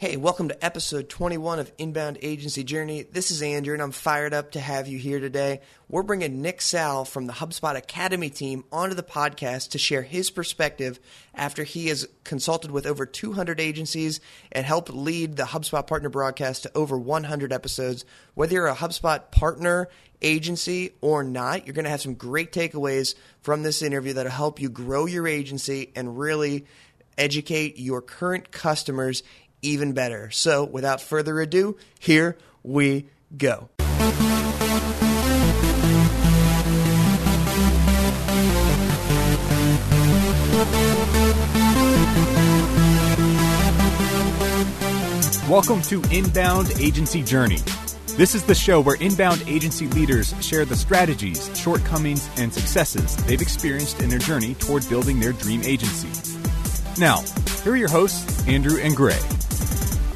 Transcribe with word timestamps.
Hey, 0.00 0.16
welcome 0.16 0.48
to 0.48 0.64
episode 0.64 1.10
21 1.10 1.58
of 1.58 1.72
Inbound 1.76 2.16
Agency 2.22 2.64
Journey. 2.64 3.02
This 3.02 3.30
is 3.30 3.42
Andrew, 3.42 3.74
and 3.74 3.82
I'm 3.82 3.92
fired 3.92 4.32
up 4.32 4.52
to 4.52 4.58
have 4.58 4.88
you 4.88 4.96
here 4.96 5.20
today. 5.20 5.60
We're 5.90 6.02
bringing 6.02 6.40
Nick 6.40 6.62
Sal 6.62 7.04
from 7.04 7.26
the 7.26 7.34
HubSpot 7.34 7.76
Academy 7.76 8.30
team 8.30 8.64
onto 8.72 8.94
the 8.94 9.02
podcast 9.02 9.72
to 9.72 9.78
share 9.78 10.00
his 10.00 10.30
perspective 10.30 10.98
after 11.34 11.64
he 11.64 11.88
has 11.88 12.08
consulted 12.24 12.70
with 12.70 12.86
over 12.86 13.04
200 13.04 13.60
agencies 13.60 14.20
and 14.50 14.64
helped 14.64 14.88
lead 14.88 15.36
the 15.36 15.42
HubSpot 15.42 15.86
Partner 15.86 16.08
broadcast 16.08 16.62
to 16.62 16.74
over 16.74 16.96
100 16.96 17.52
episodes. 17.52 18.06
Whether 18.32 18.54
you're 18.54 18.68
a 18.68 18.74
HubSpot 18.74 19.30
partner, 19.30 19.90
agency, 20.22 20.92
or 21.02 21.22
not, 21.22 21.66
you're 21.66 21.74
going 21.74 21.84
to 21.84 21.90
have 21.90 22.00
some 22.00 22.14
great 22.14 22.52
takeaways 22.52 23.16
from 23.42 23.62
this 23.62 23.82
interview 23.82 24.14
that'll 24.14 24.32
help 24.32 24.62
you 24.62 24.70
grow 24.70 25.04
your 25.04 25.28
agency 25.28 25.92
and 25.94 26.18
really 26.18 26.64
educate 27.20 27.78
your 27.78 28.00
current 28.00 28.50
customers 28.50 29.22
even 29.62 29.92
better. 29.92 30.30
So, 30.30 30.64
without 30.64 31.00
further 31.00 31.40
ado, 31.40 31.76
here 31.98 32.36
we 32.62 33.08
go. 33.36 33.68
Welcome 45.48 45.82
to 45.82 46.00
Inbound 46.12 46.72
Agency 46.78 47.24
Journey. 47.24 47.58
This 48.16 48.34
is 48.34 48.44
the 48.44 48.54
show 48.54 48.80
where 48.80 48.96
inbound 48.96 49.42
agency 49.48 49.88
leaders 49.88 50.34
share 50.40 50.64
the 50.64 50.76
strategies, 50.76 51.50
shortcomings, 51.58 52.28
and 52.36 52.52
successes 52.52 53.16
they've 53.24 53.40
experienced 53.40 54.00
in 54.00 54.10
their 54.10 54.18
journey 54.18 54.54
toward 54.54 54.88
building 54.88 55.18
their 55.18 55.32
dream 55.32 55.62
agency. 55.64 56.08
Now, 57.00 57.22
here 57.64 57.72
are 57.72 57.76
your 57.76 57.88
hosts, 57.88 58.46
Andrew 58.46 58.78
and 58.78 58.94
Gray. 58.94 59.18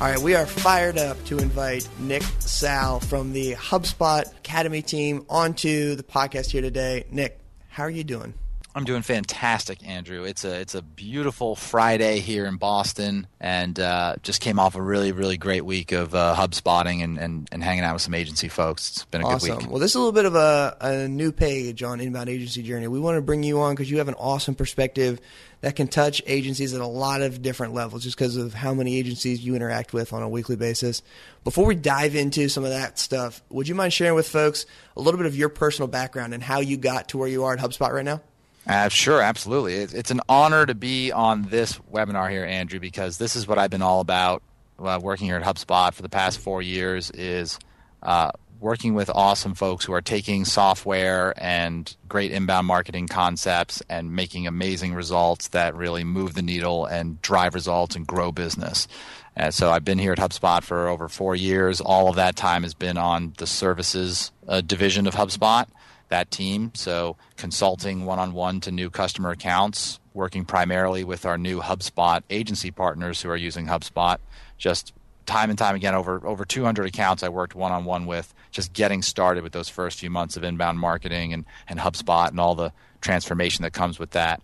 All 0.01 0.11
right, 0.11 0.19
we 0.19 0.35
are 0.35 0.45
fired 0.45 0.99
up 0.99 1.25
to 1.27 1.39
invite 1.39 1.89
Nick 2.01 2.23
Sal 2.41 2.99
from 3.01 3.33
the 3.33 3.53
HubSpot 3.53 4.27
Academy 4.39 4.83
team 4.83 5.25
onto 5.31 5.95
the 5.95 6.03
podcast 6.03 6.51
here 6.51 6.61
today. 6.61 7.07
Nick, 7.11 7.39
how 7.69 7.85
are 7.85 7.91
you 7.91 8.05
doing? 8.05 8.35
I'm 8.77 8.85
doing 8.85 9.03
fantastic, 9.03 9.87
Andrew. 9.87 10.25
It's 10.25 10.45
a 10.45 10.61
it's 10.61 10.75
a 10.75 10.83
beautiful 10.83 11.55
Friday 11.55 12.19
here 12.19 12.45
in 12.45 12.57
Boston, 12.57 13.29
and 13.39 13.79
uh, 13.79 14.17
just 14.23 14.41
came 14.41 14.59
off 14.59 14.75
a 14.75 14.83
really 14.83 15.13
really 15.13 15.37
great 15.37 15.65
week 15.65 15.93
of 15.93 16.13
uh, 16.13 16.35
HubSpotting 16.37 17.05
and, 17.05 17.17
and, 17.17 17.49
and 17.53 17.63
hanging 17.63 17.85
out 17.85 17.93
with 17.93 18.03
some 18.03 18.15
agency 18.15 18.49
folks. 18.49 18.91
It's 18.91 19.05
been 19.05 19.23
a 19.23 19.27
awesome. 19.27 19.49
good 19.49 19.59
week. 19.59 19.71
Well, 19.71 19.79
this 19.79 19.93
is 19.93 19.95
a 19.95 19.99
little 20.01 20.13
bit 20.13 20.25
of 20.25 20.35
a, 20.35 20.77
a 20.81 21.09
new 21.09 21.31
page 21.31 21.85
on 21.85 22.01
Inbound 22.01 22.29
Agency 22.29 22.65
Journey. 22.65 22.89
We 22.89 22.99
want 22.99 23.17
to 23.17 23.23
bring 23.23 23.45
you 23.45 23.61
on 23.61 23.75
because 23.77 23.89
you 23.89 23.99
have 23.99 24.09
an 24.09 24.15
awesome 24.15 24.57
perspective 24.57 25.21
that 25.61 25.77
can 25.77 25.87
touch 25.87 26.21
agencies 26.27 26.75
at 26.75 26.81
a 26.81 26.87
lot 26.87 27.23
of 27.23 27.43
different 27.43 27.75
levels, 27.75 28.03
just 28.03 28.19
because 28.19 28.37
of 28.37 28.55
how 28.55 28.75
many 28.75 28.97
agencies 28.99 29.41
you 29.41 29.55
interact 29.55 29.93
with 29.93 30.13
on 30.13 30.23
a 30.23 30.29
weekly 30.29 30.57
basis. 30.57 31.01
Before 31.45 31.65
we 31.65 31.77
dive 31.77 32.17
into 32.17 32.49
some 32.49 32.65
of 32.65 32.71
that 32.71 32.99
stuff, 32.99 33.41
would 33.51 33.69
you 33.69 33.77
mind 33.77 33.93
sharing 33.93 34.17
with 34.17 34.29
folks 34.29 34.67
a 34.97 35.01
little 35.01 35.17
bit 35.17 35.27
of 35.27 35.37
your 35.37 35.49
personal 35.49 35.87
background 35.87 36.35
and 36.35 36.43
how 36.43 36.59
you 36.59 36.77
got 36.77 37.11
to 37.11 37.19
where 37.19 37.29
you 37.29 37.45
are 37.45 37.53
at 37.53 37.61
HubSpot 37.61 37.93
right 37.93 38.05
now? 38.05 38.21
Uh, 38.67 38.89
sure, 38.89 39.21
absolutely. 39.21 39.75
It's, 39.75 39.93
it's, 39.93 40.11
an 40.11 40.23
honor 40.29 40.65
to 40.65 40.75
be 40.75 41.13
on 41.13 41.43
this 41.43 41.79
webinar 41.93 42.31
here, 42.31 42.45
Andrew, 42.45 42.81
because 42.81 43.19
this 43.19 43.37
is 43.37 43.47
what 43.47 43.59
I've 43.59 43.71
been 43.71 43.83
all 43.83 44.01
about 44.01 44.43
uh, 44.79 44.99
working 45.03 45.27
here 45.27 45.37
at 45.37 45.43
HubSpot 45.43 45.93
for 45.93 46.03
the 46.03 46.09
past 46.09 46.39
four 46.39 46.63
years 46.63 47.11
is 47.11 47.59
uh, 48.03 48.31
working 48.61 48.95
with 48.95 49.11
awesome 49.11 49.55
folks 49.55 49.85
who 49.85 49.93
are 49.93 50.01
taking 50.01 50.47
software 50.47 51.35
and 51.37 51.95
great 52.09 52.31
inbound 52.31 52.67
marketing 52.67 53.07
concepts 53.07 53.83
and 53.91 54.13
making 54.13 54.47
amazing 54.47 54.95
results 54.95 55.49
that 55.49 55.75
really 55.75 56.03
move 56.03 56.33
the 56.33 56.43
needle 56.43 56.87
and 56.87 57.21
drive 57.21 57.55
results 57.55 57.95
and 57.95 58.07
grow 58.07 58.33
business. 58.33 58.89
And 59.37 59.53
so 59.53 59.71
I've 59.71 59.85
been 59.85 59.99
here 59.99 60.13
at 60.13 60.19
HubSpot 60.19 60.63
for 60.63 60.89
over 60.89 61.09
four 61.09 61.37
years. 61.37 61.83
All 61.83 62.09
of 62.09 62.17
that 62.17 62.37
time 62.37 62.63
has 62.63 62.73
been 62.73 62.97
on 62.97 63.35
the 63.37 63.47
services 63.47 64.33
uh, 64.49 64.63
division 64.63 65.07
of 65.07 65.15
HubSpot 65.15 65.67
that 66.09 66.31
team. 66.31 66.73
So 66.75 67.17
consulting 67.37 68.05
one 68.05 68.19
on 68.19 68.33
one 68.33 68.61
to 68.63 68.71
new 68.71 68.91
customer 68.91 69.31
accounts, 69.31 70.01
working 70.13 70.45
primarily 70.45 71.05
with 71.05 71.27
our 71.27 71.39
new 71.39 71.61
HubSpot 71.61 72.23
agency 72.31 72.71
partners 72.71 73.21
who 73.21 73.31
are 73.31 73.37
using 73.37 73.67
HubSpot. 73.67 74.19
Just 74.59 74.93
time 75.27 75.51
and 75.51 75.59
time 75.59 75.75
again, 75.75 75.95
over 75.95 76.27
over 76.27 76.45
200 76.45 76.87
accounts 76.87 77.23
I 77.23 77.29
worked 77.29 77.55
one 77.55 77.73
on 77.73 77.85
one 77.85 78.07
with, 78.07 78.33
just 78.51 78.73
getting 78.73 79.03
started 79.03 79.43
with 79.43 79.53
those 79.53 79.69
first 79.69 79.99
few 79.99 80.11
months 80.11 80.37
of 80.37 80.45
inbound 80.45 80.79
marketing 80.79 81.33
and, 81.33 81.45
and 81.69 81.79
HubSpot 81.79 82.29
and 82.29 82.39
all 82.39 82.55
the 82.55 82.73
transformation 83.01 83.63
that 83.63 83.73
comes 83.73 83.99
with 83.99 84.11
that. 84.11 84.43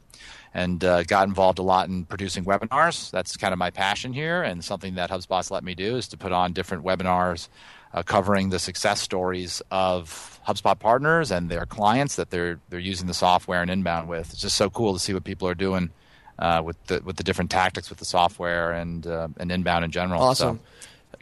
And 0.52 0.82
uh, 0.82 1.04
got 1.04 1.28
involved 1.28 1.60
a 1.60 1.62
lot 1.62 1.88
in 1.88 2.04
producing 2.04 2.44
webinars. 2.44 3.12
That's 3.12 3.36
kind 3.36 3.52
of 3.52 3.58
my 3.58 3.70
passion 3.70 4.12
here, 4.12 4.42
and 4.42 4.64
something 4.64 4.96
that 4.96 5.08
HubSpot's 5.08 5.50
let 5.52 5.62
me 5.62 5.76
do 5.76 5.96
is 5.96 6.08
to 6.08 6.16
put 6.16 6.32
on 6.32 6.52
different 6.52 6.84
webinars 6.84 7.48
uh, 7.92 8.02
covering 8.02 8.50
the 8.50 8.58
success 8.58 9.00
stories 9.00 9.62
of 9.70 10.39
HubSpot 10.52 10.78
partners 10.78 11.30
and 11.30 11.48
their 11.48 11.66
clients 11.66 12.16
that 12.16 12.30
they're 12.30 12.58
they're 12.68 12.78
using 12.80 13.06
the 13.06 13.14
software 13.14 13.62
and 13.62 13.70
inbound 13.70 14.08
with. 14.08 14.32
It's 14.32 14.40
just 14.40 14.56
so 14.56 14.70
cool 14.70 14.92
to 14.92 14.98
see 14.98 15.14
what 15.14 15.24
people 15.24 15.48
are 15.48 15.54
doing 15.54 15.90
uh, 16.38 16.62
with 16.64 16.82
the 16.86 17.00
with 17.04 17.16
the 17.16 17.22
different 17.22 17.50
tactics 17.50 17.90
with 17.90 17.98
the 17.98 18.04
software 18.04 18.72
and 18.72 19.06
uh, 19.06 19.28
and 19.38 19.52
inbound 19.52 19.84
in 19.84 19.90
general. 19.90 20.22
Awesome. 20.22 20.58
So, 20.58 20.62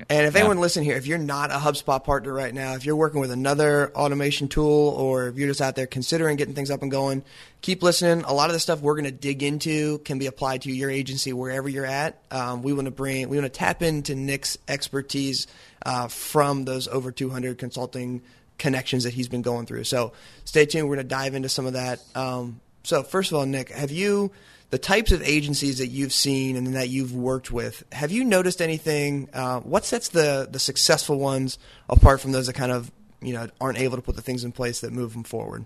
and 0.08 0.26
if 0.26 0.34
yeah. 0.34 0.40
anyone 0.40 0.60
listen 0.60 0.84
here, 0.84 0.96
if 0.96 1.06
you're 1.06 1.18
not 1.18 1.50
a 1.50 1.54
HubSpot 1.54 2.02
partner 2.04 2.32
right 2.32 2.54
now, 2.54 2.74
if 2.74 2.84
you're 2.84 2.94
working 2.94 3.20
with 3.20 3.32
another 3.32 3.90
automation 3.96 4.46
tool, 4.46 4.90
or 4.90 5.28
if 5.28 5.36
you're 5.36 5.48
just 5.48 5.60
out 5.60 5.74
there 5.74 5.86
considering 5.86 6.36
getting 6.36 6.54
things 6.54 6.70
up 6.70 6.82
and 6.82 6.90
going, 6.90 7.24
keep 7.62 7.82
listening. 7.82 8.24
A 8.24 8.32
lot 8.32 8.48
of 8.48 8.52
the 8.52 8.60
stuff 8.60 8.80
we're 8.80 8.94
going 8.94 9.06
to 9.06 9.10
dig 9.10 9.42
into 9.42 9.98
can 9.98 10.18
be 10.18 10.26
applied 10.26 10.62
to 10.62 10.72
your 10.72 10.90
agency 10.90 11.32
wherever 11.32 11.68
you're 11.68 11.86
at. 11.86 12.22
Um, 12.30 12.62
we 12.62 12.72
want 12.72 12.84
to 12.84 12.92
bring, 12.92 13.28
we 13.28 13.38
want 13.38 13.52
to 13.52 13.58
tap 13.58 13.82
into 13.82 14.14
Nick's 14.14 14.56
expertise 14.68 15.48
uh, 15.84 16.06
from 16.06 16.64
those 16.64 16.86
over 16.86 17.10
200 17.10 17.58
consulting 17.58 18.22
connections 18.58 19.04
that 19.04 19.14
he's 19.14 19.28
been 19.28 19.42
going 19.42 19.66
through. 19.66 19.84
So 19.84 20.12
stay 20.44 20.66
tuned. 20.66 20.88
We're 20.88 20.96
going 20.96 21.08
to 21.08 21.14
dive 21.14 21.34
into 21.34 21.48
some 21.48 21.66
of 21.66 21.74
that. 21.74 22.02
Um, 22.14 22.60
so 22.82 23.02
first 23.02 23.30
of 23.30 23.38
all, 23.38 23.46
Nick, 23.46 23.70
have 23.70 23.90
you 23.90 24.30
the 24.70 24.78
types 24.78 25.12
of 25.12 25.22
agencies 25.22 25.78
that 25.78 25.88
you've 25.88 26.12
seen 26.12 26.56
and 26.56 26.74
that 26.74 26.88
you've 26.88 27.14
worked 27.14 27.50
with? 27.50 27.84
Have 27.92 28.10
you 28.10 28.24
noticed 28.24 28.60
anything? 28.60 29.28
Uh, 29.32 29.60
what 29.60 29.84
sets 29.84 30.08
the 30.08 30.48
the 30.50 30.58
successful 30.58 31.18
ones 31.18 31.58
apart 31.88 32.20
from 32.20 32.32
those 32.32 32.46
that 32.46 32.54
kind 32.54 32.72
of 32.72 32.90
you 33.20 33.32
know 33.32 33.48
aren't 33.60 33.78
able 33.78 33.96
to 33.96 34.02
put 34.02 34.16
the 34.16 34.22
things 34.22 34.44
in 34.44 34.52
place 34.52 34.80
that 34.80 34.92
move 34.92 35.12
them 35.12 35.24
forward? 35.24 35.64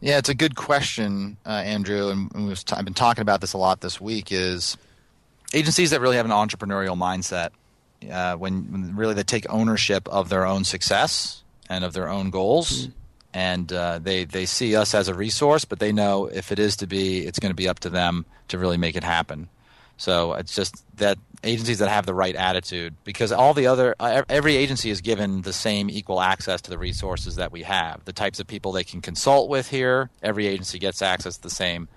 Yeah, 0.00 0.18
it's 0.18 0.28
a 0.28 0.34
good 0.34 0.56
question, 0.56 1.36
uh, 1.46 1.50
Andrew, 1.50 2.10
and 2.10 2.56
t- 2.56 2.74
I've 2.74 2.84
been 2.84 2.92
talking 2.92 3.22
about 3.22 3.40
this 3.40 3.52
a 3.52 3.58
lot 3.58 3.80
this 3.80 4.00
week. 4.00 4.32
Is 4.32 4.76
agencies 5.54 5.90
that 5.90 6.00
really 6.00 6.16
have 6.16 6.26
an 6.26 6.32
entrepreneurial 6.32 6.96
mindset 6.96 7.50
uh, 8.10 8.36
when, 8.36 8.72
when, 8.72 8.96
really 8.96 9.14
they 9.14 9.22
take 9.22 9.46
ownership 9.50 10.08
of 10.08 10.28
their 10.28 10.46
own 10.46 10.64
success 10.64 11.42
and 11.68 11.84
of 11.84 11.92
their 11.92 12.08
own 12.08 12.30
goals. 12.30 12.82
Mm-hmm. 12.82 12.92
And 13.34 13.72
uh, 13.72 13.98
they, 13.98 14.24
they 14.24 14.44
see 14.44 14.76
us 14.76 14.94
as 14.94 15.08
a 15.08 15.14
resource, 15.14 15.64
but 15.64 15.78
they 15.78 15.90
know 15.90 16.26
if 16.26 16.52
it 16.52 16.58
is 16.58 16.76
to 16.76 16.86
be, 16.86 17.26
it's 17.26 17.38
going 17.38 17.50
to 17.50 17.56
be 17.56 17.66
up 17.66 17.80
to 17.80 17.90
them 17.90 18.26
to 18.48 18.58
really 18.58 18.76
make 18.76 18.94
it 18.94 19.04
happen. 19.04 19.48
So 19.96 20.34
it's 20.34 20.54
just 20.54 20.84
that 20.98 21.16
agencies 21.44 21.78
that 21.78 21.88
have 21.88 22.06
the 22.06 22.14
right 22.14 22.34
attitude, 22.34 22.94
because 23.04 23.32
all 23.32 23.54
the 23.54 23.66
other, 23.66 23.94
uh, 23.98 24.22
every 24.28 24.56
agency 24.56 24.90
is 24.90 25.00
given 25.00 25.42
the 25.42 25.52
same 25.52 25.88
equal 25.88 26.20
access 26.20 26.60
to 26.62 26.70
the 26.70 26.78
resources 26.78 27.36
that 27.36 27.52
we 27.52 27.62
have. 27.62 28.04
The 28.04 28.12
types 28.12 28.38
of 28.38 28.46
people 28.46 28.72
they 28.72 28.84
can 28.84 29.00
consult 29.00 29.48
with 29.48 29.68
here, 29.68 30.10
every 30.22 30.46
agency 30.46 30.78
gets 30.78 31.02
access 31.02 31.36
to 31.36 31.42
the 31.42 31.50
same, 31.50 31.88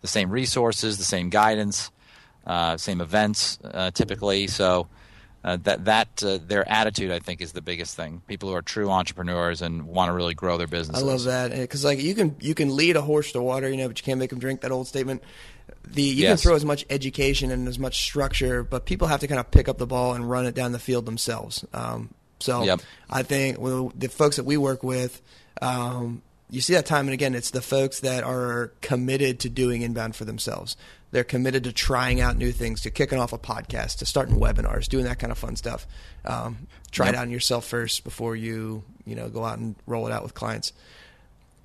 the 0.00 0.08
same 0.08 0.30
resources, 0.30 0.98
the 0.98 1.04
same 1.04 1.28
guidance, 1.28 1.90
uh, 2.46 2.76
same 2.76 3.00
events, 3.00 3.58
uh, 3.64 3.90
typically. 3.90 4.46
So 4.46 4.88
uh, 5.44 5.58
that 5.62 5.84
that 5.84 6.22
uh, 6.24 6.38
their 6.46 6.66
attitude, 6.68 7.10
I 7.10 7.18
think, 7.18 7.42
is 7.42 7.52
the 7.52 7.60
biggest 7.60 7.94
thing. 7.94 8.22
People 8.26 8.48
who 8.48 8.54
are 8.54 8.62
true 8.62 8.90
entrepreneurs 8.90 9.60
and 9.60 9.86
want 9.86 10.08
to 10.08 10.14
really 10.14 10.32
grow 10.32 10.56
their 10.56 10.66
business. 10.66 10.98
I 10.98 11.02
love 11.02 11.24
that 11.24 11.50
because 11.52 11.84
like 11.84 12.00
you 12.00 12.14
can 12.14 12.34
you 12.40 12.54
can 12.54 12.74
lead 12.74 12.96
a 12.96 13.02
horse 13.02 13.32
to 13.32 13.42
water, 13.42 13.68
you 13.68 13.76
know, 13.76 13.88
but 13.88 13.98
you 13.98 14.04
can't 14.04 14.18
make 14.18 14.30
them 14.30 14.38
drink. 14.38 14.62
That 14.62 14.72
old 14.72 14.88
statement. 14.88 15.22
The 15.86 16.02
you 16.02 16.22
yes. 16.22 16.40
can 16.40 16.48
throw 16.48 16.56
as 16.56 16.64
much 16.64 16.86
education 16.88 17.50
and 17.50 17.68
as 17.68 17.78
much 17.78 18.02
structure, 18.02 18.62
but 18.62 18.86
people 18.86 19.08
have 19.08 19.20
to 19.20 19.28
kind 19.28 19.38
of 19.38 19.50
pick 19.50 19.68
up 19.68 19.76
the 19.76 19.86
ball 19.86 20.14
and 20.14 20.28
run 20.28 20.46
it 20.46 20.54
down 20.54 20.72
the 20.72 20.78
field 20.78 21.04
themselves. 21.04 21.64
Um, 21.74 22.14
so 22.40 22.64
yep. 22.64 22.80
I 23.10 23.22
think 23.22 23.60
well, 23.60 23.92
the 23.94 24.08
folks 24.08 24.36
that 24.36 24.44
we 24.44 24.56
work 24.56 24.82
with. 24.82 25.20
Um, 25.60 26.22
you 26.50 26.60
see 26.60 26.74
that 26.74 26.86
time 26.86 27.06
and 27.06 27.14
again. 27.14 27.34
It's 27.34 27.50
the 27.50 27.62
folks 27.62 28.00
that 28.00 28.22
are 28.22 28.72
committed 28.80 29.40
to 29.40 29.48
doing 29.48 29.82
inbound 29.82 30.14
for 30.14 30.24
themselves. 30.24 30.76
They're 31.14 31.22
committed 31.22 31.62
to 31.62 31.72
trying 31.72 32.20
out 32.20 32.36
new 32.36 32.50
things, 32.50 32.80
to 32.80 32.90
kicking 32.90 33.20
off 33.20 33.32
a 33.32 33.38
podcast, 33.38 33.98
to 33.98 34.04
starting 34.04 34.34
webinars, 34.34 34.88
doing 34.88 35.04
that 35.04 35.20
kind 35.20 35.30
of 35.30 35.38
fun 35.38 35.54
stuff. 35.54 35.86
Um, 36.24 36.66
try 36.90 37.06
yep. 37.06 37.14
it 37.14 37.18
out 37.18 37.22
on 37.22 37.30
yourself 37.30 37.64
first 37.64 38.02
before 38.02 38.34
you 38.34 38.82
you 39.06 39.14
know 39.14 39.28
go 39.28 39.44
out 39.44 39.58
and 39.58 39.76
roll 39.86 40.08
it 40.08 40.12
out 40.12 40.24
with 40.24 40.34
clients. 40.34 40.72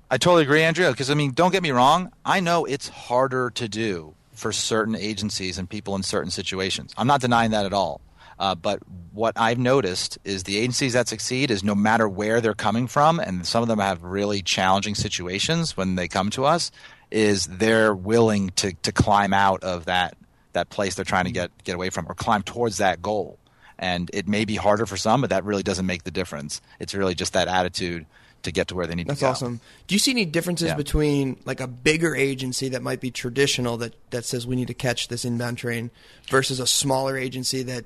I 0.08 0.18
totally 0.18 0.44
agree, 0.44 0.62
Andrea. 0.62 0.92
Because 0.92 1.10
I 1.10 1.14
mean, 1.14 1.32
don't 1.32 1.50
get 1.50 1.64
me 1.64 1.72
wrong. 1.72 2.12
I 2.24 2.38
know 2.38 2.64
it's 2.64 2.88
harder 2.88 3.50
to 3.56 3.68
do 3.68 4.14
for 4.30 4.52
certain 4.52 4.94
agencies 4.94 5.58
and 5.58 5.68
people 5.68 5.96
in 5.96 6.04
certain 6.04 6.30
situations. 6.30 6.94
I'm 6.96 7.08
not 7.08 7.20
denying 7.20 7.50
that 7.50 7.66
at 7.66 7.72
all. 7.72 8.00
Uh, 8.38 8.54
but 8.54 8.78
what 9.12 9.34
I've 9.36 9.58
noticed 9.58 10.16
is 10.22 10.44
the 10.44 10.58
agencies 10.58 10.92
that 10.92 11.08
succeed 11.08 11.50
is 11.50 11.64
no 11.64 11.74
matter 11.74 12.08
where 12.08 12.40
they're 12.40 12.54
coming 12.54 12.86
from, 12.86 13.18
and 13.18 13.44
some 13.44 13.62
of 13.62 13.68
them 13.68 13.80
have 13.80 14.04
really 14.04 14.42
challenging 14.42 14.94
situations 14.94 15.76
when 15.76 15.96
they 15.96 16.06
come 16.06 16.30
to 16.30 16.44
us 16.44 16.70
is 17.10 17.46
they're 17.46 17.94
willing 17.94 18.50
to, 18.50 18.72
to 18.82 18.92
climb 18.92 19.32
out 19.32 19.62
of 19.64 19.86
that 19.86 20.16
that 20.52 20.68
place 20.68 20.96
they're 20.96 21.04
trying 21.04 21.26
to 21.26 21.30
get 21.32 21.50
get 21.64 21.74
away 21.76 21.90
from 21.90 22.06
or 22.08 22.14
climb 22.14 22.42
towards 22.42 22.78
that 22.78 23.00
goal. 23.00 23.38
And 23.78 24.10
it 24.12 24.28
may 24.28 24.44
be 24.44 24.56
harder 24.56 24.84
for 24.84 24.96
some, 24.96 25.20
but 25.20 25.30
that 25.30 25.44
really 25.44 25.62
doesn't 25.62 25.86
make 25.86 26.02
the 26.04 26.10
difference. 26.10 26.60
It's 26.80 26.92
really 26.92 27.14
just 27.14 27.32
that 27.32 27.48
attitude 27.48 28.04
to 28.42 28.52
get 28.52 28.68
to 28.68 28.74
where 28.74 28.86
they 28.86 28.94
need 28.94 29.06
That's 29.06 29.20
to 29.20 29.24
go. 29.24 29.28
That's 29.28 29.42
awesome. 29.42 29.60
Do 29.86 29.94
you 29.94 29.98
see 29.98 30.10
any 30.10 30.24
differences 30.24 30.68
Yeah. 30.68 30.74
between 30.74 31.38
like 31.44 31.60
a 31.60 31.66
bigger 31.66 32.14
agency 32.16 32.68
that 32.70 32.82
might 32.82 33.00
be 33.00 33.10
traditional 33.10 33.76
that, 33.78 33.94
that 34.10 34.24
says 34.24 34.46
we 34.46 34.56
need 34.56 34.68
to 34.68 34.74
catch 34.74 35.08
this 35.08 35.24
inbound 35.24 35.58
train 35.58 35.90
versus 36.28 36.58
a 36.60 36.66
smaller 36.66 37.16
agency 37.16 37.62
that 37.64 37.84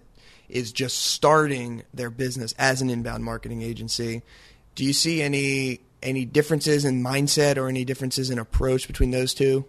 is 0.48 0.72
just 0.72 0.98
starting 0.98 1.82
their 1.92 2.10
business 2.10 2.54
as 2.58 2.80
an 2.82 2.90
inbound 2.90 3.24
marketing 3.24 3.62
agency? 3.62 4.22
Do 4.74 4.84
you 4.84 4.92
see 4.92 5.22
any 5.22 5.80
any 6.04 6.24
differences 6.24 6.84
in 6.84 7.02
mindset 7.02 7.56
or 7.56 7.68
any 7.68 7.84
differences 7.84 8.30
in 8.30 8.38
approach 8.38 8.86
between 8.86 9.10
those 9.10 9.34
two? 9.34 9.64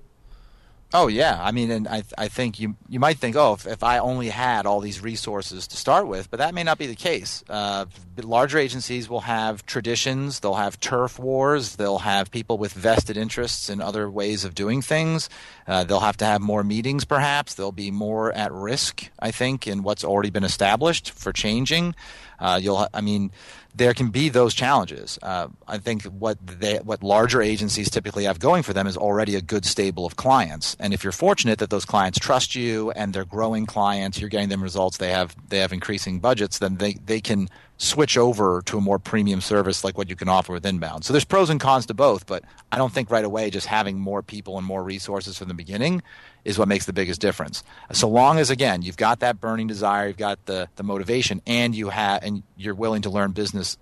Oh 0.94 1.08
yeah, 1.08 1.40
I 1.42 1.52
mean, 1.52 1.72
and 1.72 1.88
I 1.88 2.04
I 2.18 2.28
think 2.28 2.60
you 2.60 2.76
you 2.88 3.00
might 3.00 3.18
think, 3.18 3.36
oh, 3.36 3.54
if, 3.54 3.66
if 3.66 3.84
I 3.84 3.98
only 3.98 4.30
had 4.30 4.66
all 4.66 4.80
these 4.80 5.02
resources 5.02 5.68
to 5.68 5.78
start 5.78 6.08
with, 6.08 6.30
but 6.30 6.38
that 6.38 6.54
may 6.54 6.64
not 6.64 6.78
be 6.78 6.88
the 6.88 6.96
case. 6.96 7.44
Uh, 7.50 7.86
larger 8.24 8.58
agencies 8.58 9.10
will 9.10 9.22
have 9.22 9.66
traditions, 9.66 10.40
they'll 10.40 10.54
have 10.54 10.80
turf 10.80 11.20
wars, 11.20 11.76
they'll 11.76 11.98
have 11.98 12.32
people 12.32 12.58
with 12.58 12.72
vested 12.74 13.18
interests 13.18 13.70
in 13.70 13.82
other 13.82 14.10
ways 14.10 14.46
of 14.46 14.56
doing 14.56 14.82
things. 14.82 15.30
Uh, 15.68 15.84
they'll 15.84 16.00
have 16.00 16.18
to 16.18 16.26
have 16.26 16.42
more 16.42 16.64
meetings, 16.64 17.04
perhaps. 17.04 17.56
They'll 17.56 17.72
be 17.72 17.92
more 17.92 18.32
at 18.32 18.54
risk, 18.54 19.10
I 19.20 19.32
think, 19.32 19.68
in 19.68 19.84
what's 19.84 20.04
already 20.04 20.30
been 20.30 20.44
established 20.44 21.12
for 21.12 21.34
changing. 21.34 21.96
Uh, 22.40 22.60
you'll, 22.62 22.88
I 22.94 23.02
mean, 23.02 23.32
there 23.76 23.94
can 23.94 24.10
be 24.10 24.30
those 24.30 24.54
challenges. 24.54 25.20
Uh, 25.22 25.50
I 25.68 25.78
think 25.80 26.04
what 26.04 26.38
they, 26.46 26.78
what 26.78 27.04
larger 27.04 27.42
agencies 27.42 27.90
typically 27.90 28.24
have 28.24 28.40
going 28.40 28.64
for 28.64 28.74
them 28.74 28.88
is 28.88 28.96
already 28.96 29.36
a 29.36 29.42
good 29.42 29.66
stable 29.66 30.06
of 30.06 30.16
clients. 30.16 30.78
And 30.80 30.94
if 30.94 31.04
you're 31.04 31.12
fortunate 31.12 31.60
that 31.60 31.70
those 31.70 31.86
clients 31.86 32.18
trust 32.18 32.56
you 32.56 32.92
and 32.92 33.14
they're 33.14 33.26
growing 33.26 33.66
clients, 33.66 34.20
you're 34.20 34.30
getting 34.30 34.50
them 34.50 34.64
results, 34.64 34.98
they 34.98 35.12
have 35.12 35.36
they 35.50 35.60
have 35.60 35.74
increasing 35.74 36.20
budgets, 36.20 36.60
then 36.60 36.78
they, 36.78 36.94
they 36.94 37.20
can 37.20 37.50
switch 37.78 38.18
over 38.18 38.62
to 38.66 38.78
a 38.78 38.82
more 38.82 39.00
premium 39.00 39.42
service 39.42 39.84
like 39.84 39.98
what 39.98 40.10
you 40.10 40.16
can 40.16 40.30
offer 40.30 40.54
with 40.54 40.66
inbound. 40.66 41.04
So 41.04 41.12
there's 41.12 41.26
pros 41.26 41.50
and 41.50 41.60
cons 41.60 41.86
to 41.88 41.94
both, 41.94 42.26
but 42.26 42.44
I 42.72 42.78
don't 42.78 42.94
think 42.94 43.12
right 43.12 43.26
away 43.26 43.50
just 43.50 43.68
having 43.68 44.00
more 44.00 44.22
people 44.22 44.58
and 44.58 44.66
more 44.66 44.84
resources 44.84 45.38
from 45.38 45.50
the 45.50 45.54
beginning 45.54 46.02
is 46.46 46.58
what 46.58 46.68
makes 46.68 46.86
the 46.86 46.94
biggest 46.94 47.20
difference. 47.20 47.64
So 47.92 48.08
long 48.08 48.40
as 48.40 48.50
again 48.50 48.82
you've 48.82 48.98
got 48.98 49.20
that 49.20 49.42
burning 49.42 49.68
desire, 49.68 50.08
you've 50.08 50.18
got 50.18 50.46
the 50.46 50.70
the 50.78 50.84
motivation, 50.84 51.42
and 51.46 51.76
you 51.76 51.90
have 51.90 52.24
and 52.24 52.44
you're 52.56 52.76
willing 52.76 53.02
to 53.02 53.10
learn 53.10 53.32
business, 53.32 53.78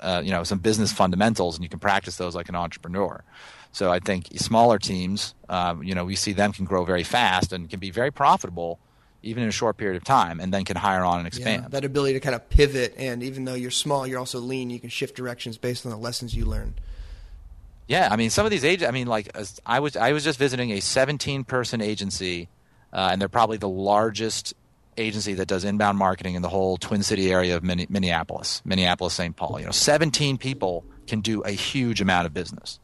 uh, 0.00 0.22
you 0.24 0.30
know, 0.30 0.44
some 0.44 0.58
business 0.58 0.92
fundamentals, 0.92 1.56
and 1.56 1.64
you 1.64 1.68
can 1.68 1.80
practice 1.80 2.16
those 2.16 2.34
like 2.34 2.48
an 2.48 2.56
entrepreneur. 2.56 3.22
So 3.72 3.92
I 3.92 3.98
think 3.98 4.28
smaller 4.36 4.78
teams, 4.78 5.34
um, 5.50 5.82
you 5.82 5.94
know, 5.94 6.06
we 6.06 6.16
see 6.16 6.32
them 6.32 6.52
can 6.52 6.64
grow 6.64 6.84
very 6.84 7.04
fast 7.04 7.52
and 7.52 7.68
can 7.68 7.78
be 7.78 7.90
very 7.90 8.10
profitable 8.10 8.78
even 9.22 9.42
in 9.42 9.48
a 9.48 9.52
short 9.52 9.76
period 9.76 9.96
of 9.96 10.04
time, 10.04 10.40
and 10.40 10.52
then 10.54 10.64
can 10.64 10.76
hire 10.76 11.04
on 11.04 11.18
and 11.18 11.26
expand. 11.26 11.62
Yeah, 11.62 11.68
that 11.70 11.84
ability 11.84 12.14
to 12.14 12.20
kind 12.20 12.34
of 12.34 12.48
pivot, 12.48 12.94
and 12.96 13.22
even 13.22 13.44
though 13.44 13.54
you're 13.54 13.70
small, 13.70 14.06
you're 14.06 14.18
also 14.18 14.38
lean. 14.38 14.70
You 14.70 14.78
can 14.80 14.90
shift 14.90 15.16
directions 15.16 15.58
based 15.58 15.84
on 15.84 15.90
the 15.90 15.98
lessons 15.98 16.34
you 16.34 16.44
learn. 16.44 16.74
Yeah, 17.86 18.08
I 18.10 18.16
mean, 18.16 18.30
some 18.30 18.44
of 18.44 18.50
these 18.50 18.64
agents. 18.64 18.88
I 18.88 18.92
mean, 18.92 19.06
like 19.06 19.30
I 19.64 19.80
was, 19.80 19.96
I 19.96 20.12
was 20.12 20.22
just 20.24 20.38
visiting 20.38 20.72
a 20.72 20.80
17 20.80 21.44
person 21.44 21.80
agency, 21.80 22.48
uh, 22.92 23.08
and 23.12 23.20
they're 23.20 23.28
probably 23.30 23.56
the 23.56 23.68
largest 23.68 24.54
agency 24.98 25.34
that 25.34 25.46
does 25.46 25.64
inbound 25.64 25.96
marketing 25.96 26.34
in 26.34 26.42
the 26.42 26.48
whole 26.48 26.76
Twin 26.76 27.02
City 27.02 27.32
area 27.32 27.56
of 27.56 27.62
Minne- 27.62 27.86
Minneapolis, 27.88 28.60
Minneapolis, 28.64 29.14
St. 29.14 29.34
Paul. 29.36 29.58
You 29.60 29.66
know, 29.66 29.72
17 29.72 30.38
people 30.38 30.84
can 31.06 31.20
do 31.20 31.40
a 31.42 31.50
huge 31.52 32.00
amount 32.00 32.26
of 32.26 32.34
business. 32.34 32.78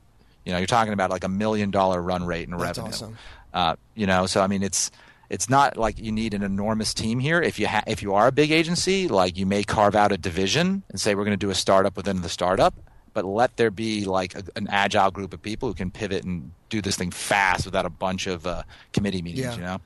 You 0.44 0.52
know, 0.52 0.58
you're 0.58 0.66
talking 0.66 0.92
about 0.92 1.10
like 1.10 1.24
a 1.24 1.28
million 1.28 1.70
dollar 1.70 2.00
run 2.00 2.24
rate 2.24 2.44
in 2.48 2.52
That's 2.52 2.62
revenue. 2.78 2.88
awesome. 2.88 3.18
Uh, 3.52 3.76
you 3.94 4.06
know, 4.06 4.26
so 4.26 4.40
I 4.40 4.46
mean, 4.46 4.62
it's 4.62 4.90
it's 5.34 5.50
not 5.50 5.76
like 5.76 5.98
you 5.98 6.12
need 6.12 6.32
an 6.32 6.44
enormous 6.44 6.94
team 6.94 7.18
here. 7.18 7.42
If 7.42 7.58
you 7.58 7.66
ha- 7.66 7.82
if 7.88 8.02
you 8.02 8.14
are 8.14 8.28
a 8.28 8.32
big 8.32 8.52
agency, 8.52 9.08
like 9.08 9.36
you 9.36 9.46
may 9.46 9.64
carve 9.64 9.96
out 9.96 10.12
a 10.12 10.16
division 10.16 10.84
and 10.88 11.00
say 11.00 11.14
we're 11.16 11.24
going 11.24 11.38
to 11.38 11.46
do 11.46 11.50
a 11.50 11.56
startup 11.56 11.96
within 11.96 12.22
the 12.22 12.28
startup, 12.28 12.74
but 13.12 13.24
let 13.24 13.56
there 13.56 13.72
be 13.72 14.04
like 14.04 14.36
a, 14.36 14.44
an 14.54 14.68
agile 14.70 15.10
group 15.10 15.34
of 15.34 15.42
people 15.42 15.68
who 15.68 15.74
can 15.74 15.90
pivot 15.90 16.24
and 16.24 16.52
do 16.68 16.80
this 16.80 16.96
thing 16.96 17.10
fast 17.10 17.64
without 17.64 17.84
a 17.84 17.90
bunch 17.90 18.28
of 18.28 18.46
uh, 18.46 18.62
committee 18.92 19.22
meetings. 19.22 19.44
Yeah. 19.44 19.54
You 19.56 19.60
know. 19.62 19.80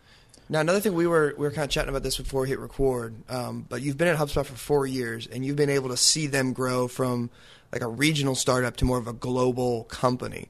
Now, 0.51 0.61
another 0.61 0.81
thing 0.81 0.95
we 0.95 1.07
were 1.07 1.35
we 1.39 1.47
were 1.47 1.51
kind 1.51 1.65
of 1.65 1.71
chatting 1.71 1.89
about 1.89 2.03
this 2.03 2.19
before 2.19 2.43
we 2.43 2.49
hit 2.49 2.59
record, 2.59 3.15
um, 3.31 3.65
but 3.69 3.81
you've 3.81 3.97
been 3.97 4.09
at 4.09 4.19
HubSpot 4.19 4.45
for 4.45 4.55
four 4.55 4.87
years, 4.87 5.27
and 5.27 5.45
you've 5.45 5.57
been 5.57 5.71
able 5.71 5.89
to 5.89 5.97
see 5.97 6.27
them 6.27 6.53
grow 6.53 6.89
from 6.89 7.31
like 7.73 7.83
a 7.83 7.89
regional 7.89 8.35
startup 8.35 8.77
to 8.77 8.85
more 8.85 8.99
of 8.99 9.09
a 9.09 9.13
global 9.15 9.85
company. 9.85 10.49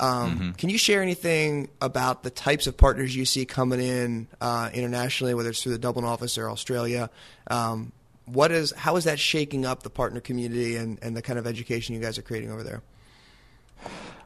Um, 0.00 0.54
Can 0.56 0.68
you 0.68 0.78
share 0.78 1.02
anything 1.02 1.68
about 1.80 2.22
the 2.22 2.30
types 2.30 2.66
of 2.66 2.76
partners 2.76 3.16
you 3.16 3.24
see 3.24 3.44
coming 3.44 3.80
in 3.80 4.28
uh, 4.40 4.70
internationally, 4.72 5.34
whether 5.34 5.50
it's 5.50 5.62
through 5.62 5.72
the 5.72 5.78
Dublin 5.78 6.04
office 6.04 6.38
or 6.38 6.48
Australia? 6.48 7.10
Um, 7.48 7.92
what 8.26 8.52
is 8.52 8.72
how 8.72 8.96
is 8.96 9.04
that 9.04 9.18
shaking 9.18 9.64
up 9.64 9.82
the 9.82 9.90
partner 9.90 10.20
community 10.20 10.76
and, 10.76 10.98
and 11.02 11.16
the 11.16 11.22
kind 11.22 11.38
of 11.38 11.46
education 11.46 11.94
you 11.94 12.00
guys 12.00 12.18
are 12.18 12.22
creating 12.22 12.52
over 12.52 12.62
there? 12.62 12.82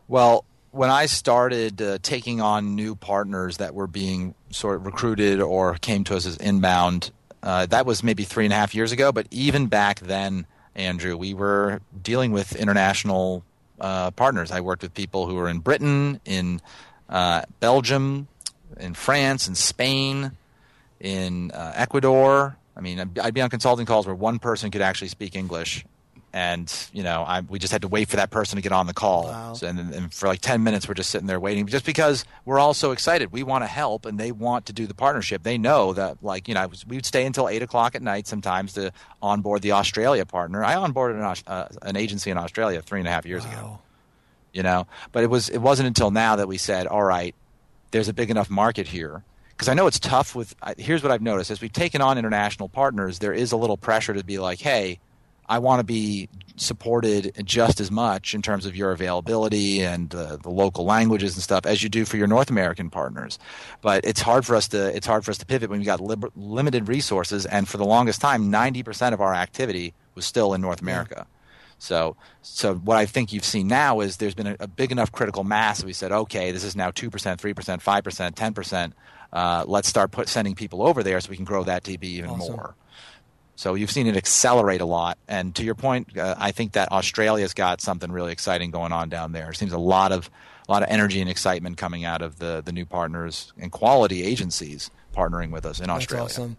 Well, 0.08 0.44
when 0.72 0.90
I 0.90 1.06
started 1.06 1.80
uh, 1.80 1.98
taking 2.02 2.40
on 2.40 2.74
new 2.74 2.94
partners 2.96 3.58
that 3.58 3.74
were 3.74 3.86
being 3.86 4.34
sort 4.50 4.76
of 4.76 4.86
recruited 4.86 5.40
or 5.40 5.74
came 5.74 6.04
to 6.04 6.16
us 6.16 6.26
as 6.26 6.36
inbound, 6.38 7.12
uh, 7.42 7.66
that 7.66 7.86
was 7.86 8.02
maybe 8.02 8.24
three 8.24 8.44
and 8.44 8.52
a 8.52 8.56
half 8.56 8.74
years 8.74 8.92
ago. 8.92 9.12
But 9.12 9.26
even 9.30 9.66
back 9.66 10.00
then, 10.00 10.46
Andrew, 10.74 11.16
we 11.16 11.34
were 11.34 11.80
dealing 12.02 12.32
with 12.32 12.56
international 12.56 13.44
uh, 13.82 14.10
partners. 14.12 14.50
I 14.50 14.60
worked 14.60 14.80
with 14.82 14.94
people 14.94 15.26
who 15.26 15.34
were 15.34 15.48
in 15.50 15.58
Britain, 15.58 16.20
in 16.24 16.62
uh, 17.10 17.42
Belgium, 17.60 18.28
in 18.80 18.94
France, 18.94 19.48
in 19.48 19.54
Spain, 19.54 20.32
in 21.00 21.50
uh, 21.50 21.72
Ecuador. 21.74 22.56
I 22.74 22.80
mean, 22.80 22.98
I'd- 23.00 23.20
I'd 23.20 23.34
be 23.34 23.42
on 23.42 23.50
consulting 23.50 23.84
calls 23.84 24.06
where 24.06 24.14
one 24.14 24.38
person 24.38 24.70
could 24.70 24.80
actually 24.80 25.08
speak 25.08 25.36
English, 25.36 25.84
and 26.32 26.72
you 26.92 27.02
know, 27.02 27.22
I, 27.22 27.40
we 27.40 27.58
just 27.58 27.72
had 27.72 27.82
to 27.82 27.88
wait 27.88 28.08
for 28.08 28.16
that 28.16 28.30
person 28.30 28.56
to 28.56 28.62
get 28.62 28.72
on 28.72 28.86
the 28.86 28.94
call. 28.94 29.24
Wow. 29.24 29.54
So, 29.54 29.66
and, 29.66 29.78
and 29.78 30.12
for 30.12 30.26
like 30.26 30.40
ten 30.40 30.62
minutes, 30.62 30.88
we're 30.88 30.94
just 30.94 31.10
sitting 31.10 31.26
there 31.26 31.40
waiting, 31.40 31.66
just 31.66 31.84
because 31.84 32.24
we're 32.44 32.58
all 32.58 32.74
so 32.74 32.92
excited. 32.92 33.32
We 33.32 33.42
want 33.42 33.64
to 33.64 33.68
help, 33.68 34.06
and 34.06 34.18
they 34.18 34.32
want 34.32 34.66
to 34.66 34.72
do 34.72 34.86
the 34.86 34.94
partnership. 34.94 35.42
They 35.42 35.58
know 35.58 35.92
that, 35.92 36.22
like, 36.22 36.48
you 36.48 36.54
know, 36.54 36.70
we 36.86 36.96
would 36.96 37.06
stay 37.06 37.26
until 37.26 37.48
eight 37.48 37.62
o'clock 37.62 37.94
at 37.94 38.02
night 38.02 38.26
sometimes 38.26 38.72
to 38.74 38.92
onboard 39.20 39.62
the 39.62 39.72
Australia 39.72 40.24
partner. 40.24 40.64
I 40.64 40.74
onboarded 40.74 41.18
an, 41.18 41.42
uh, 41.46 41.68
an 41.82 41.96
agency 41.96 42.30
in 42.30 42.38
Australia 42.38 42.82
three 42.82 43.00
and 43.00 43.08
a 43.08 43.10
half 43.10 43.26
years 43.26 43.44
ago 43.44 43.78
you 44.52 44.62
know 44.62 44.86
but 45.12 45.22
it 45.22 45.28
was 45.28 45.48
it 45.48 45.58
wasn't 45.58 45.86
until 45.86 46.10
now 46.10 46.36
that 46.36 46.48
we 46.48 46.58
said 46.58 46.86
all 46.86 47.02
right 47.02 47.34
there's 47.90 48.08
a 48.08 48.12
big 48.12 48.30
enough 48.30 48.50
market 48.50 48.86
here 48.86 49.22
because 49.50 49.68
i 49.68 49.74
know 49.74 49.86
it's 49.86 49.98
tough 49.98 50.34
with 50.34 50.54
here's 50.78 51.02
what 51.02 51.10
i've 51.10 51.22
noticed 51.22 51.50
as 51.50 51.60
we've 51.60 51.72
taken 51.72 52.00
on 52.00 52.18
international 52.18 52.68
partners 52.68 53.18
there 53.18 53.32
is 53.32 53.52
a 53.52 53.56
little 53.56 53.76
pressure 53.76 54.14
to 54.14 54.24
be 54.24 54.38
like 54.38 54.60
hey 54.60 54.98
i 55.48 55.58
want 55.58 55.80
to 55.80 55.84
be 55.84 56.28
supported 56.56 57.32
just 57.44 57.80
as 57.80 57.90
much 57.90 58.34
in 58.34 58.42
terms 58.42 58.66
of 58.66 58.76
your 58.76 58.92
availability 58.92 59.82
and 59.82 60.14
uh, 60.14 60.36
the 60.36 60.50
local 60.50 60.84
languages 60.84 61.34
and 61.34 61.42
stuff 61.42 61.64
as 61.66 61.82
you 61.82 61.88
do 61.88 62.04
for 62.04 62.16
your 62.16 62.26
north 62.26 62.50
american 62.50 62.90
partners 62.90 63.38
but 63.80 64.04
it's 64.04 64.20
hard 64.20 64.44
for 64.44 64.54
us 64.54 64.68
to 64.68 64.94
it's 64.94 65.06
hard 65.06 65.24
for 65.24 65.30
us 65.30 65.38
to 65.38 65.46
pivot 65.46 65.70
when 65.70 65.78
we've 65.78 65.86
got 65.86 66.00
liber- 66.00 66.30
limited 66.36 66.88
resources 66.88 67.46
and 67.46 67.68
for 67.68 67.78
the 67.78 67.84
longest 67.84 68.20
time 68.20 68.52
90% 68.52 69.12
of 69.12 69.20
our 69.20 69.34
activity 69.34 69.94
was 70.14 70.24
still 70.26 70.52
in 70.54 70.60
north 70.60 70.82
america 70.82 71.26
so, 71.82 72.14
so 72.42 72.76
what 72.76 72.96
I 72.96 73.06
think 73.06 73.32
you've 73.32 73.44
seen 73.44 73.66
now 73.66 73.98
is 74.02 74.18
there's 74.18 74.36
been 74.36 74.46
a, 74.46 74.56
a 74.60 74.68
big 74.68 74.92
enough 74.92 75.10
critical 75.10 75.42
mass 75.42 75.78
that 75.78 75.86
we 75.86 75.92
said, 75.92 76.12
okay, 76.12 76.52
this 76.52 76.62
is 76.62 76.76
now 76.76 76.92
two 76.92 77.10
percent, 77.10 77.40
three 77.40 77.54
percent, 77.54 77.82
five 77.82 78.04
percent, 78.04 78.36
ten 78.36 78.54
percent. 78.54 78.94
Uh, 79.32 79.64
let's 79.66 79.88
start 79.88 80.12
put, 80.12 80.28
sending 80.28 80.54
people 80.54 80.80
over 80.86 81.02
there 81.02 81.20
so 81.20 81.28
we 81.28 81.34
can 81.34 81.44
grow 81.44 81.64
that 81.64 81.82
to 81.82 81.98
be 81.98 82.06
even 82.18 82.30
Awesome. 82.30 82.54
more. 82.54 82.76
So 83.54 83.74
you've 83.74 83.90
seen 83.90 84.06
it 84.06 84.16
accelerate 84.16 84.80
a 84.80 84.86
lot, 84.86 85.18
and 85.28 85.54
to 85.56 85.64
your 85.64 85.74
point, 85.74 86.16
uh, 86.16 86.34
I 86.38 86.52
think 86.52 86.72
that 86.72 86.90
Australia's 86.90 87.54
got 87.54 87.80
something 87.80 88.10
really 88.10 88.32
exciting 88.32 88.70
going 88.70 88.92
on 88.92 89.08
down 89.08 89.32
there. 89.32 89.50
It 89.50 89.56
seems 89.56 89.72
a 89.72 89.78
lot 89.78 90.10
of 90.10 90.30
a 90.68 90.72
lot 90.72 90.82
of 90.82 90.88
energy 90.88 91.20
and 91.20 91.28
excitement 91.28 91.76
coming 91.76 92.04
out 92.04 92.22
of 92.22 92.38
the 92.38 92.62
the 92.64 92.72
new 92.72 92.86
partners 92.86 93.52
and 93.58 93.70
quality 93.70 94.24
agencies 94.24 94.90
partnering 95.14 95.50
with 95.50 95.66
us 95.66 95.80
in 95.80 95.90
Australia. 95.90 96.26
That's 96.26 96.38
awesome. 96.38 96.56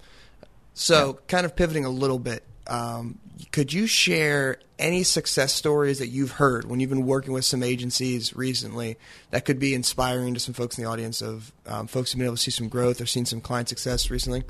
So, 0.75 1.19
kind 1.27 1.45
of 1.45 1.55
pivoting 1.55 1.85
a 1.85 1.89
little 1.89 2.19
bit, 2.19 2.43
um, 2.67 3.19
could 3.51 3.73
you 3.73 3.85
share 3.87 4.57
any 4.79 5.03
success 5.03 5.53
stories 5.53 5.99
that 5.99 6.07
you've 6.07 6.31
heard 6.31 6.65
when 6.65 6.79
you've 6.79 6.89
been 6.89 7.05
working 7.05 7.33
with 7.33 7.45
some 7.45 7.61
agencies 7.63 8.35
recently 8.35 8.97
that 9.29 9.45
could 9.45 9.59
be 9.59 9.73
inspiring 9.73 10.33
to 10.33 10.39
some 10.39 10.53
folks 10.53 10.77
in 10.77 10.83
the 10.83 10.89
audience 10.89 11.21
of 11.21 11.51
um, 11.67 11.87
folks 11.87 12.11
who've 12.11 12.19
been 12.19 12.25
able 12.25 12.35
to 12.35 12.41
see 12.41 12.51
some 12.51 12.67
growth 12.67 12.99
or 12.99 13.05
seen 13.05 13.25
some 13.25 13.39
client 13.39 13.69
success 13.69 14.09
recently? 14.09 14.43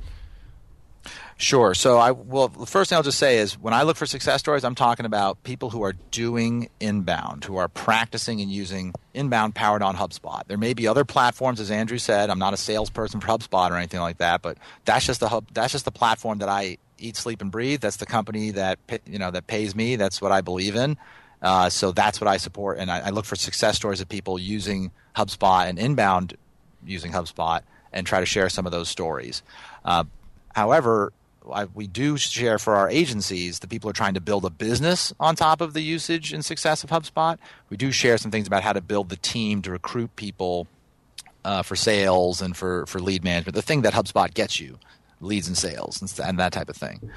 Sure. 1.37 1.73
So 1.73 1.97
I 1.97 2.11
well, 2.11 2.47
the 2.47 2.65
first 2.65 2.89
thing 2.89 2.95
I'll 2.95 3.03
just 3.03 3.19
say 3.19 3.37
is 3.37 3.57
when 3.59 3.73
I 3.73 3.83
look 3.83 3.97
for 3.97 4.05
success 4.05 4.39
stories, 4.39 4.63
I'm 4.63 4.75
talking 4.75 5.05
about 5.05 5.43
people 5.43 5.69
who 5.69 5.83
are 5.83 5.93
doing 6.11 6.69
inbound, 6.79 7.43
who 7.43 7.57
are 7.57 7.67
practicing 7.67 8.39
and 8.41 8.51
using 8.51 8.93
inbound 9.13 9.55
powered 9.55 9.81
on 9.81 9.95
HubSpot. 9.95 10.45
There 10.47 10.57
may 10.57 10.73
be 10.73 10.87
other 10.87 11.03
platforms, 11.03 11.59
as 11.59 11.71
Andrew 11.71 11.97
said. 11.97 12.29
I'm 12.29 12.39
not 12.39 12.53
a 12.53 12.57
salesperson 12.57 13.19
for 13.19 13.27
HubSpot 13.27 13.71
or 13.71 13.75
anything 13.75 13.99
like 13.99 14.19
that, 14.19 14.41
but 14.41 14.57
that's 14.85 15.05
just 15.05 15.19
the 15.19 15.29
hub. 15.29 15.47
That's 15.53 15.71
just 15.71 15.85
the 15.85 15.91
platform 15.91 16.39
that 16.39 16.49
I 16.49 16.77
eat, 16.97 17.17
sleep, 17.17 17.41
and 17.41 17.51
breathe. 17.51 17.81
That's 17.81 17.97
the 17.97 18.05
company 18.05 18.51
that 18.51 18.79
you 19.05 19.19
know 19.19 19.31
that 19.31 19.47
pays 19.47 19.75
me. 19.75 19.95
That's 19.95 20.21
what 20.21 20.31
I 20.31 20.41
believe 20.41 20.75
in. 20.75 20.97
Uh, 21.41 21.69
so 21.69 21.91
that's 21.91 22.21
what 22.21 22.29
I 22.29 22.37
support, 22.37 22.79
and 22.79 22.89
I, 22.89 23.07
I 23.07 23.09
look 23.09 23.25
for 23.25 23.35
success 23.35 23.75
stories 23.75 23.99
of 23.99 24.07
people 24.07 24.39
using 24.39 24.91
HubSpot 25.15 25.67
and 25.67 25.77
inbound 25.77 26.37
using 26.85 27.11
HubSpot 27.11 27.61
and 27.91 28.07
try 28.07 28.19
to 28.19 28.25
share 28.25 28.49
some 28.49 28.65
of 28.65 28.71
those 28.71 28.89
stories. 28.89 29.43
Uh, 29.83 30.05
however, 30.53 31.13
I, 31.51 31.65
we 31.65 31.87
do 31.87 32.17
share 32.17 32.57
for 32.57 32.75
our 32.75 32.89
agencies, 32.89 33.59
the 33.59 33.67
people 33.67 33.87
who 33.87 33.91
are 33.91 33.93
trying 33.93 34.13
to 34.13 34.21
build 34.21 34.45
a 34.45 34.49
business 34.49 35.13
on 35.19 35.35
top 35.35 35.61
of 35.61 35.73
the 35.73 35.81
usage 35.81 36.31
and 36.31 36.43
success 36.43 36.83
of 36.83 36.89
HubSpot. 36.89 37.37
We 37.69 37.77
do 37.77 37.91
share 37.91 38.17
some 38.17 38.31
things 38.31 38.47
about 38.47 38.63
how 38.63 38.73
to 38.73 38.81
build 38.81 39.09
the 39.09 39.17
team 39.17 39.61
to 39.63 39.71
recruit 39.71 40.15
people 40.15 40.67
uh, 41.43 41.61
for 41.61 41.75
sales 41.75 42.41
and 42.41 42.55
for, 42.55 42.85
for 42.85 42.99
lead 42.99 43.23
management, 43.23 43.55
the 43.55 43.61
thing 43.61 43.81
that 43.81 43.93
HubSpot 43.93 44.33
gets 44.33 44.59
you 44.59 44.79
leads 45.19 45.47
and 45.47 45.57
sales 45.57 46.01
and, 46.01 46.27
and 46.27 46.39
that 46.39 46.51
type 46.51 46.69
of 46.69 46.75
thing. 46.75 47.09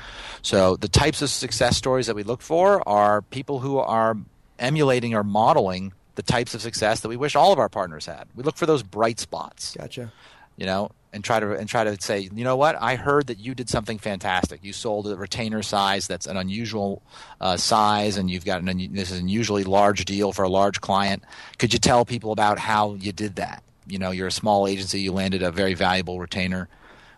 So 0.42 0.76
the 0.76 0.88
types 0.88 1.22
of 1.22 1.30
success 1.30 1.76
stories 1.76 2.06
that 2.06 2.16
we 2.16 2.22
look 2.22 2.40
for 2.40 2.86
are 2.88 3.22
people 3.22 3.58
who 3.60 3.78
are 3.78 4.16
emulating 4.58 5.14
or 5.14 5.24
modeling 5.24 5.92
the 6.14 6.22
types 6.22 6.54
of 6.54 6.62
success 6.62 7.00
that 7.00 7.08
we 7.08 7.16
wish 7.16 7.36
all 7.36 7.52
of 7.52 7.58
our 7.58 7.68
partners 7.68 8.06
had. 8.06 8.26
We 8.34 8.42
look 8.42 8.56
for 8.56 8.66
those 8.66 8.82
bright 8.82 9.20
spots. 9.20 9.76
Gotcha. 9.76 10.12
You 10.56 10.66
know, 10.66 10.90
and 11.16 11.24
try 11.24 11.40
to 11.40 11.52
and 11.52 11.66
try 11.66 11.82
to 11.82 11.96
say, 11.98 12.28
you 12.32 12.44
know 12.44 12.56
what? 12.56 12.76
I 12.78 12.94
heard 12.94 13.28
that 13.28 13.38
you 13.38 13.54
did 13.54 13.70
something 13.70 13.98
fantastic. 13.98 14.62
You 14.62 14.74
sold 14.74 15.10
a 15.10 15.16
retainer 15.16 15.62
size 15.62 16.06
that's 16.06 16.26
an 16.26 16.36
unusual 16.36 17.02
uh, 17.40 17.56
size, 17.56 18.18
and 18.18 18.30
you've 18.30 18.44
got 18.44 18.60
an 18.60 18.92
this 18.92 19.10
is 19.10 19.18
an 19.18 19.24
unusually 19.24 19.64
large 19.64 20.04
deal 20.04 20.32
for 20.32 20.42
a 20.42 20.48
large 20.48 20.82
client. 20.82 21.24
Could 21.58 21.72
you 21.72 21.78
tell 21.78 22.04
people 22.04 22.32
about 22.32 22.58
how 22.58 22.94
you 22.94 23.12
did 23.12 23.36
that? 23.36 23.64
You 23.86 23.98
know, 23.98 24.10
you're 24.10 24.26
a 24.26 24.32
small 24.32 24.68
agency. 24.68 25.00
You 25.00 25.12
landed 25.12 25.42
a 25.42 25.50
very 25.50 25.72
valuable 25.72 26.20
retainer. 26.20 26.68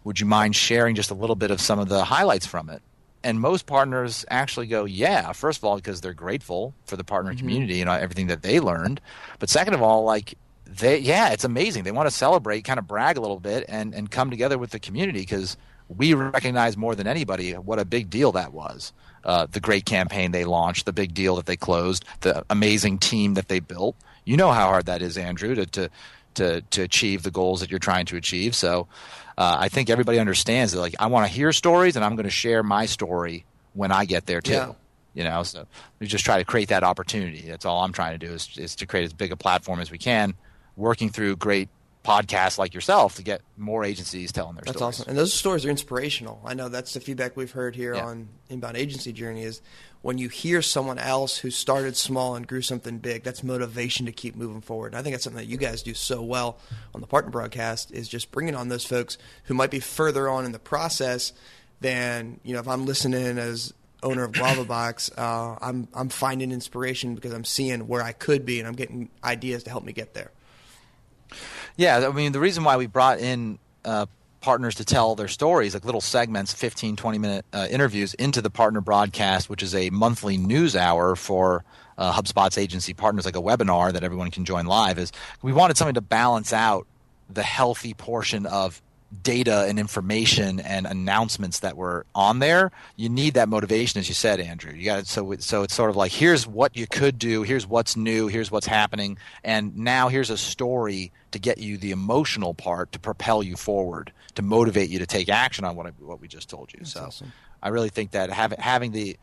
Would 0.05 0.21
you 0.21 0.26
mind 0.26 0.55
sharing 0.55 0.95
just 0.95 1.11
a 1.11 1.14
little 1.14 1.37
bit 1.37 1.50
of 1.50 1.61
some 1.61 1.81
of 1.81 1.88
the 1.88 2.05
highlights 2.05 2.47
from 2.47 2.71
it? 2.71 2.83
And 3.25 3.40
most 3.40 3.67
partners 3.67 4.25
actually 4.31 4.69
go, 4.69 4.85
yeah. 4.85 5.33
First 5.33 5.59
of 5.59 5.64
all, 5.64 5.75
because 5.75 6.00
they're 6.00 6.14
grateful 6.14 6.73
for 6.85 6.97
the 6.97 7.02
partner 7.02 7.33
mm-hmm. 7.33 7.40
community 7.40 7.81
and 7.81 7.90
everything 7.90 8.28
that 8.28 8.43
they 8.43 8.61
learned. 8.61 9.00
But 9.40 9.50
second 9.50 9.75
of 9.75 9.83
all, 9.83 10.05
like 10.05 10.38
they, 10.68 10.98
yeah, 10.98 11.30
it's 11.30 11.44
amazing. 11.44 11.84
They 11.84 11.90
want 11.90 12.08
to 12.08 12.14
celebrate, 12.14 12.64
kind 12.64 12.78
of 12.78 12.87
brag 12.87 13.16
a 13.16 13.20
little 13.20 13.40
bit, 13.40 13.64
and 13.68 13.94
and 13.94 14.10
come 14.10 14.30
together 14.30 14.58
with 14.58 14.70
the 14.70 14.78
community 14.78 15.20
because 15.20 15.56
we 15.88 16.14
recognize 16.14 16.76
more 16.76 16.94
than 16.94 17.06
anybody 17.06 17.52
what 17.52 17.78
a 17.78 17.84
big 17.84 18.10
deal 18.10 18.32
that 18.32 18.52
was. 18.52 18.92
Uh, 19.25 19.46
the 19.50 19.60
great 19.60 19.84
campaign 19.84 20.30
they 20.30 20.44
launched, 20.44 20.87
the 20.87 20.92
big 20.92 21.12
deal 21.12 21.37
that 21.37 21.46
they 21.46 21.56
closed, 21.56 22.04
the 22.20 22.44
amazing 22.50 22.98
team 22.98 23.34
that 23.34 23.48
they 23.48 23.60
built. 23.60 23.96
You 24.25 24.37
know 24.37 24.52
how 24.52 24.66
hard 24.66 24.87
that 24.87 25.02
is, 25.02 25.16
Andrew, 25.16 25.54
to 25.54 25.66
to 25.66 25.90
to, 26.34 26.60
to 26.60 26.82
achieve 26.82 27.22
the 27.22 27.30
goals 27.30 27.60
that 27.60 27.70
you're 27.70 27.80
trying 27.80 28.06
to 28.06 28.16
achieve. 28.16 28.54
So 28.54 28.87
uh, 29.37 29.56
I 29.58 29.68
think 29.68 29.90
everybody 29.90 30.18
understands 30.18 30.72
that. 30.72 30.80
Like, 30.80 30.94
I 31.00 31.06
want 31.06 31.26
to 31.26 31.32
hear 31.32 31.52
stories, 31.52 31.96
and 31.96 32.04
I'm 32.04 32.14
going 32.14 32.25
to 32.25 32.30
share 32.30 32.62
my 32.62 32.87
story 32.87 33.44
when 33.75 33.90
I 33.90 34.04
get 34.04 34.26
there 34.26 34.40
too. 34.40 34.52
Yeah. 34.52 34.72
You 35.14 35.25
know, 35.25 35.42
so 35.42 35.66
we 35.98 36.06
just 36.06 36.25
try 36.25 36.38
to 36.38 36.44
create 36.44 36.68
that 36.68 36.84
opportunity. 36.84 37.40
That's 37.40 37.64
all 37.64 37.82
I'm 37.82 37.92
trying 37.92 38.18
to 38.18 38.25
do 38.25 38.32
is, 38.32 38.50
is 38.56 38.76
to 38.76 38.87
create 38.87 39.04
as 39.04 39.12
big 39.12 39.32
a 39.32 39.37
platform 39.37 39.80
as 39.80 39.90
we 39.90 39.98
can, 39.98 40.34
working 40.78 41.11
through 41.11 41.37
great 41.37 41.68
podcasts 42.04 42.56
like 42.56 42.73
yourself 42.73 43.16
to 43.16 43.23
get 43.23 43.42
more 43.58 43.85
agencies 43.85 44.32
telling 44.32 44.54
their 44.54 44.62
that's 44.64 44.78
stories. 44.78 44.97
That's 44.97 45.00
awesome. 45.00 45.11
And 45.11 45.18
those 45.18 45.35
stories 45.35 45.66
are 45.66 45.70
inspirational. 45.70 46.40
I 46.44 46.54
know 46.54 46.70
that's 46.70 46.94
the 46.94 47.00
feedback 47.00 47.37
we've 47.37 47.50
heard 47.50 47.76
here 47.76 47.94
yeah. 47.94 48.06
on 48.06 48.28
Inbound 48.49 48.78
Agency 48.78 49.12
Journey 49.12 49.42
is 49.42 49.61
when 50.00 50.16
you 50.16 50.28
hear 50.28 50.62
someone 50.62 50.99
else 50.99 51.37
who 51.37 51.50
started 51.50 51.97
small 51.97 52.35
and 52.35 52.47
grew 52.47 52.62
something 52.62 52.99
big, 52.99 53.25
that's 53.25 53.42
motivation 53.42 54.06
to 54.06 54.12
keep 54.12 54.37
moving 54.37 54.62
forward. 54.62 54.92
And 54.92 54.97
I 54.97 55.02
think 55.02 55.14
that's 55.14 55.25
something 55.25 55.42
that 55.42 55.50
you 55.50 55.58
guys 55.58 55.82
do 55.82 55.92
so 55.92 56.23
well 56.23 56.58
on 56.94 57.02
the 57.02 57.06
partner 57.06 57.30
broadcast 57.30 57.90
is 57.90 58.08
just 58.08 58.30
bringing 58.30 58.54
on 58.54 58.68
those 58.68 58.85
folks 58.85 59.18
who 59.44 59.54
might 59.54 59.70
be 59.70 59.80
further 59.80 60.30
on 60.30 60.47
in 60.47 60.52
the 60.52 60.58
process 60.58 61.32
than, 61.80 62.40
you 62.42 62.54
know, 62.54 62.61
if 62.61 62.68
I'm 62.68 62.87
listening 62.87 63.38
as 63.38 63.75
owner 64.02 64.25
of 64.25 64.32
GuavaBox, 64.32 65.11
uh, 65.18 65.58
I'm, 65.61 65.88
I'm 65.92 66.08
finding 66.08 66.52
inspiration 66.52 67.16
because 67.16 67.35
I'm 67.35 67.44
seeing 67.44 67.87
where 67.87 68.02
I 68.02 68.12
could 68.12 68.47
be 68.47 68.61
and 68.61 68.68
I'm 68.68 68.76
getting 68.76 69.11
ideas 69.23 69.64
to 69.64 69.70
help 69.70 69.85
me 69.85 69.92
get 69.92 70.14
there. 70.14 70.30
Yeah, 71.76 72.08
I 72.08 72.12
mean, 72.12 72.32
the 72.32 72.40
reason 72.40 72.64
why 72.64 72.76
we 72.76 72.87
brought 72.87 73.18
in 73.18 73.58
uh, 73.85 74.06
partners 74.40 74.76
to 74.76 74.85
tell 74.85 75.14
their 75.14 75.28
stories, 75.28 75.75
like 75.75 75.85
little 75.85 76.00
segments, 76.00 76.52
15, 76.52 76.97
20 76.97 77.18
minute 77.18 77.44
uh, 77.52 77.66
interviews 77.70 78.14
into 78.14 78.40
the 78.42 78.50
partner 78.50 78.80
broadcast, 78.80 79.49
which 79.49 79.62
is 79.62 79.75
a 79.75 79.90
monthly 79.90 80.37
news 80.37 80.76
hour 80.76 81.16
for 81.16 81.64
uh, 81.97 82.12
HubSpot's 82.12 82.58
agency 82.58 82.94
partners, 82.94 83.25
like 83.25 83.37
a 83.37 83.42
webinar 83.42 83.92
that 83.92 84.04
everyone 84.04 84.30
can 84.30 84.44
join 84.44 84.66
live, 84.66 84.99
is 84.99 85.12
we 85.42 85.52
wanted 85.52 85.76
something 85.76 85.94
to 85.94 86.00
balance 86.00 86.52
out 86.52 86.87
the 87.28 87.42
healthy 87.42 87.94
portion 87.94 88.47
of 88.47 88.80
data 89.22 89.64
and 89.68 89.78
information 89.78 90.60
and 90.60 90.86
announcements 90.86 91.60
that 91.60 91.76
were 91.76 92.04
on 92.14 92.40
there, 92.40 92.70
you 92.96 93.08
need 93.08 93.34
that 93.34 93.48
motivation, 93.48 93.98
as 93.98 94.08
you 94.08 94.14
said, 94.14 94.40
Andrew. 94.40 94.72
You 94.72 94.84
got 94.84 95.06
so 95.06 95.34
so 95.38 95.62
it's 95.62 95.74
sort 95.74 95.90
of 95.90 95.96
like 95.96 96.12
here's 96.12 96.46
what 96.46 96.76
you 96.76 96.86
could 96.86 97.18
do, 97.18 97.42
here's 97.42 97.66
what's 97.66 97.96
new, 97.96 98.26
here's 98.26 98.50
what's 98.50 98.66
happening, 98.66 99.18
and 99.42 99.76
now 99.76 100.08
here's 100.08 100.30
a 100.30 100.36
story 100.36 101.12
to 101.30 101.38
get 101.38 101.58
you 101.58 101.76
the 101.78 101.90
emotional 101.90 102.54
part 102.54 102.92
to 102.92 102.98
propel 102.98 103.42
you 103.42 103.56
forward, 103.56 104.12
to 104.34 104.42
motivate 104.42 104.90
you 104.90 104.98
to 104.98 105.06
take 105.06 105.28
action 105.28 105.64
on 105.64 105.76
what 105.76 105.86
I, 105.86 105.90
what 105.98 106.20
we 106.20 106.28
just 106.28 106.50
told 106.50 106.72
you. 106.72 106.80
That's 106.80 106.92
so 106.92 107.04
awesome. 107.04 107.32
I 107.62 107.70
really 107.70 107.88
think 107.88 108.12
that 108.12 108.30
having 108.30 108.58
having 108.60 108.92
the 108.92 109.16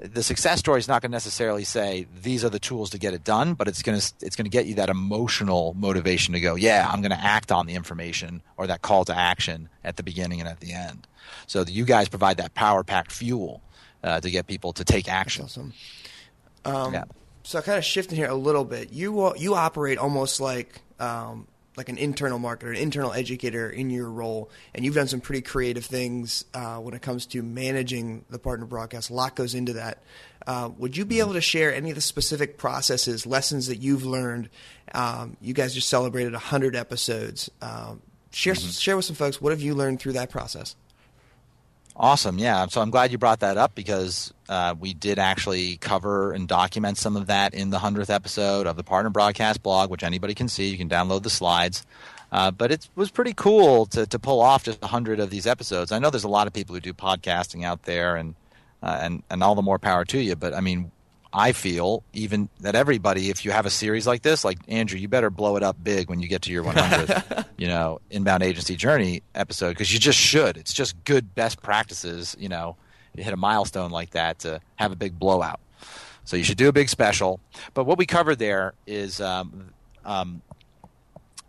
the 0.00 0.22
success 0.22 0.58
story 0.58 0.78
is 0.78 0.88
not 0.88 1.02
going 1.02 1.10
to 1.10 1.14
necessarily 1.14 1.64
say 1.64 2.06
these 2.22 2.42
are 2.44 2.48
the 2.48 2.58
tools 2.58 2.90
to 2.90 2.98
get 2.98 3.12
it 3.12 3.22
done, 3.22 3.52
but 3.52 3.68
it's 3.68 3.82
going 3.82 4.00
to 4.00 4.12
it's 4.22 4.34
going 4.34 4.46
to 4.46 4.50
get 4.50 4.66
you 4.66 4.74
that 4.76 4.88
emotional 4.88 5.74
motivation 5.78 6.32
to 6.32 6.40
go, 6.40 6.54
yeah, 6.54 6.88
I'm 6.90 7.02
going 7.02 7.10
to 7.10 7.20
act 7.20 7.52
on 7.52 7.66
the 7.66 7.74
information 7.74 8.42
or 8.56 8.66
that 8.66 8.80
call 8.80 9.04
to 9.04 9.16
action 9.16 9.68
at 9.84 9.96
the 9.96 10.02
beginning 10.02 10.40
and 10.40 10.48
at 10.48 10.60
the 10.60 10.72
end. 10.72 11.06
So 11.46 11.64
you 11.66 11.84
guys 11.84 12.08
provide 12.08 12.38
that 12.38 12.54
power 12.54 12.82
packed 12.82 13.12
fuel 13.12 13.62
uh, 14.02 14.20
to 14.20 14.30
get 14.30 14.46
people 14.46 14.72
to 14.72 14.84
take 14.84 15.08
action. 15.08 15.42
That's 15.44 15.58
awesome. 15.58 15.74
Um, 16.64 16.94
yeah. 16.94 17.04
So 17.42 17.60
kind 17.60 17.78
of 17.78 17.84
shifting 17.84 18.16
here 18.16 18.28
a 18.28 18.34
little 18.34 18.64
bit, 18.64 18.92
you 18.92 19.34
you 19.36 19.54
operate 19.54 19.98
almost 19.98 20.40
like 20.40 20.80
um, 20.98 21.46
like 21.80 21.88
an 21.88 21.96
internal 21.96 22.38
marketer, 22.38 22.68
an 22.68 22.76
internal 22.76 23.10
educator 23.10 23.70
in 23.70 23.88
your 23.88 24.10
role, 24.10 24.50
and 24.74 24.84
you've 24.84 24.94
done 24.94 25.08
some 25.08 25.22
pretty 25.22 25.40
creative 25.40 25.86
things 25.86 26.44
uh, 26.52 26.76
when 26.76 26.92
it 26.92 27.00
comes 27.00 27.24
to 27.24 27.42
managing 27.42 28.22
the 28.28 28.38
partner 28.38 28.66
broadcast. 28.66 29.08
A 29.08 29.14
lot 29.14 29.34
goes 29.34 29.54
into 29.54 29.72
that. 29.72 30.02
Uh, 30.46 30.68
would 30.76 30.94
you 30.94 31.06
be 31.06 31.20
able 31.20 31.32
to 31.32 31.40
share 31.40 31.74
any 31.74 31.88
of 31.88 31.94
the 31.94 32.02
specific 32.02 32.58
processes, 32.58 33.24
lessons 33.24 33.66
that 33.68 33.76
you've 33.76 34.04
learned? 34.04 34.50
Um, 34.92 35.38
you 35.40 35.54
guys 35.54 35.72
just 35.72 35.88
celebrated 35.88 36.34
100 36.34 36.76
episodes. 36.76 37.50
Um, 37.62 38.02
share 38.30 38.52
mm-hmm. 38.52 38.68
share 38.70 38.96
with 38.96 39.06
some 39.06 39.16
folks 39.16 39.40
what 39.40 39.50
have 39.50 39.62
you 39.62 39.74
learned 39.74 40.00
through 40.00 40.12
that 40.12 40.28
process. 40.28 40.76
Awesome. 41.96 42.38
Yeah. 42.38 42.66
So 42.66 42.80
I'm 42.80 42.90
glad 42.90 43.12
you 43.12 43.18
brought 43.18 43.40
that 43.40 43.56
up 43.58 43.74
because 43.74 44.32
uh, 44.48 44.74
we 44.78 44.94
did 44.94 45.18
actually 45.18 45.76
cover 45.76 46.32
and 46.32 46.48
document 46.48 46.96
some 46.96 47.16
of 47.16 47.26
that 47.26 47.52
in 47.52 47.70
the 47.70 47.78
100th 47.78 48.08
episode 48.08 48.66
of 48.66 48.76
the 48.76 48.84
Partner 48.84 49.10
Broadcast 49.10 49.62
blog, 49.62 49.90
which 49.90 50.02
anybody 50.02 50.34
can 50.34 50.48
see. 50.48 50.68
You 50.68 50.78
can 50.78 50.88
download 50.88 51.22
the 51.22 51.30
slides. 51.30 51.84
Uh, 52.32 52.50
but 52.50 52.70
it 52.70 52.88
was 52.94 53.10
pretty 53.10 53.34
cool 53.34 53.86
to, 53.86 54.06
to 54.06 54.18
pull 54.18 54.40
off 54.40 54.64
just 54.64 54.80
100 54.80 55.18
of 55.18 55.30
these 55.30 55.46
episodes. 55.46 55.90
I 55.90 55.98
know 55.98 56.10
there's 56.10 56.24
a 56.24 56.28
lot 56.28 56.46
of 56.46 56.52
people 56.52 56.74
who 56.74 56.80
do 56.80 56.92
podcasting 56.94 57.64
out 57.64 57.82
there, 57.82 58.14
and, 58.16 58.34
uh, 58.82 58.98
and, 59.02 59.22
and 59.28 59.42
all 59.42 59.56
the 59.56 59.62
more 59.62 59.80
power 59.80 60.04
to 60.06 60.20
you. 60.20 60.36
But 60.36 60.54
I 60.54 60.60
mean, 60.60 60.92
I 61.32 61.52
feel 61.52 62.02
even 62.12 62.48
that 62.60 62.74
everybody, 62.74 63.30
if 63.30 63.44
you 63.44 63.52
have 63.52 63.64
a 63.64 63.70
series 63.70 64.06
like 64.06 64.22
this, 64.22 64.44
like 64.44 64.58
Andrew, 64.66 64.98
you 64.98 65.06
better 65.06 65.30
blow 65.30 65.56
it 65.56 65.62
up 65.62 65.82
big 65.82 66.08
when 66.08 66.20
you 66.20 66.26
get 66.26 66.42
to 66.42 66.52
your 66.52 66.64
100th, 66.64 67.46
you 67.56 67.68
know, 67.68 68.00
inbound 68.10 68.42
agency 68.42 68.74
journey 68.74 69.22
episode 69.34 69.70
because 69.70 69.92
you 69.92 70.00
just 70.00 70.18
should. 70.18 70.56
It's 70.56 70.72
just 70.72 71.02
good 71.04 71.34
best 71.34 71.62
practices, 71.62 72.36
you 72.38 72.48
know, 72.48 72.76
you 73.14 73.22
hit 73.22 73.32
a 73.32 73.36
milestone 73.36 73.90
like 73.90 74.10
that 74.10 74.40
to 74.40 74.60
have 74.76 74.90
a 74.90 74.96
big 74.96 75.18
blowout. 75.18 75.60
So 76.24 76.36
you 76.36 76.44
should 76.44 76.58
do 76.58 76.68
a 76.68 76.72
big 76.72 76.88
special. 76.88 77.40
But 77.74 77.84
what 77.84 77.98
we 77.98 78.06
covered 78.06 78.38
there 78.38 78.74
is 78.86 79.20
um, 79.20 79.70
um, 80.04 80.42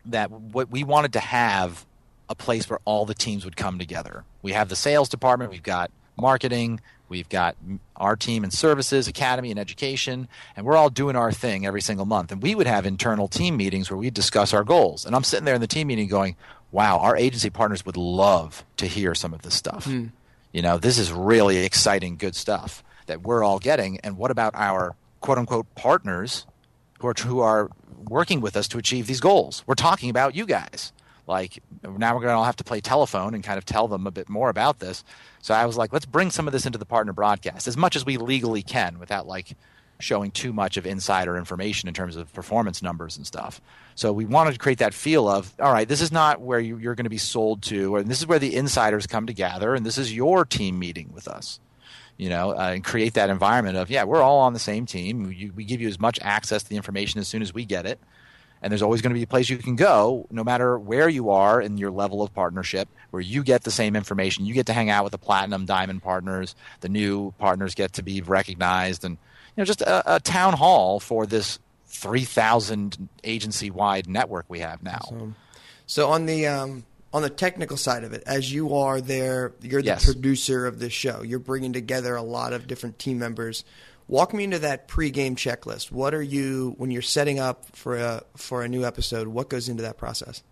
that 0.05 0.31
what 0.31 0.69
we 0.69 0.83
wanted 0.83 1.13
to 1.13 1.19
have 1.19 1.85
a 2.29 2.35
place 2.35 2.69
where 2.69 2.79
all 2.85 3.05
the 3.05 3.13
teams 3.13 3.45
would 3.45 3.57
come 3.57 3.77
together. 3.77 4.23
We 4.41 4.53
have 4.53 4.69
the 4.69 4.75
sales 4.75 5.09
department, 5.09 5.51
we've 5.51 5.61
got 5.61 5.91
marketing, 6.17 6.79
We've 7.11 7.27
got 7.27 7.57
our 7.97 8.15
team 8.15 8.45
in 8.45 8.51
services, 8.51 9.09
academy, 9.09 9.51
and 9.51 9.59
education, 9.59 10.29
and 10.55 10.65
we're 10.65 10.77
all 10.77 10.89
doing 10.89 11.17
our 11.17 11.29
thing 11.33 11.65
every 11.65 11.81
single 11.81 12.05
month. 12.05 12.31
And 12.31 12.41
we 12.41 12.55
would 12.55 12.67
have 12.67 12.85
internal 12.85 13.27
team 13.27 13.57
meetings 13.57 13.91
where 13.91 13.97
we 13.97 14.09
discuss 14.09 14.53
our 14.53 14.63
goals. 14.63 15.05
And 15.05 15.13
I'm 15.13 15.25
sitting 15.25 15.43
there 15.43 15.55
in 15.55 15.59
the 15.59 15.67
team 15.67 15.87
meeting 15.87 16.07
going, 16.07 16.37
wow, 16.71 16.99
our 16.99 17.17
agency 17.17 17.49
partners 17.49 17.85
would 17.85 17.97
love 17.97 18.63
to 18.77 18.87
hear 18.87 19.13
some 19.13 19.33
of 19.33 19.41
this 19.41 19.53
stuff. 19.53 19.87
Mm. 19.87 20.11
You 20.53 20.61
know, 20.61 20.77
this 20.77 20.97
is 20.97 21.11
really 21.11 21.57
exciting, 21.57 22.15
good 22.15 22.33
stuff 22.33 22.81
that 23.07 23.23
we're 23.23 23.43
all 23.43 23.59
getting. 23.59 23.99
And 23.99 24.15
what 24.15 24.31
about 24.31 24.55
our 24.55 24.95
quote 25.19 25.37
unquote 25.37 25.75
partners 25.75 26.45
who 27.01 27.07
are, 27.07 27.13
who 27.17 27.41
are 27.41 27.69
working 28.07 28.39
with 28.39 28.55
us 28.55 28.69
to 28.69 28.77
achieve 28.77 29.07
these 29.07 29.19
goals? 29.19 29.65
We're 29.67 29.75
talking 29.75 30.09
about 30.09 30.33
you 30.33 30.45
guys. 30.45 30.93
Like, 31.31 31.63
now 31.81 32.13
we're 32.13 32.21
going 32.21 32.33
to 32.33 32.37
all 32.37 32.43
have 32.43 32.57
to 32.57 32.63
play 32.65 32.81
telephone 32.81 33.33
and 33.33 33.41
kind 33.41 33.57
of 33.57 33.63
tell 33.63 33.87
them 33.87 34.05
a 34.05 34.11
bit 34.11 34.27
more 34.27 34.49
about 34.49 34.79
this. 34.79 35.05
So 35.39 35.53
I 35.53 35.65
was 35.65 35.77
like, 35.77 35.93
let's 35.93 36.05
bring 36.05 36.29
some 36.29 36.45
of 36.45 36.51
this 36.51 36.65
into 36.65 36.77
the 36.77 36.85
partner 36.85 37.13
broadcast 37.13 37.69
as 37.69 37.77
much 37.77 37.95
as 37.95 38.05
we 38.05 38.17
legally 38.17 38.61
can 38.61 38.99
without 38.99 39.25
like 39.25 39.55
showing 40.01 40.31
too 40.31 40.51
much 40.51 40.75
of 40.75 40.85
insider 40.85 41.37
information 41.37 41.87
in 41.87 41.93
terms 41.93 42.17
of 42.17 42.33
performance 42.33 42.81
numbers 42.81 43.15
and 43.15 43.25
stuff. 43.25 43.61
So 43.95 44.11
we 44.11 44.25
wanted 44.25 44.53
to 44.53 44.59
create 44.59 44.79
that 44.79 44.93
feel 44.93 45.29
of, 45.29 45.53
all 45.57 45.71
right, 45.71 45.87
this 45.87 46.01
is 46.01 46.11
not 46.11 46.41
where 46.41 46.59
you, 46.59 46.75
are 46.89 46.95
going 46.95 47.05
to 47.05 47.09
be 47.09 47.17
sold 47.17 47.61
to, 47.63 47.95
and 47.95 48.09
this 48.09 48.19
is 48.19 48.27
where 48.27 48.39
the 48.39 48.55
insiders 48.55 49.07
come 49.07 49.27
to 49.27 49.33
gather, 49.33 49.73
and 49.73 49.85
this 49.85 49.97
is 49.97 50.13
your 50.13 50.43
team 50.43 50.79
meeting 50.79 51.11
with 51.13 51.27
us. 51.27 51.59
You 52.17 52.29
know, 52.29 52.51
uh, 52.51 52.71
and 52.73 52.83
create 52.83 53.13
that 53.13 53.29
environment 53.29 53.77
of, 53.77 53.89
yeah, 53.89 54.03
we're 54.03 54.21
all 54.21 54.39
on 54.39 54.53
the 54.53 54.59
same 54.59 54.85
team. 54.85 55.23
We, 55.23 55.51
we 55.55 55.63
give 55.63 55.81
you 55.81 55.87
as 55.87 55.99
much 55.99 56.19
access 56.21 56.61
to 56.61 56.69
the 56.69 56.75
information 56.75 57.19
as 57.19 57.27
soon 57.27 57.41
as 57.41 57.53
we 57.53 57.65
get 57.65 57.85
it, 57.85 57.99
and 58.61 58.71
there's 58.71 58.81
always 58.81 59.01
going 59.01 59.11
to 59.11 59.17
be 59.17 59.23
a 59.23 59.27
place 59.27 59.49
you 59.49 59.57
can 59.57 59.75
go, 59.75 60.27
no 60.29 60.43
matter 60.43 60.77
where 60.77 61.09
you 61.09 61.29
are 61.31 61.61
in 61.61 61.77
your 61.77 61.91
level 61.91 62.21
of 62.21 62.33
partnership, 62.33 62.87
where 63.09 63.21
you 63.21 63.43
get 63.43 63.63
the 63.63 63.71
same 63.71 63.95
information. 63.95 64.45
You 64.45 64.53
get 64.53 64.65
to 64.67 64.73
hang 64.73 64.89
out 64.89 65.03
with 65.03 65.11
the 65.11 65.17
platinum, 65.17 65.65
diamond 65.65 66.03
partners. 66.03 66.55
The 66.81 66.89
new 66.89 67.31
partners 67.39 67.75
get 67.75 67.93
to 67.93 68.03
be 68.03 68.21
recognized, 68.21 69.03
and 69.03 69.17
you 69.55 69.61
know, 69.61 69.65
just 69.65 69.81
a, 69.81 70.15
a 70.15 70.19
town 70.19 70.53
hall 70.53 70.99
for 70.99 71.25
this 71.25 71.59
3,000 72.15 73.09
agency 73.23 73.71
wide 73.71 74.07
network 74.07 74.45
we 74.49 74.59
have 74.59 74.83
now. 74.83 74.99
So, 75.09 75.33
so 75.87 76.09
on 76.09 76.25
the 76.25 76.47
um, 76.47 76.85
on 77.13 77.21
the 77.21 77.29
technical 77.29 77.77
side 77.77 78.03
of 78.03 78.13
it, 78.13 78.23
as 78.25 78.53
you 78.53 78.75
are 78.75 79.01
there, 79.01 79.53
you're 79.61 79.81
the 79.81 79.87
Yes. 79.87 80.05
producer 80.05 80.65
of 80.65 80.79
this 80.79 80.93
show. 80.93 81.21
You're 81.23 81.39
bringing 81.39 81.73
together 81.73 82.15
a 82.15 82.21
lot 82.21 82.53
of 82.53 82.67
different 82.67 82.99
team 82.99 83.19
members. 83.19 83.63
Walk 84.11 84.33
me 84.33 84.43
into 84.43 84.59
that 84.59 84.89
pre-game 84.89 85.37
checklist. 85.37 85.89
What 85.89 86.13
are 86.13 86.21
you 86.21 86.75
when 86.77 86.91
you're 86.91 87.01
setting 87.01 87.39
up 87.39 87.65
for 87.73 87.95
a 87.95 88.23
for 88.35 88.61
a 88.61 88.67
new 88.67 88.83
episode? 88.83 89.29
What 89.29 89.49
goes 89.49 89.69
into 89.69 89.83
that 89.83 89.97
process? 89.97 90.43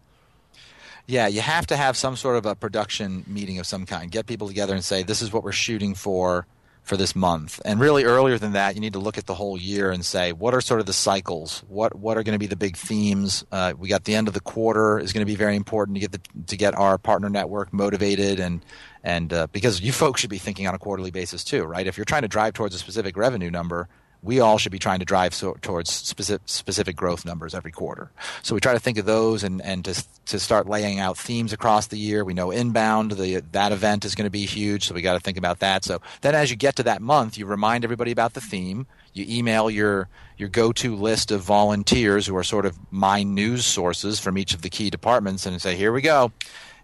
Yeah, 1.08 1.28
you 1.28 1.42
have 1.42 1.68
to 1.68 1.76
have 1.76 1.98
some 1.98 2.16
sort 2.16 2.38
of 2.38 2.46
a 2.46 2.56
production 2.56 3.26
meeting 3.28 3.60
of 3.60 3.68
some 3.68 3.86
kind. 3.86 4.10
Get 4.10 4.28
people 4.28 4.48
together 4.48 4.74
and 4.74 4.86
say, 4.86 5.04
this 5.04 5.22
is 5.22 5.34
what 5.34 5.44
we're 5.44 5.52
shooting 5.52 5.94
for 5.94 6.48
for 6.90 6.98
this 6.98 7.16
month. 7.16 7.62
And 7.64 7.80
really 7.80 8.04
earlier 8.04 8.40
than 8.40 8.54
that, 8.54 8.74
you 8.74 8.82
need 8.82 8.94
to 8.94 9.00
look 9.00 9.20
at 9.20 9.28
the 9.28 9.36
whole 9.36 9.60
year 9.60 9.92
and 9.92 10.04
say, 10.04 10.34
what 10.34 10.56
are 10.56 10.60
sort 10.60 10.80
of 10.80 10.88
the 10.88 10.94
cycles? 10.94 11.64
What 11.68 11.96
what 11.96 12.18
are 12.18 12.24
going 12.24 12.34
to 12.34 12.40
be 12.40 12.48
the 12.48 12.56
big 12.56 12.76
themes? 12.76 13.46
Uh, 13.52 13.74
we 13.78 13.88
got 13.88 14.06
the 14.06 14.16
end 14.16 14.28
of 14.28 14.34
the 14.34 14.40
quarter 14.40 14.98
is 14.98 15.14
going 15.14 15.22
to 15.22 15.32
be 15.32 15.36
very 15.36 15.56
important 15.56 15.96
to 15.96 16.02
get 16.02 16.12
the 16.12 16.22
to 16.48 16.58
get 16.58 16.76
our 16.76 16.98
partner 16.98 17.30
network 17.30 17.72
motivated 17.72 18.40
and 18.40 18.66
and 19.04 19.32
uh, 19.32 19.46
because 19.52 19.80
you 19.80 19.92
folks 19.92 20.20
should 20.20 20.32
be 20.32 20.40
thinking 20.40 20.68
on 20.68 20.74
a 20.74 20.80
quarterly 20.80 21.12
basis 21.12 21.44
too, 21.44 21.64
right? 21.64 21.86
If 21.86 21.96
you're 21.96 22.06
trying 22.06 22.24
to 22.24 22.28
drive 22.28 22.54
towards 22.54 22.74
a 22.74 22.80
specific 22.80 23.16
revenue 23.16 23.52
number, 23.52 23.88
we 24.22 24.40
all 24.42 24.58
should 24.58 24.72
be 24.72 24.80
trying 24.80 25.00
to 25.00 25.06
drive 25.06 25.34
so, 25.34 25.56
towards 25.62 25.90
specific, 25.92 26.42
specific 26.46 26.96
growth 26.96 27.26
numbers 27.26 27.56
every 27.56 27.72
quarter. 27.72 28.12
So 28.44 28.54
we 28.54 28.62
try 28.62 28.74
to 28.74 28.80
think 28.80 28.98
of 28.98 29.06
those 29.06 29.44
and, 29.44 29.62
and 29.62 29.86
to, 29.86 30.06
to 30.26 30.40
start 30.40 30.68
laying 30.68 31.00
out 31.00 31.18
themes 31.18 31.54
across 31.54 31.88
the 31.88 31.98
year. 31.98 32.26
We 32.26 32.34
know 32.34 32.52
inbound, 32.52 33.12
the, 33.12 33.42
that 33.54 33.72
event 33.72 34.04
is 34.04 34.16
going 34.16 34.26
to 34.26 34.32
be 34.32 34.46
huge, 34.46 34.88
so 34.88 34.94
we 34.94 35.02
got 35.02 35.14
to 35.14 35.20
think 35.22 35.38
about 35.38 35.60
that. 35.60 35.86
So 35.86 36.02
then 36.22 36.36
as 36.36 36.52
you 36.52 36.58
get 36.58 36.76
to 36.78 36.84
that 36.84 37.02
month, 37.02 37.38
you 37.38 37.46
remind 37.46 37.84
everybody 37.86 38.12
about 38.12 38.34
the 38.34 38.42
theme. 38.42 38.88
You 39.14 39.26
email 39.28 39.70
your, 39.70 40.10
your 40.38 40.50
go-to 40.50 40.96
list 40.96 41.32
of 41.32 41.42
volunteers 41.42 42.28
who 42.28 42.36
are 42.36 42.44
sort 42.44 42.66
of 42.66 42.78
my 42.92 43.24
news 43.24 43.66
sources 43.66 44.20
from 44.20 44.38
each 44.38 44.54
of 44.54 44.62
the 44.62 44.70
key 44.70 44.90
departments 44.90 45.46
and 45.46 45.62
say, 45.62 45.76
here 45.76 45.94
we 45.94 46.02
go. 46.02 46.34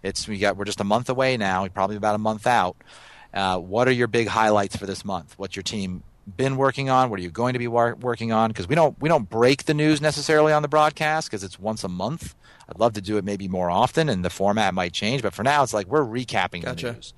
It's, 0.02 0.26
we 0.26 0.38
got, 0.38 0.56
we're 0.56 0.64
just 0.64 0.80
a 0.80 0.84
month 0.84 1.10
away 1.10 1.36
now, 1.36 1.68
probably 1.68 1.96
about 1.96 2.14
a 2.14 2.18
month 2.18 2.46
out. 2.46 2.76
Uh, 3.34 3.58
what 3.58 3.86
are 3.88 3.92
your 3.92 4.06
big 4.06 4.28
highlights 4.28 4.76
for 4.76 4.86
this 4.86 5.04
month? 5.04 5.34
What's 5.36 5.56
your 5.56 5.62
team 5.62 6.02
been 6.26 6.56
working 6.56 6.90
on? 6.90 7.10
What 7.10 7.20
are 7.20 7.22
you 7.22 7.30
going 7.30 7.52
to 7.52 7.58
be 7.58 7.68
wor- 7.68 7.94
working 7.94 8.32
on? 8.32 8.50
Because 8.50 8.68
we 8.68 8.74
don't 8.74 9.00
we 9.00 9.08
don't 9.08 9.28
break 9.28 9.64
the 9.64 9.74
news 9.74 10.00
necessarily 10.00 10.52
on 10.52 10.62
the 10.62 10.68
broadcast 10.68 11.28
because 11.30 11.44
it's 11.44 11.58
once 11.58 11.84
a 11.84 11.88
month. 11.88 12.34
I'd 12.68 12.80
love 12.80 12.94
to 12.94 13.00
do 13.00 13.16
it 13.16 13.24
maybe 13.24 13.46
more 13.46 13.70
often, 13.70 14.08
and 14.08 14.24
the 14.24 14.30
format 14.30 14.74
might 14.74 14.92
change. 14.92 15.22
But 15.22 15.34
for 15.34 15.44
now, 15.44 15.62
it's 15.62 15.72
like 15.74 15.86
we're 15.86 16.04
recapping 16.04 16.62
Gotcha. 16.62 16.86
the 16.86 16.92
news. 16.94 17.14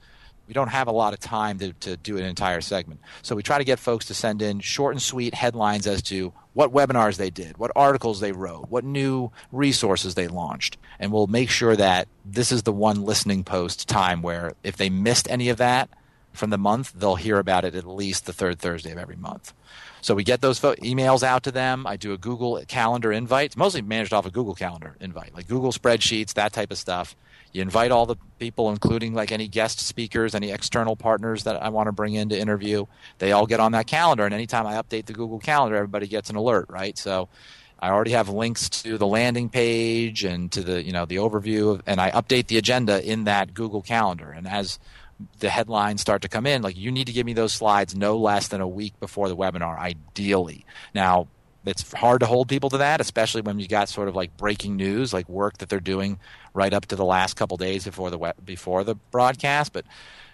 We 0.46 0.54
don't 0.54 0.68
have 0.68 0.88
a 0.88 0.92
lot 0.92 1.12
of 1.12 1.20
time 1.20 1.58
to, 1.58 1.74
to 1.74 1.98
do 1.98 2.16
an 2.16 2.24
entire 2.24 2.62
segment. 2.62 3.00
So 3.20 3.36
we 3.36 3.42
try 3.42 3.58
to 3.58 3.64
get 3.64 3.78
folks 3.78 4.06
to 4.06 4.14
send 4.14 4.40
in 4.40 4.60
short 4.60 4.94
and 4.94 5.02
sweet 5.02 5.34
headlines 5.34 5.86
as 5.86 6.00
to 6.04 6.32
what 6.54 6.72
webinars 6.72 7.18
they 7.18 7.28
did, 7.28 7.58
what 7.58 7.70
articles 7.76 8.20
they 8.20 8.32
wrote, 8.32 8.70
what 8.70 8.82
new 8.82 9.30
resources 9.52 10.14
they 10.14 10.26
launched. 10.26 10.78
And 10.98 11.12
we'll 11.12 11.26
make 11.26 11.50
sure 11.50 11.76
that 11.76 12.08
this 12.24 12.50
is 12.50 12.62
the 12.62 12.72
one 12.72 13.02
listening 13.02 13.44
post 13.44 13.88
time 13.88 14.22
where 14.22 14.54
if 14.64 14.78
they 14.78 14.88
missed 14.88 15.30
any 15.30 15.50
of 15.50 15.58
that 15.58 15.90
from 16.32 16.50
the 16.50 16.58
month, 16.58 16.92
they'll 16.94 17.16
hear 17.16 17.38
about 17.38 17.64
it 17.64 17.74
at 17.74 17.86
least 17.86 18.26
the 18.26 18.32
third 18.32 18.58
Thursday 18.58 18.92
of 18.92 18.98
every 18.98 19.16
month. 19.16 19.52
So 20.00 20.14
we 20.14 20.24
get 20.24 20.40
those 20.40 20.58
fo- 20.58 20.76
emails 20.76 21.22
out 21.22 21.42
to 21.44 21.50
them. 21.50 21.86
I 21.86 21.96
do 21.96 22.12
a 22.12 22.18
Google 22.18 22.62
Calendar 22.68 23.12
invite. 23.12 23.46
It's 23.46 23.56
mostly 23.56 23.82
managed 23.82 24.12
off 24.12 24.26
a 24.26 24.30
Google 24.30 24.54
Calendar 24.54 24.96
invite, 25.00 25.34
like 25.34 25.48
Google 25.48 25.72
spreadsheets, 25.72 26.34
that 26.34 26.52
type 26.52 26.70
of 26.70 26.78
stuff. 26.78 27.16
You 27.52 27.62
invite 27.62 27.90
all 27.90 28.06
the 28.06 28.16
people, 28.38 28.70
including 28.70 29.14
like 29.14 29.32
any 29.32 29.48
guest 29.48 29.80
speakers, 29.80 30.34
any 30.34 30.50
external 30.50 30.96
partners 30.96 31.44
that 31.44 31.60
I 31.60 31.70
want 31.70 31.86
to 31.88 31.92
bring 31.92 32.14
in 32.14 32.28
to 32.28 32.38
interview. 32.38 32.86
They 33.18 33.32
all 33.32 33.46
get 33.46 33.58
on 33.58 33.72
that 33.72 33.86
calendar, 33.86 34.24
and 34.24 34.34
anytime 34.34 34.66
I 34.66 34.74
update 34.74 35.06
the 35.06 35.14
Google 35.14 35.38
Calendar, 35.38 35.76
everybody 35.76 36.06
gets 36.06 36.30
an 36.30 36.36
alert, 36.36 36.66
right? 36.68 36.96
So 36.98 37.28
I 37.80 37.90
already 37.90 38.10
have 38.10 38.28
links 38.28 38.68
to 38.82 38.98
the 38.98 39.06
landing 39.06 39.48
page 39.48 40.24
and 40.24 40.52
to 40.52 40.62
the 40.62 40.84
you 40.84 40.92
know 40.92 41.06
the 41.06 41.16
overview, 41.16 41.74
of, 41.74 41.82
and 41.86 42.00
I 42.00 42.10
update 42.10 42.48
the 42.48 42.58
agenda 42.58 43.02
in 43.02 43.24
that 43.24 43.54
Google 43.54 43.82
Calendar. 43.82 44.30
And 44.30 44.46
as 44.46 44.78
the 45.40 45.48
headlines 45.48 46.00
start 46.00 46.22
to 46.22 46.28
come 46.28 46.46
in, 46.46 46.62
like 46.62 46.76
you 46.76 46.90
need 46.90 47.06
to 47.06 47.12
give 47.12 47.26
me 47.26 47.32
those 47.32 47.52
slides 47.52 47.94
no 47.94 48.16
less 48.16 48.48
than 48.48 48.60
a 48.60 48.68
week 48.68 48.98
before 49.00 49.28
the 49.28 49.36
webinar, 49.36 49.78
ideally. 49.78 50.64
Now, 50.94 51.28
it's 51.66 51.92
hard 51.92 52.20
to 52.20 52.26
hold 52.26 52.48
people 52.48 52.70
to 52.70 52.78
that, 52.78 53.00
especially 53.00 53.42
when 53.42 53.58
you 53.58 53.68
got 53.68 53.88
sort 53.88 54.08
of 54.08 54.16
like 54.16 54.36
breaking 54.36 54.76
news, 54.76 55.12
like 55.12 55.28
work 55.28 55.58
that 55.58 55.68
they're 55.68 55.80
doing 55.80 56.18
right 56.54 56.72
up 56.72 56.86
to 56.86 56.96
the 56.96 57.04
last 57.04 57.34
couple 57.34 57.56
days 57.56 57.84
before 57.84 58.10
the 58.10 58.34
before 58.44 58.84
the 58.84 58.94
broadcast. 58.94 59.72
But 59.72 59.84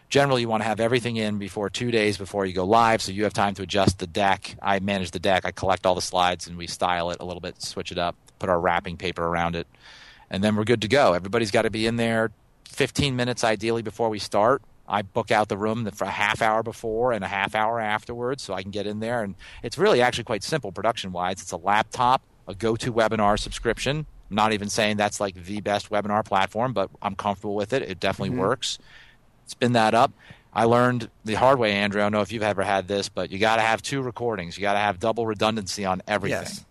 generally, 0.08 0.42
you 0.42 0.48
want 0.48 0.62
to 0.62 0.68
have 0.68 0.80
everything 0.80 1.16
in 1.16 1.38
before 1.38 1.70
two 1.70 1.90
days 1.90 2.18
before 2.18 2.46
you 2.46 2.52
go 2.52 2.64
live, 2.64 3.02
so 3.02 3.10
you 3.10 3.24
have 3.24 3.32
time 3.32 3.54
to 3.54 3.62
adjust 3.62 3.98
the 3.98 4.06
deck. 4.06 4.56
I 4.62 4.78
manage 4.80 5.10
the 5.10 5.18
deck. 5.18 5.44
I 5.44 5.50
collect 5.50 5.86
all 5.86 5.94
the 5.94 6.02
slides 6.02 6.46
and 6.46 6.56
we 6.56 6.66
style 6.66 7.10
it 7.10 7.18
a 7.20 7.24
little 7.24 7.40
bit, 7.40 7.62
switch 7.62 7.90
it 7.90 7.98
up, 7.98 8.16
put 8.38 8.48
our 8.48 8.60
wrapping 8.60 8.96
paper 8.96 9.24
around 9.24 9.56
it, 9.56 9.66
and 10.30 10.44
then 10.44 10.56
we're 10.56 10.64
good 10.64 10.82
to 10.82 10.88
go. 10.88 11.14
Everybody's 11.14 11.50
got 11.50 11.62
to 11.62 11.70
be 11.70 11.86
in 11.86 11.96
there 11.96 12.30
15 12.68 13.16
minutes 13.16 13.44
ideally 13.44 13.82
before 13.82 14.08
we 14.08 14.18
start. 14.18 14.62
I 14.86 15.02
book 15.02 15.30
out 15.30 15.48
the 15.48 15.56
room 15.56 15.90
for 15.92 16.04
a 16.04 16.10
half 16.10 16.42
hour 16.42 16.62
before 16.62 17.12
and 17.12 17.24
a 17.24 17.28
half 17.28 17.54
hour 17.54 17.80
afterwards 17.80 18.42
so 18.42 18.54
I 18.54 18.62
can 18.62 18.70
get 18.70 18.86
in 18.86 19.00
there. 19.00 19.22
And 19.22 19.34
it's 19.62 19.78
really 19.78 20.02
actually 20.02 20.24
quite 20.24 20.42
simple 20.42 20.72
production 20.72 21.12
wise. 21.12 21.40
It's 21.40 21.52
a 21.52 21.56
laptop, 21.56 22.22
a 22.46 22.54
GoToWebinar 22.54 23.38
subscription. 23.38 24.06
I'm 24.30 24.36
not 24.36 24.52
even 24.52 24.68
saying 24.68 24.96
that's 24.96 25.20
like 25.20 25.44
the 25.44 25.60
best 25.60 25.90
webinar 25.90 26.24
platform, 26.24 26.72
but 26.72 26.90
I'm 27.00 27.14
comfortable 27.14 27.54
with 27.54 27.72
it. 27.72 27.82
It 27.82 28.00
definitely 28.00 28.30
mm-hmm. 28.30 28.40
works. 28.40 28.78
Spin 29.46 29.72
that 29.72 29.94
up. 29.94 30.12
I 30.52 30.64
learned 30.64 31.10
the 31.24 31.34
hard 31.34 31.58
way, 31.58 31.72
Andrew. 31.72 32.00
I 32.00 32.04
don't 32.04 32.12
know 32.12 32.20
if 32.20 32.30
you've 32.30 32.42
ever 32.42 32.62
had 32.62 32.86
this, 32.86 33.08
but 33.08 33.30
you 33.30 33.38
got 33.38 33.56
to 33.56 33.62
have 33.62 33.82
two 33.82 34.02
recordings. 34.02 34.56
You 34.56 34.62
got 34.62 34.74
to 34.74 34.78
have 34.78 35.00
double 35.00 35.26
redundancy 35.26 35.84
on 35.84 36.02
everything 36.06 36.42
Yes. 36.42 36.64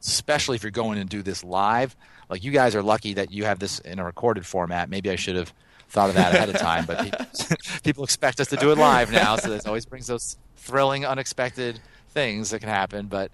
especially 0.00 0.56
if 0.56 0.62
you're 0.62 0.70
going 0.70 0.98
and 0.98 1.10
do 1.10 1.22
this 1.22 1.44
live. 1.44 1.94
Like 2.30 2.42
you 2.42 2.52
guys 2.52 2.74
are 2.74 2.82
lucky 2.82 3.14
that 3.14 3.30
you 3.30 3.44
have 3.44 3.58
this 3.58 3.78
in 3.80 3.98
a 3.98 4.04
recorded 4.04 4.46
format. 4.46 4.88
Maybe 4.88 5.10
I 5.10 5.16
should 5.16 5.36
have 5.36 5.52
thought 5.92 6.08
of 6.08 6.14
that 6.14 6.34
ahead 6.34 6.48
of 6.48 6.56
time, 6.58 6.86
but 6.86 7.04
people, 7.04 7.26
people 7.84 8.04
expect 8.04 8.40
us 8.40 8.48
to 8.48 8.56
do 8.56 8.72
it 8.72 8.78
live 8.78 9.12
now, 9.12 9.36
so 9.36 9.50
this 9.50 9.66
always 9.66 9.84
brings 9.84 10.06
those 10.06 10.36
thrilling, 10.56 11.04
unexpected 11.04 11.80
things 12.10 12.50
that 12.50 12.60
can 12.60 12.70
happen. 12.70 13.06
But 13.06 13.30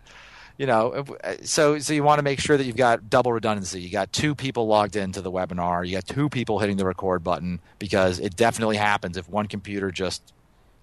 you 0.56 0.66
know, 0.66 1.04
so 1.42 1.78
so 1.78 1.92
you 1.92 2.02
want 2.02 2.18
to 2.18 2.24
make 2.24 2.40
sure 2.40 2.56
that 2.56 2.64
you've 2.64 2.76
got 2.76 3.08
double 3.08 3.32
redundancy. 3.32 3.80
You 3.80 3.90
got 3.90 4.12
two 4.12 4.34
people 4.34 4.66
logged 4.66 4.96
into 4.96 5.20
the 5.20 5.30
webinar. 5.30 5.86
You 5.86 5.94
got 5.94 6.06
two 6.08 6.28
people 6.28 6.58
hitting 6.58 6.76
the 6.76 6.84
record 6.84 7.22
button 7.22 7.60
because 7.78 8.18
it 8.18 8.34
definitely 8.34 8.76
happens 8.76 9.16
if 9.16 9.28
one 9.28 9.46
computer 9.46 9.92
just 9.92 10.32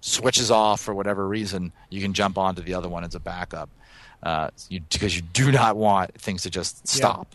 switches 0.00 0.50
off 0.50 0.80
for 0.80 0.94
whatever 0.94 1.28
reason. 1.28 1.72
You 1.90 2.00
can 2.00 2.14
jump 2.14 2.38
onto 2.38 2.62
the 2.62 2.72
other 2.72 2.88
one 2.88 3.04
as 3.04 3.14
a 3.14 3.20
backup 3.20 3.68
uh, 4.22 4.48
you, 4.70 4.80
because 4.80 5.14
you 5.14 5.22
do 5.22 5.52
not 5.52 5.76
want 5.76 6.14
things 6.14 6.42
to 6.44 6.50
just 6.50 6.88
stop. 6.88 7.28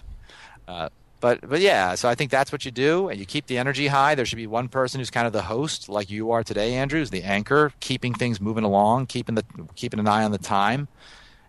Uh, 0.68 0.90
but 1.22 1.48
but 1.48 1.62
yeah, 1.62 1.96
so 1.96 2.10
I 2.10 2.16
think 2.16 2.32
that's 2.32 2.52
what 2.52 2.66
you 2.66 2.72
do, 2.72 3.08
and 3.08 3.20
you 3.20 3.26
keep 3.26 3.46
the 3.46 3.58
energy 3.58 3.88
high. 3.88 4.16
There 4.16 4.26
should 4.26 4.38
be 4.38 4.48
one 4.48 4.68
person 4.68 5.00
who's 5.00 5.12
kind 5.12 5.28
of 5.28 5.34
the 5.34 5.44
host, 5.44 5.88
like 5.88 6.10
you 6.10 6.32
are 6.32 6.44
today, 6.44 6.74
Andrew, 6.74 7.00
who's 7.00 7.12
the 7.12 7.24
anchor, 7.24 7.72
keeping 7.80 8.14
things 8.14 8.42
moving 8.42 8.64
along, 8.64 9.06
keeping 9.06 9.36
the 9.36 9.46
keeping 9.76 10.00
an 10.00 10.08
eye 10.08 10.24
on 10.24 10.32
the 10.32 10.38
time, 10.40 10.88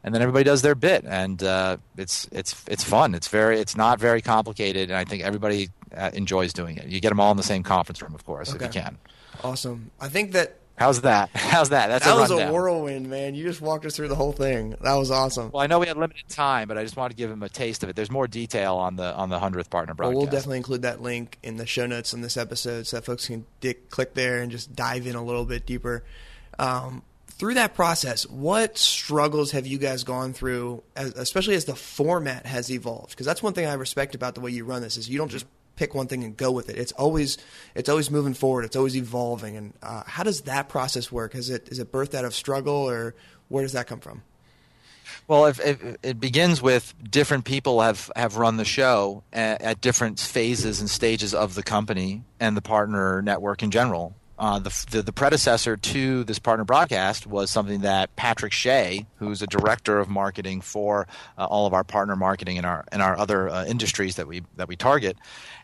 and 0.05 0.15
then 0.15 0.23
everybody 0.23 0.45
does 0.45 0.63
their 0.63 0.75
bit, 0.75 1.05
and 1.05 1.43
uh, 1.43 1.79
it's 1.97 2.29
it's 2.31 2.63
it's 2.69 2.85
fun. 2.85 3.15
It's 3.15 3.29
very 3.29 3.59
it's 3.59 3.77
not 3.77 3.99
very 3.99 4.21
complicated, 4.21 4.91
and 4.91 4.97
I 4.97 5.05
think 5.05 5.23
everybody 5.23 5.71
uh, 5.97 6.11
enjoys 6.13 6.53
doing 6.53 6.77
it. 6.77 6.87
You 6.87 7.01
get 7.01 7.09
them 7.09 7.19
all 7.19 7.31
in 7.31 7.37
the 7.37 7.43
same 7.43 7.63
conference 7.63 8.03
room, 8.03 8.15
of 8.15 8.25
course, 8.25 8.55
if 8.55 8.61
you 8.61 8.69
can. 8.69 8.99
Awesome. 9.43 9.91
I 10.01 10.09
think 10.09 10.33
that 10.33 10.59
How's 10.77 11.03
that? 11.03 11.31
How's 11.35 11.69
that? 11.69 11.89
That's 11.89 12.05
that 12.05 12.17
a 12.17 12.21
was 12.21 12.31
rundown. 12.31 12.49
a 12.49 12.53
whirlwind, 12.53 13.09
man. 13.09 13.35
You 13.35 13.45
just 13.45 13.61
walked 13.61 13.85
us 13.87 13.95
through 13.95 14.09
the 14.09 14.15
whole 14.15 14.33
thing. 14.33 14.75
That 14.81 14.95
was 14.95 15.11
awesome. 15.11 15.51
Well, 15.53 15.63
I 15.63 15.67
know 15.67 15.79
we 15.79 15.87
had 15.87 15.97
limited 15.97 16.29
time, 16.29 16.67
but 16.67 16.77
I 16.79 16.83
just 16.83 16.97
wanted 16.97 17.11
to 17.11 17.17
give 17.17 17.31
him 17.31 17.43
a 17.43 17.49
taste 17.49 17.83
of 17.85 17.89
it. 17.91 17.95
There's 17.97 18.11
more 18.11 18.27
detail 18.27 18.77
on 18.77 18.97
the 18.97 19.15
on 19.15 19.29
the 19.29 19.39
hundredth 19.39 19.71
partner 19.71 19.91
Well, 19.93 20.11
broadcast. 20.11 20.17
we'll 20.17 20.27
definitely 20.27 20.57
include 20.59 20.83
that 20.83 21.01
link 21.03 21.39
in 21.43 21.57
the 21.57 21.67
show 21.67 21.87
notes 21.87 22.15
on 22.15 22.21
this 22.23 22.37
episode 22.37 22.87
so 22.87 22.97
that 22.97 23.05
folks 23.05 23.27
can 23.27 23.45
dick, 23.61 23.91
click 23.91 24.15
there 24.15 24.41
and 24.41 24.51
just 24.51 24.75
dive 24.75 25.07
in 25.07 25.15
a 25.15 25.23
little 25.23 25.45
bit 25.45 25.67
deeper. 25.67 26.03
Um, 26.59 27.03
through 27.29 27.55
that 27.55 27.75
process, 27.75 28.27
what 28.29 28.79
struggles 28.79 29.51
have 29.53 29.67
you 29.67 29.79
guys 29.79 30.05
gone 30.05 30.33
through, 30.33 30.83
as, 30.97 31.13
especially 31.15 31.55
as 31.55 31.65
the 31.65 31.75
format 31.75 32.47
has 32.47 32.71
evolved? 32.71 33.11
Because 33.11 33.27
that's 33.27 33.43
one 33.43 33.53
thing 33.53 33.67
I 33.67 33.75
respect 33.75 34.15
about 34.15 34.35
the 34.35 34.41
way 34.41 34.51
you 34.53 34.65
run 34.65 34.81
this 34.83 34.97
is 34.97 35.09
you 35.09 35.19
don't 35.19 35.31
just 35.31 35.45
pick 35.77 35.95
one 35.95 36.07
thing 36.07 36.25
and 36.25 36.37
go 36.37 36.51
with 36.51 36.69
it. 36.69 36.77
It's 36.77 36.93
always 36.93 37.39
it's 37.75 37.89
always 37.89 38.11
moving 38.11 38.35
forward. 38.35 38.65
It's 38.65 38.77
always 38.77 38.97
evolving. 38.97 39.57
And 39.57 39.73
uh, 39.83 40.03
how 40.07 40.23
does 40.23 40.43
that 40.43 40.69
process 40.69 41.11
work? 41.11 41.35
Is 41.35 41.51
it 41.51 41.69
is 41.69 41.79
it 41.79 41.93
birthed 41.93 42.15
out 42.15 42.25
of 42.25 42.35
struggle 42.35 42.89
or 42.89 43.15
where 43.49 43.63
does 43.63 43.73
that 43.73 43.87
come 43.87 44.01
from? 44.01 44.23
Well, 45.29 45.47
if, 45.47 45.61
if 45.61 45.97
it 46.03 46.21
begins 46.21 46.61
with 46.61 46.95
different 47.09 47.45
people 47.45 47.81
have, 47.81 48.11
have 48.17 48.37
run 48.37 48.57
the 48.57 48.65
show 48.65 49.23
at, 49.33 49.63
at 49.63 49.81
different 49.81 50.19
phases 50.19 50.81
and 50.81 50.89
stages 50.89 51.35
of 51.35 51.55
the 51.55 51.63
company 51.63 52.23
and 52.41 52.57
the 52.57 52.63
partner 52.63 53.23
network 53.23 53.63
in 53.63 53.71
general. 53.71 54.15
Uh, 54.43 54.59
the, 54.59 54.87
the, 54.91 55.03
the 55.03 55.13
predecessor 55.13 55.77
to 55.77 56.25
this 56.25 56.41
partner 56.41 56.65
broadcast 56.65 57.29
was 57.29 57.49
something 57.49 57.83
that 57.83 58.15
Patrick 58.17 58.53
Shea, 58.53 59.07
who's 59.19 59.41
a 59.41 59.47
director 59.47 60.01
of 60.01 60.09
marketing 60.09 60.63
for 60.63 61.07
uh, 61.39 61.45
all 61.45 61.65
of 61.65 61.73
our 61.73 61.85
partner 61.85 62.17
marketing 62.17 62.57
in 62.57 62.65
our 62.65 62.85
in 62.91 63.01
our 63.01 63.17
other 63.17 63.49
uh, 63.49 63.65
industries 63.67 64.17
that 64.17 64.27
we 64.27 64.43
that 64.57 64.67
we 64.67 64.75
target, 64.75 65.17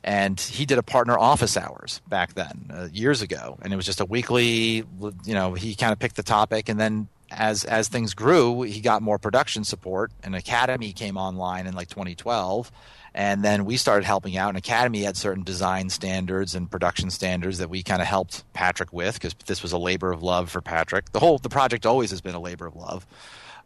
and 0.05 0.39
he 0.39 0.65
did 0.65 0.79
a 0.79 0.85
partner 0.85 1.19
office 1.19 1.57
hours 1.57 2.01
back 2.07 2.35
then 2.35 2.71
uh, 2.73 2.87
years 2.93 3.21
ago, 3.21 3.59
and 3.63 3.73
it 3.73 3.77
was 3.77 3.85
just 3.85 4.01
a 4.01 4.05
weekly. 4.05 4.85
You 5.25 5.35
know, 5.35 5.55
he 5.55 5.75
kind 5.75 5.93
of 5.93 5.99
picked 5.99 6.15
the 6.15 6.23
topic, 6.23 6.69
and 6.69 6.79
then 6.79 7.09
as 7.31 7.65
as 7.65 7.89
things 7.89 8.15
grew, 8.15 8.63
he 8.63 8.81
got 8.81 9.03
more 9.03 9.19
production 9.19 9.65
support. 9.65 10.13
An 10.23 10.35
academy 10.35 10.93
came 10.93 11.17
online 11.17 11.67
in 11.67 11.75
like 11.75 11.89
2012 11.89 12.71
and 13.15 13.43
then 13.43 13.65
we 13.65 13.77
started 13.77 14.05
helping 14.05 14.37
out. 14.37 14.51
And 14.51 14.59
Academy 14.59 15.03
had 15.03 15.17
certain 15.17 15.43
design 15.43 15.91
standards 15.91 16.55
and 16.55 16.71
production 16.71 17.11
standards 17.11 17.59
that 17.59 17.69
we 17.69 17.83
kind 17.83 18.01
of 18.01 18.07
helped 18.07 18.45
Patrick 18.53 18.93
with 18.93 19.15
because 19.15 19.35
this 19.47 19.63
was 19.63 19.73
a 19.73 19.79
labor 19.79 20.13
of 20.13 20.23
love 20.23 20.51
for 20.51 20.61
Patrick. 20.61 21.11
The 21.13 21.19
whole 21.19 21.39
the 21.39 21.49
project 21.49 21.87
always 21.87 22.11
has 22.11 22.21
been 22.21 22.35
a 22.37 22.41
labor 22.41 22.67
of 22.67 22.77
love, 22.77 23.07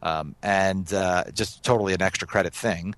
um, 0.02 0.34
and 0.42 0.90
uh, 0.92 1.24
just 1.34 1.62
totally 1.62 1.92
an 1.92 2.02
extra 2.02 2.26
credit 2.26 2.54
thing. 2.54 2.94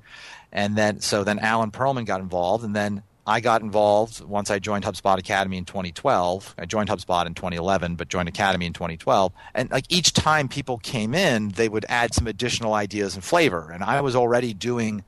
And 0.52 0.76
then 0.76 1.00
so 1.00 1.24
then 1.24 1.40
Alan 1.40 1.70
Perlman 1.72 2.06
got 2.06 2.20
involved, 2.20 2.64
and 2.64 2.76
then 2.76 3.02
I 3.26 3.40
got 3.40 3.62
involved 3.62 4.22
once 4.22 4.50
I 4.50 4.58
joined 4.58 4.84
HubSpot 4.84 5.18
Academy 5.18 5.56
in 5.56 5.64
2012. 5.64 6.54
I 6.58 6.66
joined 6.66 6.90
HubSpot 6.90 7.24
in 7.26 7.34
2011, 7.34 7.96
but 7.96 8.08
joined 8.08 8.28
Academy 8.28 8.66
in 8.66 8.74
2012. 8.74 9.32
And 9.54 9.70
like 9.70 9.86
each 9.88 10.12
time 10.12 10.46
people 10.48 10.76
came 10.78 11.14
in, 11.14 11.48
they 11.50 11.68
would 11.68 11.86
add 11.88 12.12
some 12.12 12.26
additional 12.26 12.74
ideas 12.74 13.14
and 13.14 13.24
flavor. 13.24 13.70
And 13.72 13.82
I 13.82 14.02
was 14.02 14.14
already 14.14 14.52
doing 14.52 15.04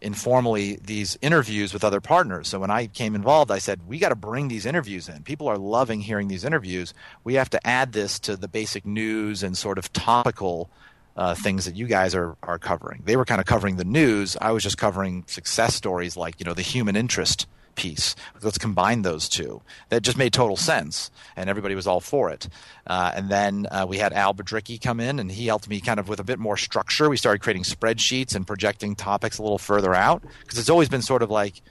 informally 0.00 0.78
these 0.82 1.16
interviews 1.22 1.72
with 1.72 1.84
other 1.84 2.00
partners. 2.00 2.48
So 2.48 2.58
when 2.58 2.70
I 2.70 2.88
came 2.88 3.14
involved, 3.14 3.52
I 3.52 3.58
said, 3.58 3.86
we 3.86 3.98
got 3.98 4.08
to 4.08 4.16
bring 4.16 4.48
these 4.48 4.66
interviews 4.66 5.08
in. 5.08 5.22
People 5.22 5.46
are 5.46 5.58
loving 5.58 6.00
hearing 6.00 6.26
these 6.26 6.44
interviews. 6.44 6.92
We 7.22 7.34
have 7.34 7.50
to 7.50 7.64
add 7.66 7.92
this 7.92 8.18
to 8.20 8.36
the 8.36 8.48
basic 8.48 8.84
news 8.84 9.42
and 9.42 9.56
sort 9.56 9.78
of 9.78 9.92
topical 9.92 10.70
uh, 11.16 11.34
things 11.34 11.66
that 11.66 11.76
you 11.76 11.86
guys 11.86 12.14
are, 12.14 12.36
are 12.42 12.58
covering. 12.58 13.02
They 13.04 13.16
were 13.16 13.26
kind 13.26 13.40
of 13.40 13.46
covering 13.46 13.76
the 13.76 13.84
news. 13.84 14.36
I 14.40 14.52
was 14.52 14.62
just 14.62 14.78
covering 14.78 15.24
success 15.26 15.74
stories 15.74 16.16
like, 16.16 16.40
you 16.40 16.44
know, 16.44 16.54
the 16.54 16.62
human 16.62 16.96
interest 16.96 17.46
piece. 17.80 18.14
Let's 18.42 18.58
combine 18.58 19.00
those 19.00 19.26
two. 19.26 19.62
That 19.88 20.02
just 20.02 20.18
made 20.18 20.34
total 20.34 20.56
sense, 20.56 21.10
and 21.34 21.48
everybody 21.48 21.74
was 21.74 21.86
all 21.86 22.00
for 22.00 22.28
it. 22.30 22.46
Uh, 22.86 23.12
and 23.14 23.30
then 23.30 23.66
uh, 23.70 23.86
we 23.88 23.96
had 23.96 24.12
Al 24.12 24.34
Biedrzycki 24.34 24.80
come 24.80 25.00
in, 25.00 25.18
and 25.18 25.32
he 25.32 25.46
helped 25.46 25.66
me 25.66 25.80
kind 25.80 25.98
of 25.98 26.06
with 26.06 26.20
a 26.20 26.24
bit 26.24 26.38
more 26.38 26.58
structure. 26.58 27.08
We 27.08 27.16
started 27.16 27.40
creating 27.40 27.62
spreadsheets 27.62 28.34
and 28.34 28.46
projecting 28.46 28.94
topics 28.94 29.38
a 29.38 29.42
little 29.42 29.58
further 29.58 29.94
out 29.94 30.22
because 30.42 30.58
it's 30.58 30.68
always 30.68 30.90
been 30.90 31.00
sort 31.00 31.22
of 31.22 31.30
like, 31.30 31.62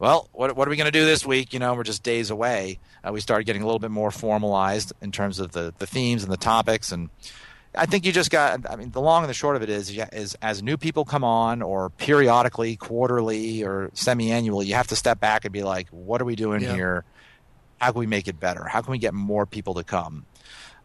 well, 0.00 0.28
what, 0.32 0.56
what 0.56 0.66
are 0.66 0.70
we 0.70 0.76
going 0.76 0.86
to 0.86 0.98
do 0.98 1.04
this 1.04 1.24
week? 1.24 1.52
You 1.52 1.60
know, 1.60 1.74
we're 1.74 1.84
just 1.84 2.02
days 2.02 2.30
away. 2.30 2.80
Uh, 3.06 3.12
we 3.12 3.20
started 3.20 3.44
getting 3.44 3.62
a 3.62 3.66
little 3.66 3.78
bit 3.78 3.92
more 3.92 4.10
formalized 4.10 4.92
in 5.00 5.12
terms 5.12 5.38
of 5.38 5.52
the, 5.52 5.72
the 5.78 5.86
themes 5.86 6.24
and 6.24 6.32
the 6.32 6.36
topics 6.36 6.90
and 6.90 7.08
I 7.76 7.86
think 7.86 8.06
you 8.06 8.12
just 8.12 8.30
got. 8.30 8.68
I 8.70 8.76
mean, 8.76 8.90
the 8.90 9.00
long 9.00 9.22
and 9.22 9.30
the 9.30 9.34
short 9.34 9.56
of 9.56 9.62
it 9.62 9.68
is, 9.68 9.90
is 10.12 10.36
as 10.40 10.62
new 10.62 10.76
people 10.76 11.04
come 11.04 11.24
on, 11.24 11.62
or 11.62 11.90
periodically, 11.90 12.76
quarterly, 12.76 13.62
or 13.62 13.90
semi-annually, 13.92 14.66
you 14.66 14.74
have 14.74 14.86
to 14.88 14.96
step 14.96 15.20
back 15.20 15.44
and 15.44 15.52
be 15.52 15.62
like, 15.62 15.88
"What 15.90 16.22
are 16.22 16.24
we 16.24 16.36
doing 16.36 16.62
yeah. 16.62 16.74
here? 16.74 17.04
How 17.78 17.92
can 17.92 18.00
we 18.00 18.06
make 18.06 18.28
it 18.28 18.40
better? 18.40 18.64
How 18.64 18.80
can 18.80 18.92
we 18.92 18.98
get 18.98 19.12
more 19.12 19.44
people 19.44 19.74
to 19.74 19.84
come?" 19.84 20.24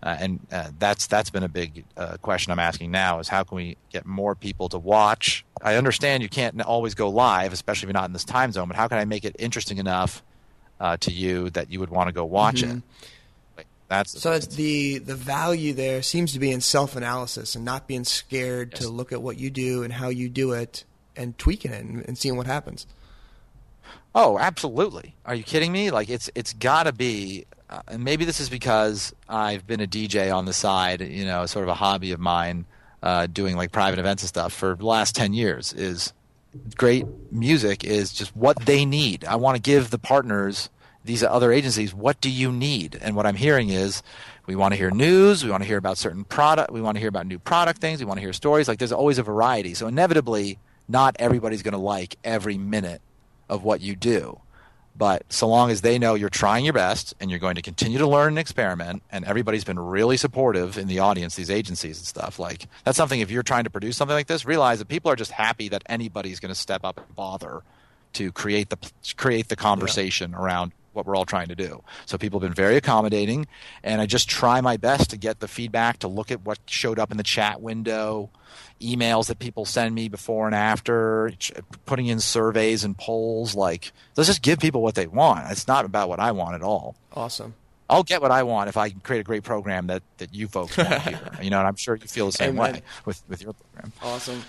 Uh, 0.04 0.18
and 0.20 0.40
uh, 0.52 0.70
that's 0.80 1.08
that's 1.08 1.30
been 1.30 1.44
a 1.44 1.50
big 1.50 1.86
uh, 1.96 2.18
question 2.22 2.52
I'm 2.52 2.60
asking 2.60 2.92
now: 2.92 3.20
is 3.20 3.28
how 3.28 3.44
can 3.44 3.56
we 3.56 3.78
get 3.90 4.06
more 4.06 4.36
people 4.36 4.68
to 4.70 4.78
watch? 4.78 5.46
I 5.62 5.76
understand 5.76 6.24
you 6.24 6.30
can't 6.30 6.60
always 6.62 6.96
go 6.96 7.10
live, 7.10 7.54
especially 7.54 7.88
if 7.88 7.94
you're 7.94 8.02
not 8.02 8.10
in 8.10 8.14
this 8.14 8.26
time 8.26 8.52
zone. 8.52 8.68
But 8.68 8.78
how 8.78 8.88
can 8.88 8.98
I 8.98 9.06
make 9.06 9.24
it 9.24 9.36
interesting 9.40 9.78
enough 9.78 10.24
uh, 10.80 10.98
to 10.98 11.12
you 11.12 11.52
that 11.52 11.72
you 11.72 11.80
would 11.80 11.90
want 11.90 12.08
to 12.08 12.14
go 12.14 12.26
watch 12.26 12.64
mm-hmm. 12.64 12.78
it? 12.78 12.84
That's 13.92 14.22
so 14.22 14.40
the 14.40 15.00
the 15.00 15.16
value 15.16 15.74
there 15.74 16.02
seems 16.02 16.32
to 16.32 16.40
be 16.40 16.50
in 16.50 16.62
self 16.62 16.96
analysis 16.96 17.56
and 17.56 17.66
not 17.66 17.90
being 17.90 18.06
scared 18.06 18.70
yes. 18.72 18.84
to 18.84 18.90
look 18.90 19.12
at 19.12 19.22
what 19.22 19.38
you 19.38 19.50
do 19.50 19.84
and 19.84 19.92
how 19.92 20.08
you 20.08 20.30
do 20.30 20.54
it 20.54 20.86
and 21.18 21.38
tweaking 21.38 21.74
it 21.74 21.84
and, 21.84 22.06
and 22.08 22.18
seeing 22.18 22.38
what 22.38 22.48
happens. 22.48 22.88
Oh, 24.16 24.40
absolutely. 24.40 25.16
Are 25.26 25.36
you 25.36 25.44
kidding 25.44 25.74
me? 25.74 25.92
Like 25.92 26.10
it's 26.10 26.30
it's 26.36 26.54
got 26.54 26.84
to 26.84 26.94
be 26.94 27.44
uh, 27.70 27.82
and 27.90 28.06
maybe 28.06 28.24
this 28.24 28.40
is 28.40 28.50
because 28.50 29.14
I've 29.28 29.68
been 29.68 29.82
a 29.82 29.88
DJ 29.88 30.34
on 30.34 30.46
the 30.46 30.54
side, 30.54 31.02
you 31.02 31.26
know, 31.26 31.46
sort 31.46 31.64
of 31.64 31.70
a 31.70 31.74
hobby 31.74 32.14
of 32.14 32.20
mine, 32.22 32.68
uh, 33.04 33.28
doing 33.28 33.58
like 33.58 33.74
private 33.74 34.00
events 34.00 34.24
and 34.24 34.30
stuff 34.30 34.54
for 34.54 34.78
the 34.78 34.86
last 34.86 35.18
10 35.18 35.34
years 35.34 35.74
is 35.74 36.14
great 36.78 37.06
music 37.30 37.84
is 37.84 38.14
just 38.14 38.34
what 38.38 38.58
they 38.66 38.86
need. 38.86 39.26
I 39.26 39.36
want 39.36 39.58
to 39.58 39.62
give 39.62 39.90
the 39.90 40.00
partners 40.00 40.70
these 41.04 41.24
other 41.24 41.52
agencies, 41.52 41.94
what 41.94 42.22
do 42.22 42.30
you 42.30 42.52
need? 42.52 42.98
And 43.02 43.16
what 43.16 43.26
I'm 43.26 43.36
hearing 43.36 43.70
is 43.70 44.04
we 44.46 44.56
want 44.56 44.74
to 44.74 44.78
hear 44.78 44.92
news, 44.92 45.44
we 45.44 45.50
want 45.50 45.64
to 45.64 45.68
hear 45.68 45.78
about 45.78 45.98
certain 45.98 46.24
product, 46.24 46.72
we 46.72 46.82
want 46.82 46.96
to 46.96 47.00
hear 47.00 47.10
about 47.10 47.26
new 47.26 47.40
product 47.40 47.82
things, 47.82 48.00
we 48.00 48.06
want 48.06 48.18
to 48.18 48.22
hear 48.22 48.34
stories. 48.34 48.68
Like 48.68 48.80
there's 48.80 48.92
always 48.92 49.18
a 49.18 49.24
variety. 49.24 49.74
So 49.74 49.88
inevitably, 49.88 50.60
not 50.88 51.16
everybody's 51.20 51.64
going 51.64 51.74
to 51.74 51.80
like 51.80 52.18
every 52.24 52.58
minute 52.58 53.02
of 53.50 53.64
what 53.64 53.82
you 53.82 53.96
do. 53.96 54.40
But 54.96 55.24
so 55.32 55.48
long 55.48 55.72
as 55.72 55.82
they 55.82 55.98
know 55.98 56.16
you're 56.16 56.30
trying 56.30 56.66
your 56.66 56.74
best 56.74 57.14
and 57.20 57.30
you're 57.30 57.40
going 57.40 57.56
to 57.56 57.62
continue 57.62 57.98
to 57.98 58.08
learn 58.08 58.30
and 58.30 58.40
experiment, 58.40 59.04
and 59.12 59.24
everybody's 59.24 59.64
been 59.64 59.80
really 59.80 60.18
supportive 60.18 60.78
in 60.78 60.88
the 60.88 61.00
audience, 61.00 61.36
these 61.36 61.50
agencies 61.50 61.98
and 61.98 62.06
stuff, 62.06 62.40
like 62.40 62.68
that's 62.84 62.98
something 62.98 63.22
if 63.22 63.32
you're 63.32 63.42
trying 63.42 63.64
to 63.64 63.70
produce 63.70 63.96
something 63.96 64.16
like 64.16 64.28
this, 64.28 64.46
realize 64.46 64.80
that 64.80 64.90
people 64.90 65.10
are 65.10 65.16
just 65.16 65.32
happy 65.32 65.70
that 65.70 65.82
anybody's 65.86 66.40
going 66.42 66.54
to 66.54 66.60
step 66.60 66.84
up 66.84 66.98
and 66.98 67.16
bother 67.16 67.62
to 68.14 68.32
create 68.34 68.70
the 68.70 68.78
create 69.16 69.48
the 69.48 69.56
conversation 69.56 70.32
yeah. 70.32 70.42
around 70.42 70.74
what 70.94 71.06
we're 71.06 71.16
all 71.16 71.26
trying 71.26 71.48
to 71.48 71.56
do. 71.56 71.84
So 72.06 72.18
people 72.18 72.40
have 72.40 72.50
been 72.50 72.56
very 72.56 72.76
accommodating, 72.78 73.48
and 73.84 74.02
I 74.02 74.06
just 74.06 74.30
try 74.30 74.62
my 74.62 74.78
best 74.78 75.10
to 75.12 75.18
get 75.18 75.40
the 75.40 75.48
feedback, 75.48 76.00
to 76.00 76.08
look 76.08 76.32
at 76.32 76.42
what 76.42 76.60
showed 76.66 77.00
up 77.00 77.12
in 77.12 77.18
the 77.18 77.24
chat 77.24 77.62
window, 77.62 78.30
emails 78.82 79.28
that 79.28 79.40
people 79.40 79.66
send 79.66 79.96
me 79.96 80.10
before 80.10 80.46
and 80.46 80.56
after, 80.56 81.32
putting 81.86 82.08
in 82.08 82.20
surveys 82.20 82.84
and 82.84 82.98
polls. 82.98 83.56
Like, 83.56 83.92
let's 84.16 84.28
just 84.28 84.42
give 84.42 84.60
people 84.60 84.82
what 84.82 84.96
they 84.96 85.08
want. 85.08 85.50
It's 85.52 85.68
not 85.68 85.86
about 85.86 86.10
what 86.10 86.20
I 86.20 86.32
want 86.32 86.56
at 86.56 86.62
all. 86.62 86.96
Awesome. 87.14 87.54
I'll 87.90 88.04
get 88.04 88.22
what 88.22 88.32
I 88.32 88.44
want 88.44 88.70
if 88.70 88.78
I 88.78 88.90
can 88.90 89.02
create 89.02 89.20
a 89.20 89.24
great 89.24 89.44
program 89.44 89.88
that, 89.88 90.02
that 90.18 90.34
you 90.34 90.48
folks 90.48 90.78
want 90.78 91.02
here. 91.02 91.20
you 91.42 91.50
know, 91.50 91.60
and 91.60 91.68
I'm 91.68 91.76
sure 91.76 91.96
you 91.96 92.08
feel 92.08 92.26
the 92.28 92.32
same 92.32 92.58
Amen. 92.58 92.76
way 92.76 92.82
with, 93.04 93.22
with 93.28 93.42
your 93.42 93.54
program. 93.54 93.92
Awesome. 94.02 94.44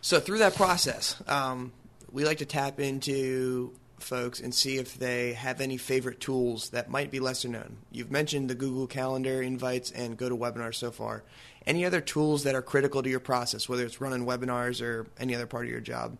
So 0.00 0.20
through 0.20 0.38
that 0.38 0.54
process, 0.54 1.20
um, 1.26 1.72
we 2.12 2.24
like 2.24 2.38
to 2.38 2.46
tap 2.46 2.78
into 2.78 3.72
folks 4.04 4.40
and 4.40 4.54
see 4.54 4.76
if 4.76 4.98
they 4.98 5.32
have 5.32 5.60
any 5.60 5.76
favorite 5.76 6.20
tools 6.20 6.70
that 6.70 6.90
might 6.90 7.10
be 7.10 7.20
lesser 7.20 7.48
known. 7.48 7.78
You've 7.90 8.10
mentioned 8.10 8.48
the 8.48 8.54
Google 8.54 8.86
Calendar 8.86 9.42
invites 9.42 9.90
and 9.90 10.18
GoToWebinar 10.18 10.74
so 10.74 10.90
far. 10.90 11.24
Any 11.66 11.84
other 11.84 12.00
tools 12.00 12.44
that 12.44 12.54
are 12.54 12.62
critical 12.62 13.02
to 13.02 13.10
your 13.10 13.20
process, 13.20 13.68
whether 13.68 13.84
it's 13.84 14.00
running 14.00 14.26
webinars 14.26 14.82
or 14.82 15.06
any 15.18 15.34
other 15.34 15.46
part 15.46 15.64
of 15.64 15.70
your 15.70 15.80
job? 15.80 16.18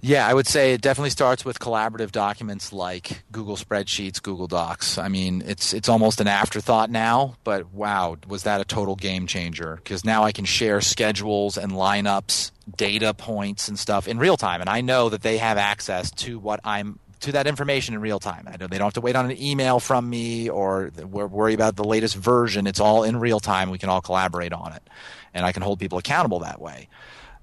Yeah, 0.00 0.28
I 0.28 0.32
would 0.32 0.46
say 0.46 0.74
it 0.74 0.80
definitely 0.80 1.10
starts 1.10 1.44
with 1.44 1.58
collaborative 1.58 2.12
documents 2.12 2.72
like 2.72 3.24
Google 3.32 3.56
Spreadsheets, 3.56 4.22
Google 4.22 4.46
Docs. 4.46 4.96
I 4.96 5.08
mean, 5.08 5.42
it's 5.44 5.74
it's 5.74 5.88
almost 5.88 6.20
an 6.20 6.28
afterthought 6.28 6.88
now, 6.88 7.34
but 7.42 7.72
wow, 7.72 8.16
was 8.28 8.44
that 8.44 8.60
a 8.60 8.64
total 8.64 8.94
game 8.94 9.26
changer? 9.26 9.74
Because 9.76 10.04
now 10.04 10.22
I 10.22 10.30
can 10.30 10.44
share 10.44 10.80
schedules 10.80 11.58
and 11.58 11.72
lineups, 11.72 12.52
data 12.76 13.12
points 13.12 13.66
and 13.66 13.76
stuff 13.76 14.06
in 14.06 14.18
real 14.18 14.36
time, 14.36 14.60
and 14.60 14.70
I 14.70 14.82
know 14.82 15.08
that 15.08 15.22
they 15.22 15.38
have 15.38 15.58
access 15.58 16.12
to 16.12 16.38
what 16.38 16.60
I'm 16.62 17.00
to 17.20 17.32
that 17.32 17.48
information 17.48 17.94
in 17.94 18.00
real 18.00 18.20
time. 18.20 18.46
I 18.46 18.56
know 18.56 18.68
they 18.68 18.78
don't 18.78 18.86
have 18.86 18.94
to 18.94 19.00
wait 19.00 19.16
on 19.16 19.28
an 19.28 19.42
email 19.42 19.80
from 19.80 20.08
me 20.08 20.48
or 20.48 20.92
worry 21.02 21.54
about 21.54 21.74
the 21.74 21.82
latest 21.82 22.14
version. 22.14 22.68
It's 22.68 22.78
all 22.78 23.02
in 23.02 23.18
real 23.18 23.40
time. 23.40 23.70
We 23.70 23.78
can 23.78 23.88
all 23.88 24.00
collaborate 24.00 24.52
on 24.52 24.72
it, 24.74 24.88
and 25.34 25.44
I 25.44 25.50
can 25.50 25.62
hold 25.62 25.80
people 25.80 25.98
accountable 25.98 26.38
that 26.40 26.60
way. 26.60 26.88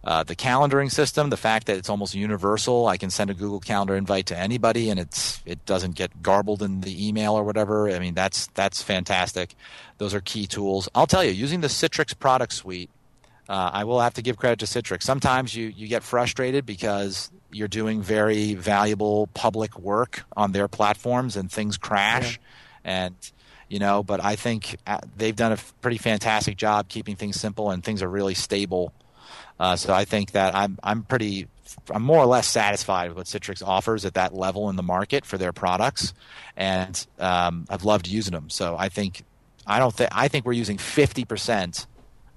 Uh, 0.06 0.22
the 0.22 0.36
calendaring 0.36 0.92
system, 0.92 1.32
the 1.32 1.38
fact 1.38 1.66
that 1.66 1.78
it's 1.78 1.90
almost 1.90 2.14
universal, 2.14 2.86
I 2.86 2.98
can 2.98 3.10
send 3.10 3.32
a 3.32 3.34
Google 3.34 3.60
Calendar 3.60 3.96
invite 3.96 4.28
to 4.28 4.38
anybody, 4.38 4.92
and 4.92 5.00
it's 5.00 5.42
it 5.48 5.66
doesn't 5.66 5.96
get 5.96 6.22
garbled 6.22 6.62
in 6.62 6.82
the 6.82 7.08
email 7.08 7.34
or 7.34 7.44
whatever. 7.44 7.90
I 7.90 7.98
mean, 7.98 8.14
that's 8.14 8.46
that's 8.54 8.84
fantastic. 8.84 9.56
Those 9.98 10.14
are 10.14 10.22
key 10.22 10.46
tools. 10.46 10.88
I'll 10.94 11.08
tell 11.08 11.24
you, 11.24 11.32
using 11.32 11.62
the 11.62 11.70
Citrix 11.70 12.18
product 12.18 12.54
suite, 12.54 12.92
uh, 13.50 13.72
I 13.74 13.84
will 13.86 14.00
have 14.00 14.14
to 14.14 14.22
give 14.22 14.38
credit 14.38 14.60
to 14.60 14.66
Citrix. 14.68 15.02
Sometimes 15.02 15.56
you 15.56 15.74
you 15.76 15.88
get 15.88 16.04
frustrated 16.04 16.68
because 16.68 17.32
you're 17.52 17.68
doing 17.68 18.04
very 18.04 18.54
valuable 18.54 19.26
public 19.34 19.80
work 19.80 20.24
on 20.38 20.52
their 20.52 20.68
platforms 20.68 21.36
and 21.36 21.52
things 21.52 21.78
crash, 21.78 22.40
yeah. 22.86 23.08
and 23.08 23.16
you 23.70 23.80
know. 23.80 24.04
But 24.04 24.24
I 24.24 24.36
think 24.36 24.78
uh, 24.86 25.00
they've 25.18 25.36
done 25.36 25.54
a 25.54 25.58
pretty 25.82 25.98
fantastic 25.98 26.58
job 26.58 26.90
keeping 26.90 27.16
things 27.16 27.42
simple 27.42 27.72
and 27.72 27.84
things 27.84 28.04
are 28.04 28.10
really 28.10 28.36
stable 28.36 28.94
uh, 29.60 29.76
so 29.76 29.94
I 29.94 30.06
think 30.06 30.32
that 30.32 30.56
I'm 30.56 30.78
I'm 30.84 31.04
pretty 31.04 31.48
I'm 31.90 32.04
more 32.04 32.20
or 32.20 32.26
less 32.26 32.48
satisfied 32.48 33.10
with 33.10 33.18
what 33.18 33.26
Citrix 33.28 33.66
offers 33.66 34.06
at 34.06 34.14
that 34.16 34.34
level 34.34 34.70
in 34.70 34.76
the 34.76 34.84
market 34.84 35.26
for 35.26 35.38
their 35.38 35.54
products, 35.54 36.14
and 36.56 37.06
um, 37.20 37.66
I've 37.70 37.86
loved 37.86 38.08
using 38.08 38.34
them. 38.34 38.50
So 38.50 38.76
I 38.78 38.90
think 38.90 39.24
I 39.66 39.80
don't 39.80 39.94
think 39.94 40.10
I 40.14 40.28
think 40.28 40.46
we're 40.46 40.54
using 40.54 40.78
fifty 40.78 41.26
percent 41.26 41.88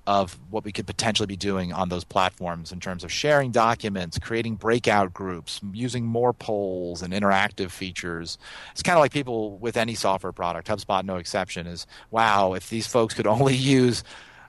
of 0.09 0.39
what 0.49 0.65
we 0.65 0.73
could 0.73 0.87
potentially 0.87 1.27
be 1.27 1.37
doing 1.37 1.71
on 1.71 1.91
those 1.91 2.03
platforms 2.03 2.73
in 2.73 2.81
terms 2.81 3.05
of 3.05 3.13
sharing 3.13 3.51
documents, 3.51 4.19
creating 4.19 4.55
breakout 4.55 5.13
groups, 5.13 5.61
using 5.75 6.07
more 6.07 6.33
polls 6.33 7.03
and 7.03 7.13
interactive 7.13 7.71
features. 7.71 8.39
It's 8.73 8.83
kind 8.83 8.97
of 8.97 9.03
like 9.03 9.13
people 9.13 9.59
with 9.59 9.77
any 9.77 9.95
software 9.95 10.33
product, 10.33 10.67
HubSpot 10.67 11.05
no 11.05 11.17
exception, 11.17 11.67
is 11.67 11.87
wow, 12.11 12.55
if 12.55 12.71
these 12.71 12.87
folks 12.87 13.13
could 13.13 13.27
only 13.37 13.55
use, 13.55 14.03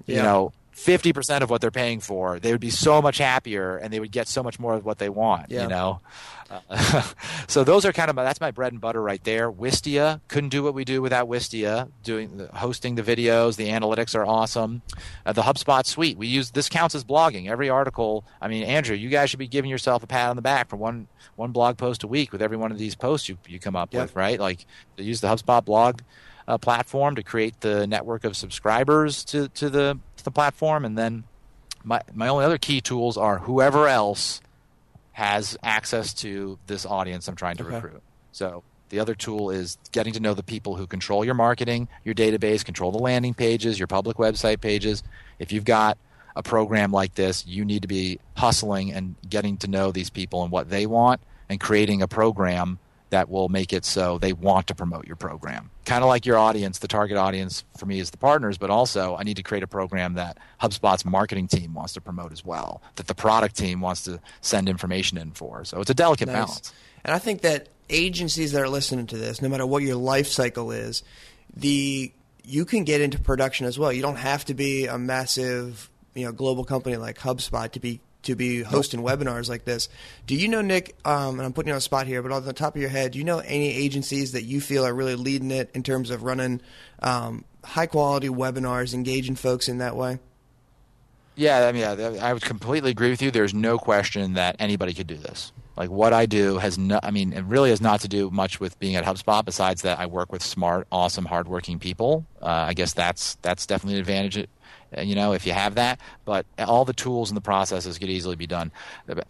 you 0.06 0.16
yeah. 0.16 0.24
know, 0.24 0.54
50% 0.80 1.42
of 1.42 1.50
what 1.50 1.62
they're 1.62 1.72
paying 1.72 2.00
for, 2.00 2.40
they 2.40 2.52
would 2.52 2.62
be 2.62 2.70
so 2.70 3.02
much 3.02 3.18
happier 3.18 3.78
and 3.78 3.92
they 3.92 4.00
would 4.00 4.12
get 4.12 4.28
so 4.28 4.42
much 4.42 4.60
more 4.60 4.76
of 4.76 4.86
what 4.86 4.98
they 4.98 5.10
want, 5.10 5.52
yeah. 5.52 5.64
you 5.64 5.68
know? 5.68 6.00
Uh, 6.50 7.04
so 7.48 7.64
those 7.64 7.86
are 7.86 7.92
kind 7.92 8.10
of 8.10 8.16
my, 8.16 8.24
that's 8.24 8.40
my 8.40 8.52
bread 8.52 8.72
and 8.72 8.82
butter 8.82 9.02
right 9.02 9.24
there. 9.24 9.52
Wistia 9.52 10.22
couldn't 10.30 10.50
do 10.50 10.64
what 10.64 10.74
we 10.74 10.86
do 10.86 11.02
without 11.02 11.28
Wistia. 11.28 11.90
Doing 12.04 12.38
the, 12.38 12.48
hosting 12.48 12.96
the 12.96 13.04
videos, 13.04 13.56
the 13.58 13.68
analytics 13.68 14.16
are 14.16 14.26
awesome. 14.26 14.82
Uh, 15.26 15.34
the 15.34 15.42
HubSpot 15.42 15.86
suite 15.86 16.18
we 16.18 16.28
use. 16.28 16.52
This 16.52 16.70
counts 16.70 16.96
as 16.96 17.04
blogging. 17.04 17.50
Every 17.50 17.70
article. 17.70 18.26
I 18.42 18.48
mean, 18.48 18.64
Andrew, 18.64 18.96
you 18.96 19.10
guys 19.10 19.30
should 19.30 19.40
be 19.40 19.48
giving 19.48 19.70
yourself 19.70 20.02
a 20.04 20.08
pat 20.08 20.30
on 20.30 20.36
the 20.36 20.42
back 20.42 20.70
for 20.70 20.78
one 20.78 21.08
one 21.36 21.52
blog 21.52 21.78
post 21.78 22.04
a 22.04 22.08
week 22.08 22.32
with 22.32 22.42
every 22.42 22.58
one 22.58 22.72
of 22.72 22.78
these 22.78 22.96
posts 22.96 23.30
you 23.30 23.38
you 23.48 23.60
come 23.60 23.76
up 23.76 23.94
yep. 23.94 24.04
with, 24.04 24.16
right? 24.16 24.40
Like 24.40 24.66
use 24.98 25.22
the 25.22 25.28
HubSpot 25.28 25.64
blog 25.64 26.02
uh, 26.50 26.58
platform 26.58 27.16
to 27.16 27.24
create 27.24 27.62
the 27.62 27.86
network 27.86 28.24
of 28.24 28.36
subscribers 28.36 29.24
to 29.26 29.48
to 29.50 29.70
the 29.70 30.00
to 30.20 30.24
the 30.24 30.32
platform, 30.32 30.86
and 30.86 30.98
then 30.98 31.24
my 31.84 32.02
my 32.14 32.28
only 32.28 32.46
other 32.46 32.58
key 32.58 32.82
tools 32.82 33.18
are 33.18 33.40
whoever 33.40 33.88
else 33.88 34.42
has 35.14 35.58
access 35.64 36.14
to 36.14 36.58
this 36.68 36.86
audience 36.86 37.28
I'm 37.28 37.36
trying 37.36 37.58
to 37.58 37.66
okay. 37.66 37.76
recruit. 37.76 38.02
So 38.32 38.64
the 38.90 39.00
other 39.00 39.16
tool 39.16 39.50
is 39.50 39.78
getting 39.92 40.14
to 40.14 40.20
know 40.20 40.34
the 40.34 40.44
people 40.44 40.76
who 40.76 40.88
control 40.88 41.24
your 41.24 41.34
marketing, 41.34 41.88
your 42.04 42.16
database, 42.16 42.64
control 42.64 42.92
the 42.92 43.00
landing 43.00 43.34
pages, 43.34 43.78
your 43.78 43.88
public 43.88 44.18
website 44.18 44.62
pages. 44.62 45.04
If 45.38 45.52
you've 45.52 45.66
got 45.66 45.98
a 46.36 46.44
program 46.44 46.92
like 46.92 47.16
this, 47.16 47.46
you 47.46 47.66
need 47.66 47.82
to 47.82 47.88
be 47.88 48.20
hustling 48.36 48.94
and 48.94 49.16
getting 49.30 49.58
to 49.58 49.68
know 49.68 49.92
these 49.92 50.10
people 50.10 50.44
and 50.44 50.52
what 50.52 50.70
they 50.70 50.86
want 50.86 51.22
and 51.50 51.60
creating 51.60 52.02
a 52.02 52.08
program 52.08 52.80
that 53.10 53.30
will 53.30 53.50
make 53.50 53.74
it 53.74 53.86
so 53.86 54.18
they 54.18 54.34
want 54.34 54.68
to 54.68 54.76
promote 54.76 55.08
your 55.08 55.16
program. 55.16 55.70
Kind 55.86 56.04
of 56.04 56.08
like 56.08 56.26
your 56.26 56.38
audience, 56.38 56.80
the 56.80 56.88
target 56.88 57.18
audience 57.18 57.64
for 57.78 57.86
me 57.86 58.00
is 58.00 58.12
the 58.12 58.18
partners, 58.18 58.58
but 58.58 58.70
also 58.70 59.16
I 59.16 59.24
need 59.24 59.38
to 59.38 59.44
create 59.44 59.64
a 59.64 59.68
program 59.68 60.14
that 60.16 60.38
HubSpot's 60.62 61.06
marketing 61.06 61.48
team 61.48 61.74
wants 61.74 61.94
to 61.94 62.02
promote 62.02 62.32
as 62.32 62.46
well, 62.46 62.82
that 62.96 63.08
the 63.08 63.16
product 63.16 63.58
team 63.58 63.82
wants 63.82 64.04
to 64.04 64.20
send 64.42 64.70
information 64.70 65.18
in 65.18 65.32
for. 65.32 65.66
So 65.66 65.82
it's 65.82 65.90
a 65.90 65.96
delicate 65.96 66.28
nice. 66.28 66.36
balance. 66.36 66.74
And 67.04 67.14
I 67.14 67.20
think 67.20 67.42
that 67.42 67.70
agencies 67.90 68.52
that 68.52 68.62
are 68.62 68.70
listening 68.70 69.08
to 69.08 69.18
this, 69.18 69.42
no 69.42 69.50
matter 69.50 69.66
what 69.66 69.84
your 69.84 69.96
life 69.96 70.28
cycle 70.28 70.72
is, 70.72 71.04
the 71.56 72.12
you 72.44 72.66
can 72.66 72.84
get 72.84 73.02
into 73.02 73.20
production 73.20 73.66
as 73.68 73.78
well. 73.78 73.94
You 73.94 74.02
don't 74.02 74.16
have 74.16 74.46
to 74.46 74.54
be 74.54 74.88
a 74.88 74.98
massive, 74.98 75.90
you 76.16 76.26
know, 76.26 76.32
global 76.32 76.64
company 76.64 76.98
like 76.98 77.18
HubSpot 77.20 77.72
to 77.72 77.80
be 77.80 78.02
to 78.24 78.36
be 78.36 78.62
hosting 78.62 79.04
nope. 79.04 79.20
webinars 79.20 79.50
like 79.50 79.66
this. 79.66 79.90
Do 80.28 80.36
you 80.36 80.48
know, 80.48 80.62
Nick, 80.62 80.96
um, 81.06 81.40
and 81.40 81.42
I'm 81.42 81.54
putting 81.54 81.70
you 81.70 81.74
on 81.74 81.78
the 81.78 81.82
spot 81.82 82.08
here, 82.08 82.22
but 82.22 82.32
on 82.32 82.46
the 82.46 82.54
top 82.54 82.76
of 82.76 82.82
your 82.82 82.90
head, 82.90 83.12
do 83.12 83.18
you 83.18 83.24
know 83.24 83.40
any 83.40 83.74
agencies 83.74 84.34
that 84.34 84.44
you 84.44 84.62
feel 84.62 84.86
are 84.86 84.94
really 84.94 85.16
leading 85.16 85.52
it 85.52 85.70
in 85.74 85.84
terms 85.84 86.10
of 86.10 86.24
running 86.24 86.62
um, 87.02 87.46
high 87.64 87.86
quality 87.86 88.30
webinars, 88.30 88.94
engaging 88.94 89.36
folks 89.36 89.70
in 89.70 89.78
that 89.78 89.96
way? 89.96 90.20
Yeah, 91.36 91.68
I 91.68 91.72
mean, 91.72 91.82
yeah, 91.82 92.18
I 92.22 92.34
would 92.34 92.44
completely 92.44 92.92
agree 92.92 93.10
with 93.10 93.22
you. 93.22 93.32
There's 93.32 93.54
no 93.54 93.78
question 93.78 94.34
that 94.34 94.58
anybody 94.60 94.94
could 94.94 95.08
do 95.08 95.16
this. 95.16 95.54
Like 95.78 95.90
what 95.90 96.12
I 96.12 96.26
do 96.26 96.58
has 96.58 96.78
no, 96.78 97.00
I 97.02 97.12
mean, 97.12 97.32
it 97.32 97.46
really 97.46 97.70
has 97.70 97.80
not 97.80 98.02
to 98.02 98.10
do 98.10 98.30
much 98.30 98.60
with 98.60 98.78
being 98.80 98.98
at 98.98 99.06
HubSpot. 99.06 99.46
Besides 99.46 99.84
that, 99.84 99.98
I 99.98 100.08
work 100.08 100.30
with 100.30 100.44
smart, 100.44 100.86
awesome, 100.92 101.24
hardworking 101.24 101.80
people. 101.80 102.26
Uh, 102.42 102.48
I 102.48 102.74
guess 102.74 102.94
that's 102.94 103.36
that's 103.36 103.66
definitely 103.66 103.94
an 103.96 104.02
advantage 104.02 104.48
you 104.98 105.16
know, 105.16 105.34
if 105.34 105.46
you 105.46 105.54
have 105.54 105.76
that. 105.76 106.00
But 106.26 106.46
all 106.60 106.86
the 106.86 106.94
tools 106.94 107.30
and 107.30 107.38
the 107.38 107.42
processes 107.42 107.98
could 107.98 108.10
easily 108.10 108.36
be 108.36 108.48
done. 108.48 108.72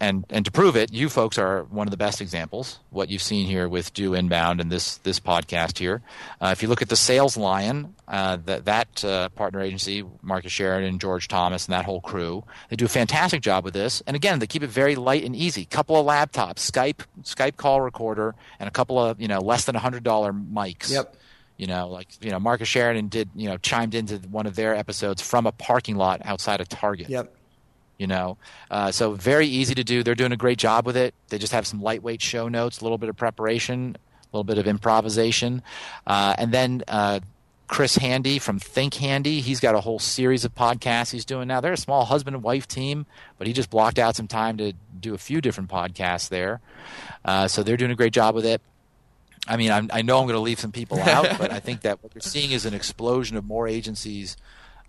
And 0.00 0.24
and 0.30 0.44
to 0.44 0.50
prove 0.50 0.76
it, 0.76 0.92
you 0.92 1.08
folks 1.08 1.38
are 1.38 1.64
one 1.64 1.86
of 1.86 1.90
the 1.90 1.96
best 1.96 2.20
examples. 2.20 2.78
What 2.90 3.08
you've 3.08 3.22
seen 3.22 3.46
here 3.46 3.68
with 3.68 3.92
Do 3.92 4.14
Inbound 4.14 4.60
and 4.60 4.70
this 4.70 4.96
this 4.98 5.20
podcast 5.20 5.78
here. 5.78 6.02
Uh, 6.40 6.48
if 6.52 6.62
you 6.62 6.68
look 6.68 6.82
at 6.82 6.88
the 6.88 6.96
Sales 6.96 7.36
Lion, 7.36 7.94
uh, 8.08 8.38
that 8.46 8.64
that 8.64 9.04
uh, 9.04 9.28
partner 9.30 9.60
agency, 9.60 10.04
Marcus 10.22 10.52
Sheridan, 10.52 10.88
and 10.88 11.00
George 11.00 11.28
Thomas, 11.28 11.66
and 11.66 11.72
that 11.72 11.84
whole 11.84 12.00
crew, 12.00 12.44
they 12.68 12.76
do 12.76 12.84
a 12.84 12.88
fantastic 12.88 13.40
job 13.40 13.64
with 13.64 13.74
this. 13.74 14.02
And 14.06 14.16
again, 14.16 14.38
they 14.38 14.46
keep 14.46 14.62
it 14.62 14.70
very 14.70 14.96
light 14.96 15.24
and 15.24 15.34
easy. 15.34 15.64
Couple 15.64 15.96
of 15.96 16.06
laptops, 16.06 16.70
Skype 16.70 17.04
Skype 17.22 17.56
call 17.56 17.80
recorder, 17.80 18.34
and 18.58 18.68
a 18.68 18.72
couple 18.72 18.98
of 18.98 19.20
you 19.20 19.28
know 19.28 19.40
less 19.40 19.64
than 19.64 19.74
hundred 19.74 20.02
dollar 20.02 20.32
mics. 20.32 20.90
Yep 20.90 21.16
you 21.60 21.66
know, 21.66 21.88
like 21.88 22.08
you 22.22 22.30
know, 22.30 22.40
Marcus 22.40 22.68
Sheridan 22.68 23.08
did 23.08 23.28
you 23.34 23.46
know 23.46 23.58
chimed 23.58 23.94
into 23.94 24.16
one 24.30 24.46
of 24.46 24.56
their 24.56 24.74
episodes 24.74 25.20
from 25.20 25.46
a 25.46 25.52
parking 25.52 25.96
lot 25.96 26.22
outside 26.24 26.62
of 26.62 26.70
Target. 26.70 27.10
Yep. 27.10 27.34
You 27.98 28.06
know, 28.06 28.38
uh, 28.70 28.90
so 28.92 29.12
very 29.12 29.46
easy 29.46 29.74
to 29.74 29.84
do. 29.84 30.02
They're 30.02 30.14
doing 30.14 30.32
a 30.32 30.38
great 30.38 30.56
job 30.56 30.86
with 30.86 30.96
it. 30.96 31.14
They 31.28 31.36
just 31.36 31.52
have 31.52 31.66
some 31.66 31.82
lightweight 31.82 32.22
show 32.22 32.48
notes, 32.48 32.80
a 32.80 32.84
little 32.84 32.96
bit 32.96 33.10
of 33.10 33.16
preparation, 33.18 33.94
a 33.94 34.26
little 34.34 34.44
bit 34.44 34.56
of 34.56 34.66
improvisation, 34.66 35.62
uh, 36.06 36.34
and 36.38 36.50
then. 36.50 36.82
Uh, 36.88 37.20
Chris 37.66 37.94
Handy 37.94 38.40
from 38.40 38.58
Think 38.58 38.94
Handy. 38.94 39.40
He's 39.40 39.60
got 39.60 39.76
a 39.76 39.80
whole 39.80 40.00
series 40.00 40.44
of 40.44 40.52
podcasts 40.56 41.12
he's 41.12 41.24
doing 41.24 41.46
now. 41.46 41.60
They're 41.60 41.74
a 41.74 41.76
small 41.76 42.04
husband 42.04 42.34
and 42.34 42.42
wife 42.42 42.66
team, 42.66 43.06
but 43.38 43.46
he 43.46 43.52
just 43.52 43.70
blocked 43.70 43.96
out 43.96 44.16
some 44.16 44.26
time 44.26 44.56
to 44.56 44.72
do 44.98 45.14
a 45.14 45.18
few 45.18 45.40
different 45.40 45.70
podcasts 45.70 46.30
there. 46.30 46.60
Uh, 47.24 47.46
so 47.46 47.62
they're 47.62 47.76
doing 47.76 47.92
a 47.92 47.94
great 47.94 48.12
job 48.12 48.34
with 48.34 48.44
it. 48.44 48.60
I 49.46 49.56
mean, 49.56 49.70
I'm, 49.70 49.90
i 49.92 50.02
know 50.02 50.18
I'm 50.18 50.24
going 50.24 50.34
to 50.34 50.40
leave 50.40 50.60
some 50.60 50.72
people 50.72 51.00
out, 51.00 51.26
but 51.38 51.52
I 51.52 51.60
think 51.60 51.82
that 51.82 52.02
what 52.02 52.14
you're 52.14 52.22
seeing 52.22 52.52
is 52.52 52.66
an 52.66 52.74
explosion 52.74 53.36
of 53.36 53.44
more 53.44 53.66
agencies 53.66 54.36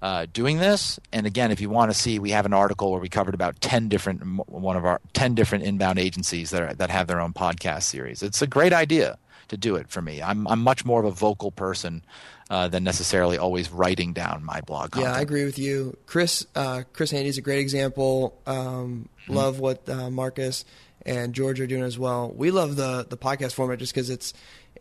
uh, 0.02 0.26
doing 0.32 0.58
this. 0.58 1.00
And 1.14 1.26
again, 1.26 1.52
if 1.52 1.62
you 1.62 1.70
want 1.70 1.92
to 1.92 1.98
see, 1.98 2.20
we 2.20 2.32
have 2.32 2.46
an 2.46 2.54
article 2.54 2.92
where 2.92 3.00
we 3.00 3.10
covered 3.10 3.34
about 3.34 3.62
ten 3.62 3.88
different 3.88 4.50
one 4.50 4.76
of 4.76 4.86
our 4.86 5.00
ten 5.14 5.36
different 5.36 5.64
inbound 5.64 6.00
agencies 6.00 6.50
that 6.50 6.62
are, 6.62 6.74
that 6.74 6.90
have 6.90 7.08
their 7.08 7.20
own 7.20 7.34
podcast 7.34 7.84
series. 7.84 8.24
It's 8.24 8.42
a 8.42 8.48
great 8.48 8.74
idea 8.74 9.18
to 9.50 9.58
do 9.58 9.76
it 9.76 9.90
for 9.90 10.02
me. 10.02 10.22
I'm 10.22 10.48
I'm 10.48 10.62
much 10.62 10.86
more 10.86 11.00
of 11.00 11.06
a 11.06 11.12
vocal 11.12 11.52
person 11.52 12.04
uh, 12.50 12.68
than 12.68 12.84
necessarily 12.84 13.38
always 13.38 13.72
writing 13.72 14.14
down 14.14 14.44
my 14.44 14.62
blog. 14.62 14.92
Content. 14.92 15.14
Yeah, 15.14 15.20
I 15.20 15.22
agree 15.22 15.46
with 15.46 15.60
you, 15.60 15.96
Chris. 16.06 16.48
Uh, 16.56 16.84
Chris 16.94 17.12
Handy 17.12 17.30
is 17.30 17.38
a 17.38 17.42
great 17.42 17.60
example. 17.60 18.38
Um, 18.48 19.08
mm-hmm. 19.24 19.34
Love 19.34 19.60
what 19.60 19.88
uh, 19.88 20.10
Marcus 20.10 20.66
and 21.06 21.34
George 21.34 21.60
are 21.60 21.68
doing 21.68 21.84
as 21.84 21.98
well. 21.98 22.32
We 22.32 22.52
love 22.52 22.76
the 22.76 23.06
the 23.10 23.18
podcast 23.18 23.54
format 23.54 23.80
just 23.80 23.94
because 23.94 24.10
it's 24.10 24.34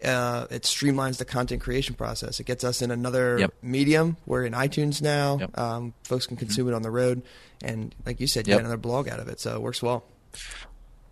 uh, 0.05 0.47
it 0.51 0.63
streamlines 0.63 1.19
the 1.19 1.25
content 1.25 1.61
creation 1.61 1.95
process. 1.95 2.41
It 2.41 2.45
gets 2.45 2.65
us 2.65 2.83
in 2.83 2.91
another 2.91 3.39
yep. 3.39 3.55
medium. 3.63 4.17
We're 4.27 4.45
in 4.45 4.53
iTunes 4.53 5.03
now. 5.03 5.39
Yep. 5.39 5.59
Um, 5.59 5.95
folks 6.05 6.27
can 6.27 6.37
consume 6.37 6.67
mm-hmm. 6.67 6.75
it 6.75 6.77
on 6.77 6.83
the 6.83 6.91
road, 6.91 7.23
and 7.63 7.95
like 8.07 8.21
you 8.21 8.27
said, 8.27 8.47
you 8.47 8.53
yep. 8.53 8.61
get 8.61 8.67
another 8.67 8.79
blog 8.79 9.09
out 9.09 9.21
of 9.21 9.29
it. 9.29 9.41
So 9.41 9.55
it 9.55 9.63
works 9.63 9.83
well. 9.83 10.05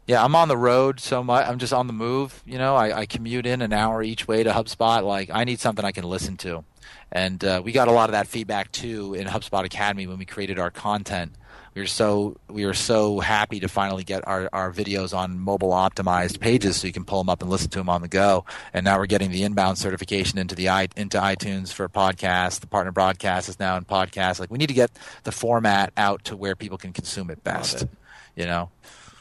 Yeah, 0.07 0.25
I'm 0.25 0.35
on 0.35 0.49
the 0.49 0.57
road 0.57 1.01
so 1.01 1.23
much. 1.23 1.47
I'm 1.47 1.59
just 1.59 1.75
on 1.75 1.87
the 1.87 1.92
move. 1.92 2.42
You 2.47 2.57
know, 2.57 2.75
I, 2.75 3.01
I 3.01 3.07
commute 3.07 3.44
in 3.44 3.61
an 3.61 3.75
hour 3.75 4.03
each 4.03 4.27
way 4.27 4.42
to 4.42 4.51
HubSpot. 4.51 5.05
Like, 5.05 5.29
I 5.31 5.44
need 5.44 5.61
something 5.61 5.85
I 5.85 5.92
can 5.92 6.05
listen 6.05 6.38
to, 6.38 6.64
and 7.12 7.44
uh, 7.44 7.61
we 7.62 7.73
got 7.73 7.88
a 7.88 7.92
lot 7.92 8.09
of 8.09 8.12
that 8.12 8.27
feedback 8.27 8.73
too 8.73 9.12
in 9.14 9.27
HubSpot 9.27 9.64
Academy 9.64 10.07
when 10.07 10.18
we 10.18 10.25
created 10.25 10.59
our 10.59 10.71
content 10.71 11.35
we 11.79 11.83
were 11.83 11.87
so 11.87 12.37
we 12.49 12.67
were 12.67 12.75
so 12.75 13.21
happy 13.21 13.61
to 13.61 13.69
finally 13.69 14.03
get 14.03 14.27
our, 14.27 14.51
our 14.53 14.73
videos 14.73 15.17
on 15.17 15.38
mobile 15.38 15.71
optimized 15.71 16.41
pages 16.41 16.77
so 16.77 16.88
you 16.88 16.93
can 16.93 17.05
pull 17.05 17.21
them 17.21 17.29
up 17.29 17.41
and 17.41 17.49
listen 17.49 17.71
to 17.71 17.79
them 17.79 17.88
on 17.88 18.03
the 18.03 18.09
go. 18.09 18.45
And 18.75 18.85
now 18.85 18.99
we're 18.99 19.07
getting 19.07 19.31
the 19.31 19.45
inbound 19.45 19.79
certification 19.79 20.41
into 20.41 20.57
the 20.57 20.67
into 20.97 21.19
iTunes 21.19 21.73
for 21.73 21.88
podcasts. 21.88 22.59
The 22.59 22.67
partner 22.67 22.91
broadcast 22.91 23.49
is 23.49 23.61
now 23.61 23.77
in 23.77 23.85
podcast. 23.85 24.41
Like 24.41 24.51
we 24.51 24.59
need 24.59 24.67
to 24.67 24.75
get 24.75 24.91
the 25.23 25.31
format 25.31 25.93
out 25.97 26.25
to 26.25 26.37
where 26.37 26.57
people 26.57 26.79
can 26.79 26.93
consume 26.93 27.31
it 27.31 27.45
best. 27.45 27.83
It. 27.83 27.88
You 28.35 28.47
know. 28.47 28.71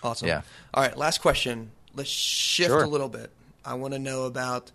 Awesome. 0.01 0.27
Yeah. 0.27 0.41
All 0.73 0.81
right. 0.81 0.97
Last 0.97 1.21
question. 1.21 1.69
Let's 1.93 2.09
shift 2.09 2.69
sure. 2.69 2.81
a 2.81 2.87
little 2.87 3.09
bit. 3.09 3.29
I 3.63 3.75
want 3.75 3.93
to 3.93 3.99
know 3.99 4.23
about 4.23 4.71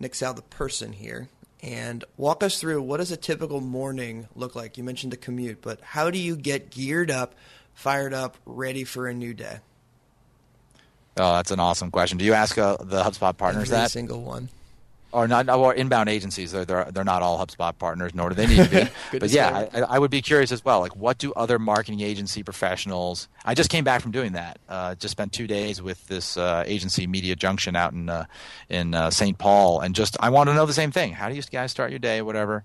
Nick 0.00 0.16
Sal, 0.16 0.34
the 0.34 0.42
person 0.42 0.94
here 0.94 1.28
and 1.62 2.04
walk 2.16 2.42
us 2.42 2.60
through 2.60 2.82
what 2.82 2.98
does 2.98 3.10
a 3.10 3.16
typical 3.16 3.60
morning 3.60 4.28
look 4.34 4.54
like? 4.54 4.78
You 4.78 4.84
mentioned 4.84 5.12
the 5.12 5.16
commute, 5.16 5.60
but 5.62 5.80
how 5.80 6.10
do 6.10 6.18
you 6.18 6.36
get 6.36 6.70
geared 6.70 7.10
up, 7.10 7.34
fired 7.74 8.14
up, 8.14 8.36
ready 8.46 8.84
for 8.84 9.06
a 9.06 9.14
new 9.14 9.34
day? 9.34 9.58
Oh, 11.16 11.34
that's 11.34 11.50
an 11.50 11.60
awesome 11.60 11.90
question. 11.90 12.18
Do 12.18 12.24
you 12.24 12.34
ask 12.34 12.56
uh, 12.56 12.76
the 12.80 13.02
HubSpot 13.02 13.36
partners 13.36 13.70
Every 13.70 13.82
that? 13.82 13.90
single 13.90 14.22
one 14.22 14.48
or 15.12 15.26
not 15.26 15.48
or 15.48 15.74
inbound 15.74 16.08
agencies 16.08 16.52
they're, 16.52 16.64
they're 16.64 16.88
they're 16.90 17.04
not 17.04 17.22
all 17.22 17.38
HubSpot 17.44 17.76
partners 17.78 18.14
nor 18.14 18.28
do 18.28 18.34
they 18.34 18.46
need 18.46 18.64
to 18.64 18.70
be. 18.70 18.90
But 19.18 19.30
yeah 19.30 19.68
I, 19.72 19.80
I, 19.80 19.98
would 19.98 20.10
be 20.10 20.22
curious 20.22 20.52
as 20.52 20.64
well 20.64 20.80
like 20.80 20.94
what 20.96 21.18
do 21.18 21.32
other 21.32 21.58
marketing 21.58 22.00
agency 22.00 22.42
professionals 22.42 23.28
I 23.44 23.54
just 23.54 23.70
came 23.70 23.84
back 23.84 24.02
from 24.02 24.12
doing 24.12 24.32
that 24.32 24.58
uh, 24.68 24.94
just 24.94 25.12
spent 25.12 25.32
two 25.32 25.46
days 25.46 25.82
with 25.82 26.06
this 26.06 26.36
uh, 26.36 26.64
agency 26.66 27.06
Media 27.06 27.36
Junction 27.36 27.76
out 27.76 27.92
in 27.92 28.08
uh, 28.08 28.26
in 28.68 28.94
uh, 28.94 29.10
St 29.10 29.36
Paul 29.38 29.80
and 29.80 29.94
just 29.94 30.16
I 30.20 30.30
want 30.30 30.48
to 30.48 30.54
know 30.54 30.66
the 30.66 30.72
same 30.72 30.92
thing. 30.92 31.12
How 31.12 31.28
do 31.28 31.34
you 31.34 31.42
guys 31.42 31.70
start 31.70 31.90
your 31.90 31.98
day 31.98 32.22
whatever? 32.22 32.64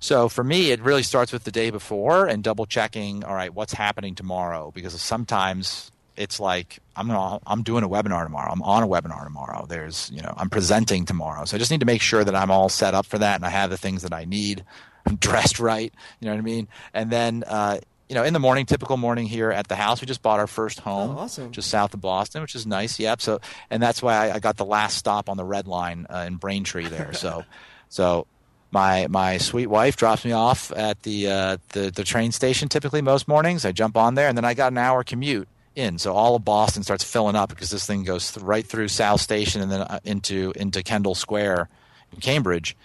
So 0.00 0.28
for 0.28 0.44
me 0.44 0.70
it 0.70 0.80
really 0.80 1.02
starts 1.02 1.32
with 1.32 1.44
the 1.44 1.52
day 1.52 1.70
before 1.70 2.26
and 2.26 2.42
double 2.42 2.66
checking 2.66 3.24
all 3.24 3.34
right 3.34 3.52
what's 3.52 3.72
happening 3.72 4.14
tomorrow? 4.14 4.70
Because 4.74 5.00
sometimes 5.00 5.90
it's 6.18 6.40
like 6.40 6.80
I'm 6.96 7.06
gonna, 7.06 7.38
I'm 7.46 7.62
doing 7.62 7.84
a 7.84 7.88
webinar 7.88 8.24
tomorrow. 8.24 8.52
I'm 8.52 8.62
on 8.62 8.82
a 8.82 8.88
webinar 8.88 9.24
tomorrow. 9.24 9.64
There's 9.66 10.10
you 10.12 10.20
know 10.20 10.34
I'm 10.36 10.50
presenting 10.50 11.06
tomorrow, 11.06 11.44
so 11.44 11.56
I 11.56 11.58
just 11.58 11.70
need 11.70 11.80
to 11.80 11.86
make 11.86 12.02
sure 12.02 12.24
that 12.24 12.34
I'm 12.34 12.50
all 12.50 12.68
set 12.68 12.94
up 12.94 13.06
for 13.06 13.18
that 13.18 13.36
and 13.36 13.46
I 13.46 13.50
have 13.50 13.70
the 13.70 13.78
things 13.78 14.02
that 14.02 14.12
I 14.12 14.24
need 14.24 14.64
I'm 15.08 15.16
dressed 15.16 15.58
right. 15.60 15.92
You 16.20 16.26
know 16.26 16.32
what 16.32 16.38
I 16.38 16.42
mean? 16.42 16.68
And 16.94 17.10
then 17.10 17.44
uh, 17.46 17.78
you 18.08 18.14
know, 18.14 18.24
in 18.24 18.32
the 18.32 18.38
morning, 18.38 18.64
typical 18.64 18.96
morning 18.96 19.26
here 19.26 19.50
at 19.50 19.68
the 19.68 19.76
house. 19.76 20.00
We 20.00 20.06
just 20.06 20.22
bought 20.22 20.38
our 20.38 20.46
first 20.46 20.80
home, 20.80 21.16
oh, 21.16 21.20
awesome. 21.20 21.52
just 21.52 21.68
south 21.68 21.92
of 21.92 22.00
Boston, 22.00 22.40
which 22.40 22.54
is 22.54 22.66
nice. 22.66 22.98
Yep. 22.98 23.20
So, 23.20 23.40
and 23.68 23.82
that's 23.82 24.02
why 24.02 24.28
I, 24.28 24.36
I 24.36 24.38
got 24.38 24.56
the 24.56 24.64
last 24.64 24.96
stop 24.96 25.28
on 25.28 25.36
the 25.36 25.44
red 25.44 25.66
line 25.66 26.06
uh, 26.08 26.24
in 26.26 26.36
Braintree 26.36 26.86
there. 26.86 27.12
so, 27.12 27.44
so 27.90 28.26
my 28.70 29.06
my 29.08 29.38
sweet 29.38 29.66
wife 29.66 29.96
drops 29.96 30.24
me 30.24 30.32
off 30.32 30.72
at 30.72 31.02
the 31.02 31.28
uh, 31.28 31.56
the 31.70 31.90
the 31.90 32.04
train 32.04 32.32
station. 32.32 32.68
Typically, 32.68 33.02
most 33.02 33.28
mornings, 33.28 33.64
I 33.64 33.72
jump 33.72 33.96
on 33.96 34.14
there, 34.14 34.28
and 34.28 34.36
then 34.36 34.44
I 34.44 34.54
got 34.54 34.72
an 34.72 34.78
hour 34.78 35.04
commute 35.04 35.48
in. 35.78 35.98
So 35.98 36.12
all 36.12 36.36
of 36.36 36.44
Boston 36.44 36.82
starts 36.82 37.04
filling 37.04 37.36
up 37.36 37.48
because 37.48 37.70
this 37.70 37.86
thing 37.86 38.04
goes 38.04 38.32
th- 38.32 38.44
right 38.44 38.66
through 38.66 38.88
South 38.88 39.20
Station 39.20 39.62
and 39.62 39.70
then 39.70 39.82
uh, 39.82 40.00
into 40.04 40.52
into 40.56 40.82
Kendall 40.82 41.14
Square 41.14 41.68
in 42.12 42.20
Cambridge 42.20 42.76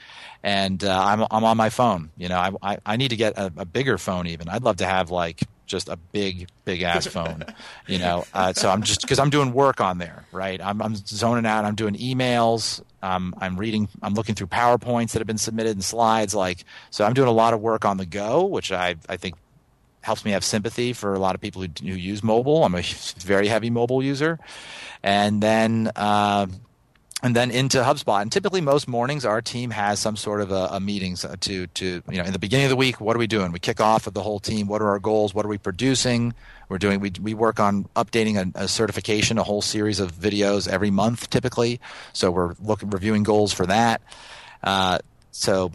and 0.43 0.83
uh, 0.83 1.03
I'm 1.03 1.25
I'm 1.31 1.43
on 1.43 1.57
my 1.57 1.69
phone. 1.69 2.11
You 2.17 2.29
know, 2.29 2.37
I 2.37 2.51
I, 2.61 2.77
I 2.85 2.97
need 2.97 3.09
to 3.09 3.15
get 3.15 3.37
a, 3.37 3.51
a, 3.57 3.65
bigger 3.65 3.97
phone. 3.97 4.27
Even 4.27 4.49
I'd 4.49 4.63
love 4.63 4.77
to 4.77 4.85
have 4.85 5.09
like 5.09 5.43
just 5.65 5.87
a 5.87 5.95
big 5.95 6.49
big 6.65 6.81
ass 6.81 7.07
phone. 7.07 7.45
You 7.87 7.99
know, 7.99 8.25
uh, 8.33 8.53
so 8.53 8.69
I'm 8.69 8.81
just 8.81 9.01
because 9.01 9.19
I'm 9.19 9.29
doing 9.29 9.51
work 9.53 9.81
on 9.81 9.97
there, 9.97 10.25
right? 10.31 10.61
I'm 10.61 10.81
I'm 10.81 10.95
zoning 10.95 11.45
out. 11.45 11.65
I'm 11.65 11.75
doing 11.75 11.95
emails. 11.95 12.81
Um, 13.01 13.35
I'm 13.39 13.57
reading. 13.57 13.89
I'm 14.01 14.13
looking 14.13 14.35
through 14.35 14.47
powerpoints 14.47 15.11
that 15.11 15.19
have 15.19 15.27
been 15.27 15.37
submitted 15.37 15.73
and 15.73 15.83
slides. 15.83 16.33
Like, 16.33 16.63
so 16.91 17.03
I'm 17.03 17.13
doing 17.13 17.27
a 17.27 17.33
lot 17.33 17.53
of 17.53 17.59
work 17.59 17.83
on 17.83 17.97
the 17.97 18.05
go, 18.05 18.45
which 18.45 18.71
I 18.71 18.95
I 19.09 19.17
think 19.17 19.35
helps 20.03 20.23
me 20.23 20.31
have 20.31 20.43
sympathy 20.43 20.93
for 20.93 21.15
a 21.15 21.19
lot 21.19 21.33
of 21.33 21.41
people 21.41 21.61
who, 21.61 21.69
who 21.81 21.95
use 21.95 22.21
mobile. 22.21 22.63
I'm 22.63 22.75
a 22.75 22.81
very 23.19 23.47
heavy 23.47 23.69
mobile 23.69 24.03
user, 24.03 24.39
and 25.01 25.41
then. 25.41 25.91
Uh, 25.95 26.47
and 27.23 27.33
then 27.33 27.51
into 27.51 27.77
HubSpot. 27.81 28.21
And 28.21 28.29
typically, 28.29 28.59
most 28.59 28.85
mornings, 28.85 29.23
our 29.23 29.41
team 29.41 29.69
has 29.69 29.97
some 29.97 30.17
sort 30.17 30.41
of 30.41 30.51
a, 30.51 30.67
a 30.71 30.79
meetings 30.81 31.25
to 31.39 31.67
to 31.67 31.85
you 31.85 32.17
know 32.17 32.25
in 32.25 32.33
the 32.33 32.37
beginning 32.37 32.65
of 32.65 32.69
the 32.69 32.75
week. 32.75 32.99
What 32.99 33.15
are 33.15 33.19
we 33.19 33.27
doing? 33.27 33.53
We 33.53 33.59
kick 33.59 33.79
off 33.79 34.03
with 34.05 34.13
the 34.13 34.21
whole 34.21 34.41
team. 34.41 34.67
What 34.67 34.81
are 34.81 34.89
our 34.89 34.99
goals? 34.99 35.33
What 35.33 35.45
are 35.45 35.47
we 35.47 35.57
producing? 35.57 36.33
We're 36.67 36.79
doing. 36.79 36.99
We 36.99 37.13
we 37.21 37.33
work 37.33 37.61
on 37.61 37.85
updating 37.95 38.53
a, 38.55 38.63
a 38.63 38.67
certification, 38.67 39.37
a 39.37 39.43
whole 39.43 39.61
series 39.61 40.01
of 40.01 40.11
videos 40.11 40.67
every 40.67 40.91
month, 40.91 41.29
typically. 41.29 41.79
So 42.11 42.29
we're 42.29 42.55
looking 42.61 42.89
reviewing 42.89 43.23
goals 43.23 43.53
for 43.53 43.65
that. 43.67 44.01
Uh, 44.61 44.99
so 45.31 45.71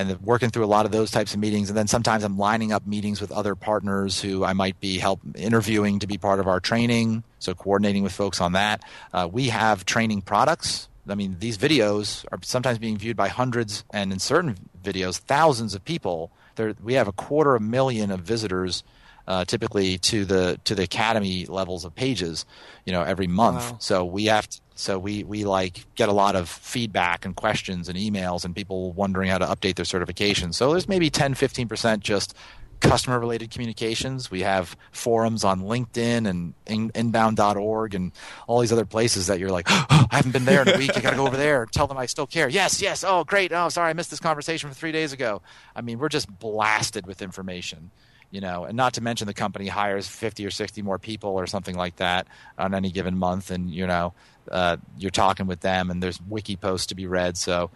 and 0.00 0.20
working 0.22 0.50
through 0.50 0.64
a 0.64 0.66
lot 0.66 0.86
of 0.86 0.92
those 0.92 1.10
types 1.10 1.34
of 1.34 1.40
meetings. 1.40 1.68
And 1.68 1.76
then 1.76 1.86
sometimes 1.86 2.24
i'm 2.24 2.38
lining 2.38 2.72
up 2.72 2.86
meetings 2.86 3.20
with 3.20 3.30
other 3.32 3.54
partners 3.54 4.20
who 4.20 4.44
i 4.44 4.52
might 4.52 4.80
be 4.80 4.98
help 4.98 5.20
interviewing 5.34 5.98
to 5.98 6.06
be 6.06 6.18
part 6.18 6.40
of 6.40 6.46
our 6.46 6.60
training. 6.60 7.22
So 7.38 7.54
coordinating 7.54 8.02
with 8.02 8.12
folks 8.12 8.40
on 8.40 8.52
that. 8.52 8.82
Uh, 9.12 9.28
we 9.30 9.48
have 9.48 9.84
training 9.84 10.22
products. 10.22 10.88
I 11.08 11.14
mean, 11.14 11.36
these 11.40 11.58
videos 11.58 12.24
are 12.30 12.38
sometimes 12.42 12.78
being 12.78 12.96
viewed 12.96 13.16
by 13.16 13.28
hundreds, 13.28 13.84
and 13.92 14.12
in 14.12 14.18
certain 14.18 14.56
videos, 14.82 15.18
thousands 15.18 15.74
of 15.74 15.84
people. 15.84 16.30
There, 16.56 16.74
we 16.82 16.94
have 16.94 17.08
a 17.08 17.12
quarter 17.12 17.54
of 17.54 17.62
a 17.62 17.64
million 17.64 18.10
of 18.10 18.20
visitors, 18.20 18.84
uh, 19.30 19.44
typically 19.44 19.96
to 19.96 20.24
the 20.24 20.58
to 20.64 20.74
the 20.74 20.82
academy 20.82 21.46
levels 21.46 21.84
of 21.84 21.94
pages, 21.94 22.44
you 22.84 22.92
know, 22.92 23.02
every 23.02 23.28
month. 23.28 23.70
Wow. 23.70 23.76
So 23.78 24.04
we 24.04 24.24
have 24.24 24.48
to, 24.48 24.60
so 24.74 24.98
we 24.98 25.22
we 25.22 25.44
like 25.44 25.86
get 25.94 26.08
a 26.08 26.12
lot 26.12 26.34
of 26.34 26.48
feedback 26.48 27.24
and 27.24 27.36
questions 27.36 27.88
and 27.88 27.96
emails 27.96 28.44
and 28.44 28.56
people 28.56 28.90
wondering 28.90 29.30
how 29.30 29.38
to 29.38 29.46
update 29.46 29.76
their 29.76 29.84
certification. 29.84 30.52
So 30.52 30.72
there's 30.72 30.88
maybe 30.88 31.10
10, 31.10 31.34
15 31.34 31.68
percent 31.68 32.02
just 32.02 32.34
customer 32.80 33.20
related 33.20 33.52
communications. 33.52 34.32
We 34.32 34.40
have 34.40 34.76
forums 34.90 35.44
on 35.44 35.60
LinkedIn 35.60 36.28
and 36.28 36.54
in, 36.66 36.90
inbound.org 36.96 37.94
and 37.94 38.10
all 38.48 38.58
these 38.58 38.72
other 38.72 38.84
places 38.84 39.28
that 39.28 39.38
you're 39.38 39.52
like, 39.52 39.66
oh, 39.70 39.86
I 40.10 40.16
haven't 40.16 40.32
been 40.32 40.44
there 40.44 40.62
in 40.62 40.74
a 40.74 40.76
week. 40.76 40.96
I 40.96 41.00
got 41.00 41.10
to 41.10 41.16
go 41.16 41.28
over 41.28 41.36
there 41.36 41.62
and 41.62 41.70
tell 41.70 41.86
them 41.86 41.98
I 41.98 42.06
still 42.06 42.26
care. 42.26 42.48
Yes, 42.48 42.82
yes. 42.82 43.04
Oh, 43.04 43.22
great. 43.22 43.52
Oh, 43.52 43.68
sorry. 43.68 43.90
I 43.90 43.92
missed 43.92 44.10
this 44.10 44.18
conversation 44.18 44.68
from 44.68 44.74
three 44.74 44.90
days 44.90 45.12
ago. 45.12 45.40
I 45.76 45.82
mean, 45.82 46.00
we're 46.00 46.08
just 46.08 46.36
blasted 46.40 47.06
with 47.06 47.22
information. 47.22 47.92
You 48.30 48.40
know, 48.40 48.64
and 48.64 48.76
not 48.76 48.94
to 48.94 49.00
mention 49.00 49.26
the 49.26 49.34
company 49.34 49.66
hires 49.66 50.06
50 50.06 50.46
or 50.46 50.50
60 50.50 50.82
more 50.82 50.98
people 50.98 51.30
or 51.30 51.46
something 51.48 51.76
like 51.76 51.96
that 51.96 52.28
on 52.56 52.74
any 52.74 52.92
given 52.92 53.18
month. 53.18 53.50
And, 53.50 53.70
you 53.70 53.86
know, 53.86 54.14
uh, 54.50 54.76
you're 54.98 55.10
talking 55.10 55.46
with 55.46 55.60
them 55.60 55.90
and 55.90 56.00
there's 56.00 56.20
wiki 56.22 56.54
posts 56.54 56.86
to 56.88 56.94
be 56.94 57.06
read. 57.06 57.36
So 57.36 57.70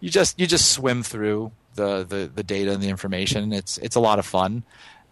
you 0.00 0.10
just, 0.10 0.38
you 0.38 0.46
just 0.46 0.72
swim 0.72 1.02
through 1.02 1.52
the, 1.74 2.04
the, 2.04 2.30
the 2.34 2.42
data 2.42 2.72
and 2.72 2.82
the 2.82 2.90
information. 2.90 3.52
It's 3.52 3.78
it's 3.78 3.96
a 3.96 4.00
lot 4.00 4.18
of 4.18 4.26
fun. 4.26 4.62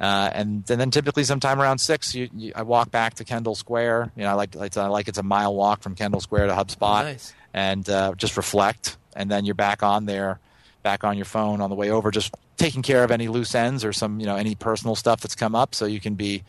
Uh, 0.03 0.31
and, 0.35 0.69
and 0.69 0.81
then 0.81 0.91
typically 0.91 1.23
sometime 1.23 1.61
around 1.61 1.79
six, 1.79 2.13
you, 2.13 2.29
you, 2.37 2.53
I 2.57 2.63
walk 2.63 2.91
back 2.91 3.15
to 3.15 3.25
Kendall 3.25 3.55
Square. 3.55 4.11
You 4.17 4.25
know, 4.25 4.31
I 4.31 4.33
like, 4.33 4.55
like 4.57 4.77
I 4.77 4.89
like 4.89 5.07
it's 5.07 5.19
a 5.19 5.23
mile 5.23 5.55
walk 5.55 5.81
from 5.81 5.95
Kendall 5.95 6.21
Square 6.21 6.49
to 6.49 6.55
HubSpot, 6.55 7.05
nice. 7.05 7.33
and 7.55 7.89
uh, 7.89 8.13
just 8.17 8.37
reflect. 8.37 8.97
And 9.15 9.31
then 9.31 9.45
you're 9.45 9.55
back 9.55 9.85
on 9.85 10.07
there, 10.07 10.41
back 10.83 11.05
on 11.05 11.17
your 11.17 11.25
phone 11.25 11.61
on 11.61 11.71
the 11.71 11.77
way 11.77 11.91
over, 11.91 12.11
just 12.11 12.35
taking 12.57 12.83
care 12.83 13.05
of 13.05 13.11
any 13.11 13.29
loose 13.29 13.55
ends 13.55 13.85
or 13.85 13.93
some 13.93 14.21
you 14.21 14.27
know 14.27 14.37
any 14.37 14.55
personal 14.55 14.95
stuff 14.95 15.21
that's 15.21 15.35
come 15.35 15.55
up, 15.55 15.75
so 15.75 15.87
you 15.87 16.01
can 16.01 16.15
be 16.15 16.43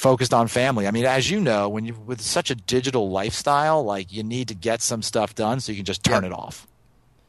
focused 0.00 0.32
on 0.32 0.48
family. 0.48 0.86
I 0.86 0.90
mean, 0.90 1.04
as 1.04 1.30
you 1.30 1.40
know, 1.40 1.68
when 1.68 1.84
you 1.84 1.94
with 1.94 2.20
such 2.20 2.50
a 2.50 2.54
digital 2.54 3.10
lifestyle, 3.10 3.84
like 3.84 4.12
you 4.12 4.22
need 4.22 4.48
to 4.48 4.54
get 4.54 4.80
some 4.80 5.02
stuff 5.02 5.34
done 5.34 5.60
so 5.60 5.72
you 5.72 5.76
can 5.76 5.84
just 5.84 6.02
turn 6.02 6.24
it 6.24 6.32
off. 6.32 6.66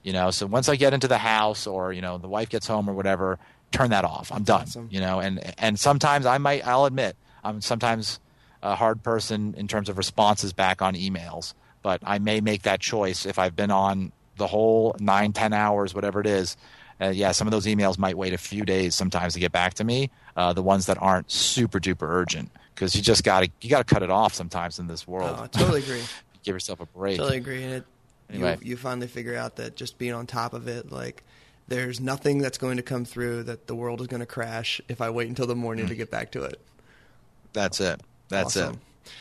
You 0.04 0.14
know, 0.14 0.32
so 0.32 0.48
once 0.48 0.68
I 0.70 0.78
get 0.78 0.94
into 0.94 1.08
the 1.08 1.18
house 1.18 1.68
or, 1.68 1.94
you 1.94 2.02
know, 2.02 2.18
the 2.18 2.28
wife 2.28 2.50
gets 2.50 2.66
home 2.66 2.90
or 2.90 2.94
whatever, 2.94 3.38
turn 3.72 3.92
that 3.92 4.04
off. 4.04 4.32
I'm 4.32 4.44
done. 4.44 4.62
Awesome. 4.62 4.88
You 4.90 5.00
know, 5.00 5.20
and 5.20 5.54
and 5.60 5.80
sometimes 5.80 6.26
I 6.26 6.38
might 6.38 6.66
I'll 6.66 6.86
admit, 6.86 7.16
I'm 7.44 7.62
sometimes 7.62 8.20
a 8.64 8.76
hard 8.76 9.04
person 9.04 9.54
in 9.58 9.68
terms 9.68 9.90
of 9.90 9.98
responses 9.98 10.54
back 10.54 10.82
on 10.82 10.96
emails, 10.96 11.54
but 11.82 12.00
I 12.04 12.20
may 12.20 12.42
make 12.42 12.64
that 12.64 12.80
choice 12.80 13.26
if 13.26 13.38
I've 13.38 13.56
been 13.56 13.72
on 13.72 14.12
the 14.38 14.48
whole 14.48 14.96
nine, 15.00 15.34
ten 15.34 15.54
hours, 15.54 15.94
whatever 15.94 16.22
it 16.22 16.28
is. 16.28 16.58
Uh, 17.02 17.10
yeah, 17.10 17.32
some 17.32 17.48
of 17.48 17.52
those 17.52 17.66
emails 17.66 17.98
might 17.98 18.18
wait 18.18 18.34
a 18.34 18.38
few 18.38 18.64
days 18.64 18.94
sometimes 18.94 19.34
to 19.34 19.40
get 19.40 19.52
back 19.52 19.74
to 19.74 19.84
me. 19.84 20.12
Uh, 20.36 20.54
the 20.54 20.62
ones 20.62 20.86
that 20.86 21.02
aren't 21.02 21.32
super 21.32 21.80
duper 21.80 22.08
urgent, 22.08 22.52
because 22.76 22.96
you 22.96 23.02
just 23.02 23.24
got 23.24 23.42
to 23.42 23.50
you 23.62 23.70
got 23.70 23.86
to 23.86 23.94
cut 23.94 24.04
it 24.04 24.12
off 24.12 24.34
sometimes 24.34 24.78
in 24.78 24.88
this 24.88 25.08
world. 25.08 25.36
Oh, 25.40 25.44
I 25.44 25.48
totally 25.48 25.82
agree. 25.82 26.02
Give 26.44 26.56
yourself 26.56 26.80
a 26.80 26.86
break. 26.86 27.18
Totally 27.18 27.38
agree, 27.38 27.64
and 27.64 27.74
it 27.74 27.86
anyway. 28.30 28.58
you, 28.62 28.72
you 28.72 28.78
finally 28.78 29.08
figure 29.08 29.36
out 29.36 29.56
that 29.56 29.76
just 29.76 29.98
being 29.98 30.14
on 30.14 30.28
top 30.28 30.54
of 30.54 30.68
it, 30.68 30.92
like 30.92 31.24
there's 31.68 32.00
nothing 32.00 32.40
that's 32.40 32.58
going 32.58 32.78
to 32.78 32.84
come 32.84 33.06
through 33.06 33.44
that 33.44 33.68
the 33.68 33.76
world 33.76 34.02
is 34.02 34.08
going 34.08 34.20
to 34.20 34.26
crash 34.26 34.82
if 34.88 35.02
I 35.02 35.10
wait 35.10 35.28
until 35.28 35.48
the 35.48 35.56
morning 35.56 35.86
mm. 35.86 35.90
to 35.90 35.96
get 35.96 36.12
back 36.12 36.32
to 36.32 36.44
it. 36.44 36.60
That's 37.54 37.80
it. 37.80 38.02
That's 38.30 38.58
awesome. 38.58 38.76
it. 38.76 39.12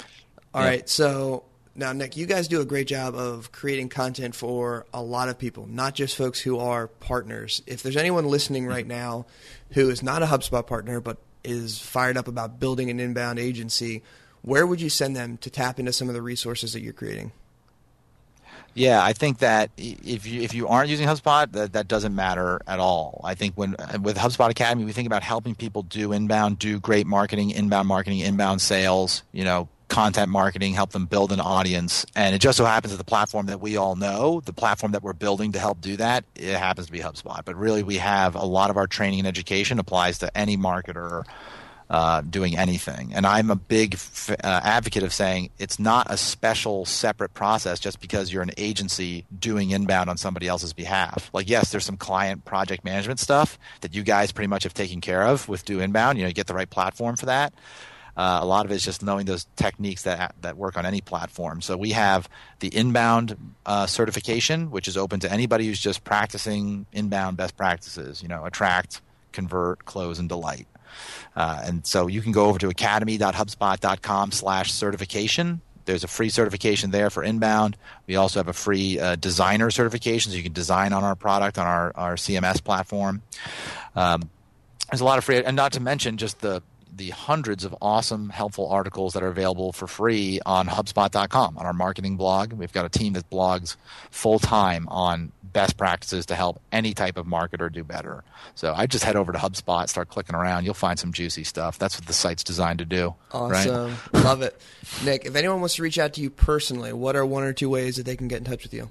All 0.52 0.62
yeah. 0.62 0.68
right, 0.68 0.88
so 0.88 1.44
now 1.74 1.92
Nick, 1.92 2.16
you 2.16 2.26
guys 2.26 2.48
do 2.48 2.60
a 2.60 2.64
great 2.64 2.86
job 2.86 3.14
of 3.14 3.52
creating 3.52 3.88
content 3.88 4.34
for 4.34 4.86
a 4.92 5.02
lot 5.02 5.28
of 5.28 5.38
people, 5.38 5.66
not 5.66 5.94
just 5.94 6.16
folks 6.16 6.40
who 6.40 6.58
are 6.58 6.88
partners. 6.88 7.62
If 7.66 7.82
there's 7.82 7.96
anyone 7.96 8.26
listening 8.26 8.66
right 8.66 8.84
mm-hmm. 8.84 8.98
now 8.98 9.26
who 9.72 9.88
is 9.90 10.02
not 10.02 10.22
a 10.22 10.26
HubSpot 10.26 10.66
partner 10.66 11.00
but 11.00 11.18
is 11.44 11.78
fired 11.78 12.16
up 12.16 12.28
about 12.28 12.60
building 12.60 12.90
an 12.90 13.00
inbound 13.00 13.38
agency, 13.38 14.02
where 14.42 14.66
would 14.66 14.80
you 14.80 14.88
send 14.88 15.16
them 15.16 15.36
to 15.38 15.50
tap 15.50 15.78
into 15.78 15.92
some 15.92 16.08
of 16.08 16.14
the 16.14 16.22
resources 16.22 16.72
that 16.72 16.80
you're 16.80 16.92
creating? 16.92 17.32
Yeah, 18.74 19.02
I 19.02 19.12
think 19.14 19.38
that 19.38 19.70
if 19.76 20.26
you 20.26 20.42
if 20.42 20.54
you 20.54 20.68
aren't 20.68 20.90
using 20.90 21.06
HubSpot, 21.06 21.50
that, 21.52 21.72
that 21.72 21.88
doesn't 21.88 22.14
matter 22.14 22.60
at 22.68 22.78
all. 22.78 23.20
I 23.24 23.34
think 23.34 23.56
when 23.56 23.74
with 24.00 24.16
HubSpot 24.16 24.48
Academy, 24.48 24.84
we 24.84 24.92
think 24.92 25.06
about 25.06 25.24
helping 25.24 25.56
people 25.56 25.82
do 25.82 26.12
inbound, 26.12 26.58
do 26.60 26.78
great 26.78 27.06
marketing, 27.06 27.50
inbound 27.50 27.88
marketing, 27.88 28.20
inbound 28.20 28.60
sales, 28.60 29.24
you 29.32 29.42
know, 29.42 29.68
content 29.90 30.30
marketing, 30.30 30.72
help 30.72 30.90
them 30.90 31.04
build 31.04 31.32
an 31.32 31.40
audience. 31.40 32.06
And 32.14 32.34
it 32.34 32.38
just 32.38 32.56
so 32.56 32.64
happens 32.64 32.92
that 32.92 32.98
the 32.98 33.04
platform 33.04 33.46
that 33.46 33.60
we 33.60 33.76
all 33.76 33.96
know, 33.96 34.40
the 34.40 34.52
platform 34.52 34.92
that 34.92 35.02
we're 35.02 35.12
building 35.12 35.52
to 35.52 35.58
help 35.58 35.82
do 35.82 35.96
that, 35.98 36.24
it 36.34 36.56
happens 36.56 36.86
to 36.86 36.92
be 36.92 37.00
HubSpot. 37.00 37.44
But 37.44 37.56
really, 37.56 37.82
we 37.82 37.96
have 37.96 38.34
a 38.34 38.44
lot 38.44 38.70
of 38.70 38.78
our 38.78 38.86
training 38.86 39.18
and 39.18 39.28
education 39.28 39.78
applies 39.78 40.18
to 40.18 40.34
any 40.36 40.56
marketer 40.56 41.24
uh, 41.90 42.20
doing 42.20 42.56
anything. 42.56 43.12
And 43.12 43.26
I'm 43.26 43.50
a 43.50 43.56
big 43.56 43.94
f- 43.94 44.30
uh, 44.30 44.36
advocate 44.62 45.02
of 45.02 45.12
saying 45.12 45.50
it's 45.58 45.80
not 45.80 46.06
a 46.08 46.16
special, 46.16 46.84
separate 46.84 47.34
process 47.34 47.80
just 47.80 48.00
because 48.00 48.32
you're 48.32 48.44
an 48.44 48.52
agency 48.56 49.26
doing 49.36 49.72
inbound 49.72 50.08
on 50.08 50.16
somebody 50.16 50.46
else's 50.46 50.72
behalf. 50.72 51.30
Like, 51.32 51.50
yes, 51.50 51.72
there's 51.72 51.84
some 51.84 51.96
client 51.96 52.44
project 52.44 52.84
management 52.84 53.18
stuff 53.18 53.58
that 53.80 53.92
you 53.92 54.04
guys 54.04 54.30
pretty 54.30 54.46
much 54.46 54.62
have 54.62 54.72
taken 54.72 55.00
care 55.00 55.24
of 55.24 55.48
with 55.48 55.64
Do 55.64 55.80
Inbound. 55.80 56.16
You 56.16 56.24
know, 56.24 56.28
you 56.28 56.34
get 56.34 56.46
the 56.46 56.54
right 56.54 56.70
platform 56.70 57.16
for 57.16 57.26
that. 57.26 57.52
Uh, 58.20 58.40
a 58.42 58.44
lot 58.44 58.66
of 58.66 58.70
it 58.70 58.74
is 58.74 58.84
just 58.84 59.02
knowing 59.02 59.24
those 59.24 59.46
techniques 59.56 60.02
that 60.02 60.34
that 60.42 60.54
work 60.58 60.76
on 60.76 60.84
any 60.84 61.00
platform. 61.00 61.62
So 61.62 61.74
we 61.74 61.92
have 61.92 62.28
the 62.58 62.68
inbound 62.68 63.54
uh, 63.64 63.86
certification, 63.86 64.70
which 64.70 64.88
is 64.88 64.98
open 64.98 65.20
to 65.20 65.32
anybody 65.32 65.66
who's 65.66 65.80
just 65.80 66.04
practicing 66.04 66.84
inbound 66.92 67.38
best 67.38 67.56
practices. 67.56 68.20
You 68.20 68.28
know, 68.28 68.44
attract, 68.44 69.00
convert, 69.32 69.86
close, 69.86 70.18
and 70.18 70.28
delight. 70.28 70.66
Uh, 71.34 71.62
and 71.64 71.86
so 71.86 72.08
you 72.08 72.20
can 72.20 72.32
go 72.32 72.44
over 72.44 72.58
to 72.58 72.68
academy.hubspot.com 72.68 74.32
slash 74.32 74.70
certification. 74.70 75.62
There's 75.86 76.04
a 76.04 76.08
free 76.08 76.28
certification 76.28 76.90
there 76.90 77.08
for 77.08 77.24
inbound. 77.24 77.78
We 78.06 78.16
also 78.16 78.38
have 78.38 78.48
a 78.48 78.52
free 78.52 79.00
uh, 79.00 79.16
designer 79.16 79.70
certification, 79.70 80.32
so 80.32 80.36
you 80.36 80.42
can 80.42 80.52
design 80.52 80.92
on 80.92 81.04
our 81.04 81.14
product 81.16 81.56
on 81.56 81.66
our, 81.66 81.90
our 81.94 82.16
CMS 82.16 82.62
platform. 82.62 83.22
Um, 83.96 84.28
there's 84.90 85.00
a 85.00 85.06
lot 85.06 85.16
of 85.16 85.24
free, 85.24 85.42
and 85.42 85.56
not 85.56 85.72
to 85.72 85.80
mention 85.80 86.18
just 86.18 86.40
the 86.40 86.62
the 87.00 87.10
hundreds 87.10 87.64
of 87.64 87.74
awesome, 87.80 88.28
helpful 88.28 88.68
articles 88.68 89.14
that 89.14 89.22
are 89.22 89.28
available 89.28 89.72
for 89.72 89.86
free 89.86 90.38
on 90.44 90.66
HubSpot.com 90.66 91.56
on 91.56 91.64
our 91.64 91.72
marketing 91.72 92.18
blog. 92.18 92.52
We've 92.52 92.72
got 92.72 92.84
a 92.84 92.90
team 92.90 93.14
that 93.14 93.30
blogs 93.30 93.76
full 94.10 94.38
time 94.38 94.86
on 94.88 95.32
best 95.42 95.78
practices 95.78 96.26
to 96.26 96.34
help 96.34 96.60
any 96.70 96.92
type 96.92 97.16
of 97.16 97.24
marketer 97.24 97.72
do 97.72 97.82
better. 97.82 98.22
So 98.54 98.74
I 98.76 98.86
just 98.86 99.02
head 99.02 99.16
over 99.16 99.32
to 99.32 99.38
HubSpot, 99.38 99.88
start 99.88 100.10
clicking 100.10 100.36
around. 100.36 100.66
You'll 100.66 100.74
find 100.74 100.98
some 100.98 101.10
juicy 101.10 101.42
stuff. 101.42 101.78
That's 101.78 101.98
what 101.98 102.06
the 102.06 102.12
site's 102.12 102.44
designed 102.44 102.80
to 102.80 102.84
do. 102.84 103.14
Awesome. 103.32 103.96
Right? 104.12 104.22
Love 104.22 104.42
it. 104.42 104.60
Nick, 105.02 105.24
if 105.24 105.34
anyone 105.34 105.60
wants 105.60 105.76
to 105.76 105.82
reach 105.82 105.98
out 105.98 106.12
to 106.14 106.20
you 106.20 106.28
personally, 106.28 106.92
what 106.92 107.16
are 107.16 107.24
one 107.24 107.44
or 107.44 107.54
two 107.54 107.70
ways 107.70 107.96
that 107.96 108.04
they 108.04 108.14
can 108.14 108.28
get 108.28 108.38
in 108.38 108.44
touch 108.44 108.62
with 108.62 108.74
you? 108.74 108.90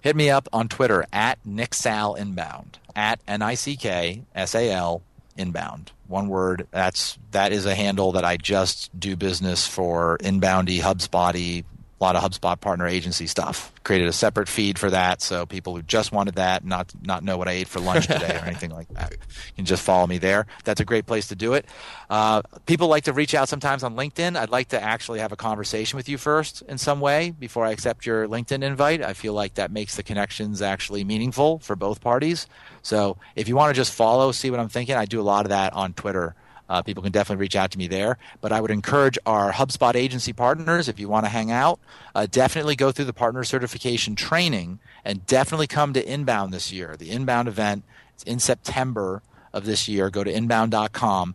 Hit 0.00 0.14
me 0.14 0.30
up 0.30 0.48
on 0.52 0.68
Twitter 0.68 1.04
at 1.12 1.44
Nick 1.44 1.74
Sal 1.74 2.14
Inbound, 2.14 2.78
at 2.94 3.18
N 3.26 3.42
I 3.42 3.54
C 3.54 3.74
K 3.74 4.22
S 4.32 4.54
A 4.54 4.70
L 4.70 5.02
Inbound. 5.36 5.90
One 6.10 6.28
word. 6.28 6.66
That's 6.72 7.16
that 7.30 7.52
is 7.52 7.66
a 7.66 7.74
handle 7.74 8.12
that 8.12 8.24
I 8.24 8.36
just 8.36 8.98
do 8.98 9.14
business 9.14 9.68
for 9.68 10.18
inboundy, 10.18 10.80
HubSpotty, 10.80 11.64
a 12.00 12.04
lot 12.04 12.16
of 12.16 12.22
HubSpot 12.22 12.58
partner 12.58 12.86
agency 12.86 13.26
stuff. 13.26 13.72
Created 13.84 14.08
a 14.08 14.12
separate 14.12 14.48
feed 14.48 14.78
for 14.78 14.88
that, 14.88 15.20
so 15.20 15.44
people 15.44 15.76
who 15.76 15.82
just 15.82 16.12
wanted 16.12 16.36
that, 16.36 16.64
not 16.64 16.92
not 17.02 17.22
know 17.22 17.36
what 17.36 17.46
I 17.46 17.52
ate 17.52 17.68
for 17.68 17.78
lunch 17.78 18.06
today 18.08 18.38
or 18.40 18.46
anything 18.46 18.70
like 18.70 18.88
that, 18.94 19.16
can 19.56 19.66
just 19.66 19.82
follow 19.82 20.06
me 20.06 20.16
there. 20.16 20.46
That's 20.64 20.80
a 20.80 20.84
great 20.84 21.06
place 21.06 21.28
to 21.28 21.36
do 21.36 21.52
it. 21.52 21.66
Uh, 22.08 22.40
people 22.64 22.88
like 22.88 23.04
to 23.04 23.12
reach 23.12 23.34
out 23.34 23.48
sometimes 23.48 23.82
on 23.82 23.96
LinkedIn. 23.96 24.36
I'd 24.36 24.50
like 24.50 24.68
to 24.68 24.82
actually 24.82 25.18
have 25.18 25.32
a 25.32 25.36
conversation 25.36 25.96
with 25.98 26.08
you 26.08 26.16
first 26.16 26.62
in 26.62 26.78
some 26.78 27.00
way 27.00 27.32
before 27.32 27.66
I 27.66 27.70
accept 27.72 28.06
your 28.06 28.26
LinkedIn 28.26 28.62
invite. 28.62 29.02
I 29.02 29.12
feel 29.12 29.34
like 29.34 29.54
that 29.54 29.70
makes 29.70 29.96
the 29.96 30.02
connections 30.02 30.62
actually 30.62 31.04
meaningful 31.04 31.58
for 31.58 31.76
both 31.76 32.00
parties. 32.00 32.46
So 32.82 33.18
if 33.36 33.46
you 33.46 33.56
want 33.56 33.74
to 33.74 33.78
just 33.78 33.92
follow, 33.92 34.32
see 34.32 34.50
what 34.50 34.58
I'm 34.58 34.70
thinking, 34.70 34.94
I 34.94 35.04
do 35.04 35.20
a 35.20 35.22
lot 35.22 35.44
of 35.44 35.50
that 35.50 35.74
on 35.74 35.92
Twitter 35.92 36.34
uh, 36.70 36.80
people 36.80 37.02
can 37.02 37.10
definitely 37.10 37.40
reach 37.40 37.56
out 37.56 37.72
to 37.72 37.78
me 37.78 37.88
there. 37.88 38.16
But 38.40 38.52
I 38.52 38.60
would 38.60 38.70
encourage 38.70 39.18
our 39.26 39.52
HubSpot 39.52 39.94
agency 39.94 40.32
partners, 40.32 40.88
if 40.88 41.00
you 41.00 41.08
want 41.08 41.26
to 41.26 41.30
hang 41.30 41.50
out, 41.50 41.80
uh, 42.14 42.26
definitely 42.30 42.76
go 42.76 42.92
through 42.92 43.06
the 43.06 43.12
partner 43.12 43.42
certification 43.42 44.14
training 44.14 44.78
and 45.04 45.26
definitely 45.26 45.66
come 45.66 45.92
to 45.92 46.08
Inbound 46.08 46.54
this 46.54 46.72
year. 46.72 46.96
The 46.96 47.10
Inbound 47.10 47.48
event 47.48 47.82
is 48.16 48.22
in 48.22 48.38
September 48.38 49.22
of 49.52 49.64
this 49.64 49.88
year. 49.88 50.10
Go 50.10 50.22
to 50.22 50.32
inbound.com. 50.32 51.34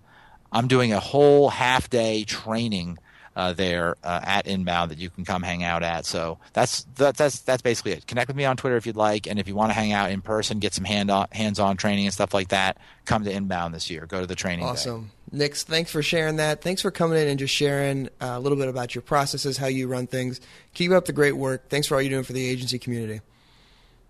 I'm 0.54 0.68
doing 0.70 0.94
a 0.94 1.02
whole 1.02 1.50
half 1.50 1.90
day 1.90 2.24
training 2.24 2.98
uh, 3.36 3.54
there 3.54 3.96
uh, 4.04 4.22
at 4.24 4.48
Inbound 4.48 4.92
that 4.92 4.98
you 4.98 5.10
can 5.10 5.26
come 5.26 5.44
hang 5.44 5.64
out 5.64 5.84
at. 5.84 6.06
So 6.06 6.40
that's 6.54 6.84
that, 6.96 7.18
that's 7.18 7.40
that's 7.42 7.62
basically 7.62 7.94
it. 7.94 8.08
Connect 8.08 8.28
with 8.28 8.38
me 8.38 8.46
on 8.46 8.58
Twitter 8.58 8.78
if 8.78 8.86
you'd 8.86 8.96
like, 8.96 9.28
and 9.28 9.40
if 9.40 9.48
you 9.48 9.56
want 9.56 9.70
to 9.70 9.74
hang 9.74 9.92
out 9.92 10.12
in 10.12 10.22
person, 10.22 10.60
get 10.60 10.74
some 10.74 10.86
hand 10.86 11.12
on, 11.12 11.28
hands-on 11.32 11.78
training 11.78 12.06
and 12.06 12.14
stuff 12.14 12.34
like 12.34 12.50
that, 12.50 12.78
come 13.06 13.24
to 13.24 13.32
Inbound 13.32 13.74
this 13.74 13.90
year. 13.90 14.06
Go 14.06 14.22
to 14.22 14.28
the 14.28 14.36
training. 14.36 14.66
Awesome, 14.66 15.12
day. 15.32 15.38
Nick. 15.38 15.56
Thanks 15.56 15.92
for 15.92 16.02
sharing 16.02 16.38
that. 16.38 16.62
Thanks 16.62 16.82
for 16.82 16.92
coming 16.92 17.18
in 17.18 17.28
and 17.28 17.40
just 17.40 17.54
sharing 17.54 18.08
uh, 18.22 18.34
a 18.34 18.40
little 18.40 18.58
bit 18.58 18.68
about 18.68 18.96
your 18.96 19.02
processes, 19.02 19.58
how 19.58 19.68
you 19.68 19.88
run 19.88 20.08
things. 20.08 20.40
Keep 20.74 20.92
up 20.92 21.06
the 21.06 21.14
great 21.14 21.34
work. 21.34 21.70
Thanks 21.70 21.88
for 21.88 21.96
all 21.96 22.02
you're 22.02 22.12
doing 22.12 22.24
for 22.24 22.34
the 22.34 22.48
agency 22.48 22.80
community. 22.80 23.22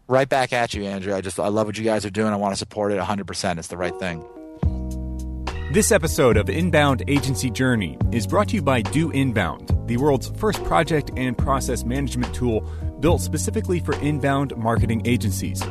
Right 0.08 0.30
back 0.30 0.54
at 0.54 0.76
you, 0.76 0.84
Andrew. 0.84 1.16
I 1.16 1.22
just 1.22 1.40
I 1.40 1.48
love 1.48 1.66
what 1.66 1.78
you 1.78 1.84
guys 1.84 2.06
are 2.06 2.12
doing. 2.12 2.32
I 2.32 2.36
want 2.36 2.54
to 2.54 2.58
support 2.58 2.92
it 2.92 3.00
100%. 3.00 3.58
It's 3.58 3.70
the 3.70 3.78
right 3.78 3.98
thing. 3.98 4.24
This 5.76 5.92
episode 5.92 6.38
of 6.38 6.50
Inbound 6.50 7.04
Agency 7.10 7.50
Journey 7.50 7.98
is 8.14 8.26
brought 8.26 8.48
to 8.48 8.56
you 8.56 8.62
by 8.62 8.82
Do 8.82 9.12
Inbound, 9.12 9.78
the 9.88 9.98
world's 9.98 10.30
first 10.38 10.64
project 10.64 11.12
and 11.18 11.38
process 11.38 11.84
management 11.84 12.34
tool 12.34 12.62
built 13.02 13.20
specifically 13.20 13.82
for 13.82 13.94
inbound 13.96 14.56
marketing 14.56 15.02
agencies. 15.04 15.62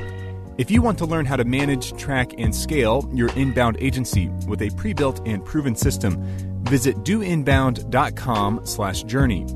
If 0.59 0.71
you 0.71 0.83
want 0.83 0.99
to 0.99 1.07
learn 1.07 1.25
how 1.25 1.37
to 1.37 1.45
manage, 1.47 1.97
track, 1.97 2.35
and 2.37 2.55
scale 2.55 3.09
your 3.15 3.31
inbound 3.31 3.79
agency 3.81 4.29
with 4.47 4.61
a 4.61 4.69
pre-built 4.77 5.27
and 5.27 5.43
proven 5.43 5.75
system, 5.75 6.23
visit 6.65 6.97
doinbound.com 6.99 8.61
slash 8.67 9.05
journey. 9.05 9.47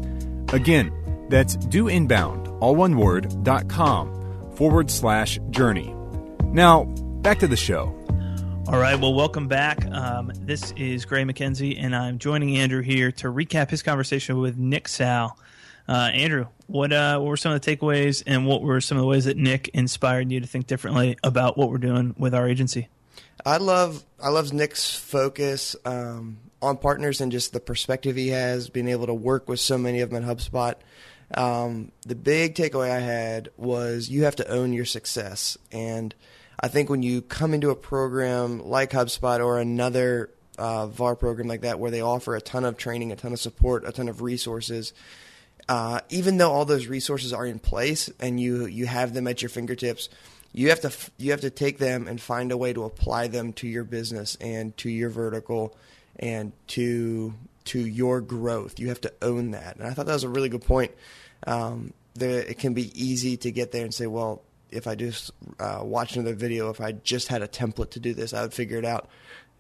Again, 0.55 1.27
that's 1.29 1.59
doinbound, 1.59 2.57
all 2.63 2.75
one 2.75 2.97
word, 2.97 3.45
dot 3.45 3.69
com 3.69 4.55
forward 4.57 4.91
slash 4.91 5.39
journey. 5.51 5.95
Now, 6.45 6.85
back 7.21 7.39
to 7.41 7.47
the 7.47 7.55
show. 7.55 7.95
All 8.69 8.79
right. 8.79 9.01
Well, 9.01 9.14
welcome 9.14 9.49
back. 9.49 9.83
Um, 9.87 10.31
this 10.41 10.73
is 10.73 11.07
Gray 11.07 11.25
McKenzie, 11.25 11.83
and 11.83 11.97
I'm 11.97 12.19
joining 12.19 12.59
Andrew 12.59 12.83
here 12.83 13.11
to 13.12 13.29
recap 13.29 13.71
his 13.71 13.83
conversation 13.83 14.41
with 14.41 14.59
Nick 14.59 14.89
Sal. 14.89 15.39
Uh, 15.89 16.11
Andrew, 16.12 16.49
what, 16.66 16.93
uh, 16.93 17.19
what 17.19 17.29
were 17.29 17.39
some 17.39 17.53
of 17.53 17.62
the 17.62 17.77
takeaways, 17.77 18.23
and 18.27 18.47
what 18.47 18.61
were 18.61 18.83
some 18.83 18.99
of 18.99 19.01
the 19.01 19.09
ways 19.09 19.25
that 19.25 19.39
Nick 19.39 19.69
inspired 19.69 20.31
you 20.31 20.41
to 20.41 20.47
think 20.47 20.66
differently 20.66 21.16
about 21.23 21.57
what 21.57 21.71
we're 21.71 21.79
doing 21.79 22.14
with 22.19 22.35
our 22.35 22.47
agency? 22.47 22.89
I 23.47 23.57
love 23.57 24.05
I 24.23 24.29
love 24.29 24.53
Nick's 24.53 24.95
focus 24.95 25.75
um, 25.87 26.37
on 26.61 26.77
partners 26.77 27.23
and 27.23 27.33
just 27.33 27.55
the 27.55 27.61
perspective 27.61 28.16
he 28.16 28.29
has, 28.29 28.69
being 28.69 28.89
able 28.89 29.07
to 29.07 29.14
work 29.14 29.49
with 29.49 29.61
so 29.61 29.79
many 29.79 30.03
of 30.03 30.11
them 30.11 30.23
at 30.23 30.37
HubSpot. 30.37 30.75
Um, 31.35 31.91
the 32.03 32.14
big 32.14 32.55
takeaway 32.55 32.91
I 32.91 33.01
had 33.01 33.49
was 33.57 34.11
you 34.11 34.25
have 34.25 34.37
to 34.37 34.47
own 34.47 34.75
your 34.75 34.85
success 34.85 35.57
and– 35.73 36.14
I 36.61 36.69
think 36.69 36.91
when 36.91 37.03
you 37.03 37.23
come 37.23 37.55
into 37.55 37.71
a 37.71 37.77
program 37.77 38.67
like 38.67 38.91
HubSpot 38.91 39.45
or 39.45 39.59
another 39.59 40.31
uh, 40.59 40.89
VAR 40.89 41.15
program 41.15 41.47
like 41.47 41.61
that, 41.61 41.79
where 41.79 41.91
they 41.91 42.01
offer 42.01 42.35
a 42.35 42.41
ton 42.41 42.65
of 42.65 42.77
training, 42.77 43.13
a 43.13 43.17
ton 43.17 43.33
of 43.33 43.39
support, 43.39 43.87
a 43.87 43.93
ton 43.93 44.09
of 44.09 44.23
resources, 44.23 44.93
uh, 45.69 46.01
even 46.09 46.37
though 46.39 46.51
all 46.51 46.65
those 46.65 46.87
resources 46.87 47.33
are 47.33 47.47
in 47.47 47.59
place 47.59 48.11
and 48.19 48.41
you 48.41 48.67
you 48.67 48.87
have 48.87 49.15
them 49.15 49.29
at 49.29 49.43
your 49.43 49.51
fingertips, 49.51 50.09
you 50.53 50.71
have 50.71 50.81
to 50.81 50.93
you 51.19 51.31
have 51.31 51.43
to 51.43 51.51
take 51.51 51.79
them 51.79 52.09
and 52.09 52.21
find 52.21 52.51
a 52.51 52.57
way 52.57 52.73
to 52.73 52.85
apply 52.85 53.29
them 53.29 53.53
to 53.53 53.69
your 53.69 53.85
business 53.85 54.37
and 54.41 54.77
to 54.79 54.89
your 54.89 55.11
vertical 55.11 55.77
and 56.19 56.53
to 56.69 57.35
to 57.67 57.79
your 57.79 58.21
growth. 58.21 58.81
You 58.81 58.89
have 58.89 59.01
to 59.03 59.13
own 59.23 59.53
that, 59.53 59.77
and 59.77 59.87
I 59.87 59.93
thought 59.93 60.07
that 60.07 60.15
was 60.15 60.25
a 60.25 60.29
really 60.29 60.49
good 60.49 60.65
point. 60.65 60.93
Um, 61.47 61.93
there, 62.15 62.41
it 62.41 62.59
can 62.59 62.75
be 62.75 62.91
easy 63.01 63.37
to 63.37 63.53
get 63.53 63.71
there 63.71 63.85
and 63.85 63.95
say, 63.95 64.09
well, 64.09 64.43
if 64.71 64.87
I 64.87 64.95
just 64.95 65.31
uh, 65.59 65.81
watched 65.83 66.16
another 66.16 66.35
video, 66.35 66.71
if 66.71 66.81
I 66.81 66.93
just 66.93 67.29
had 67.29 67.43
a 67.43 67.49
template 67.49 67.91
to 67.91 68.01
do 68.01 68.14
this, 68.14 68.33
I 68.33 68.43
would 68.43 68.55
figure 68.55 68.79
it 68.79 68.85
out. 68.85 69.09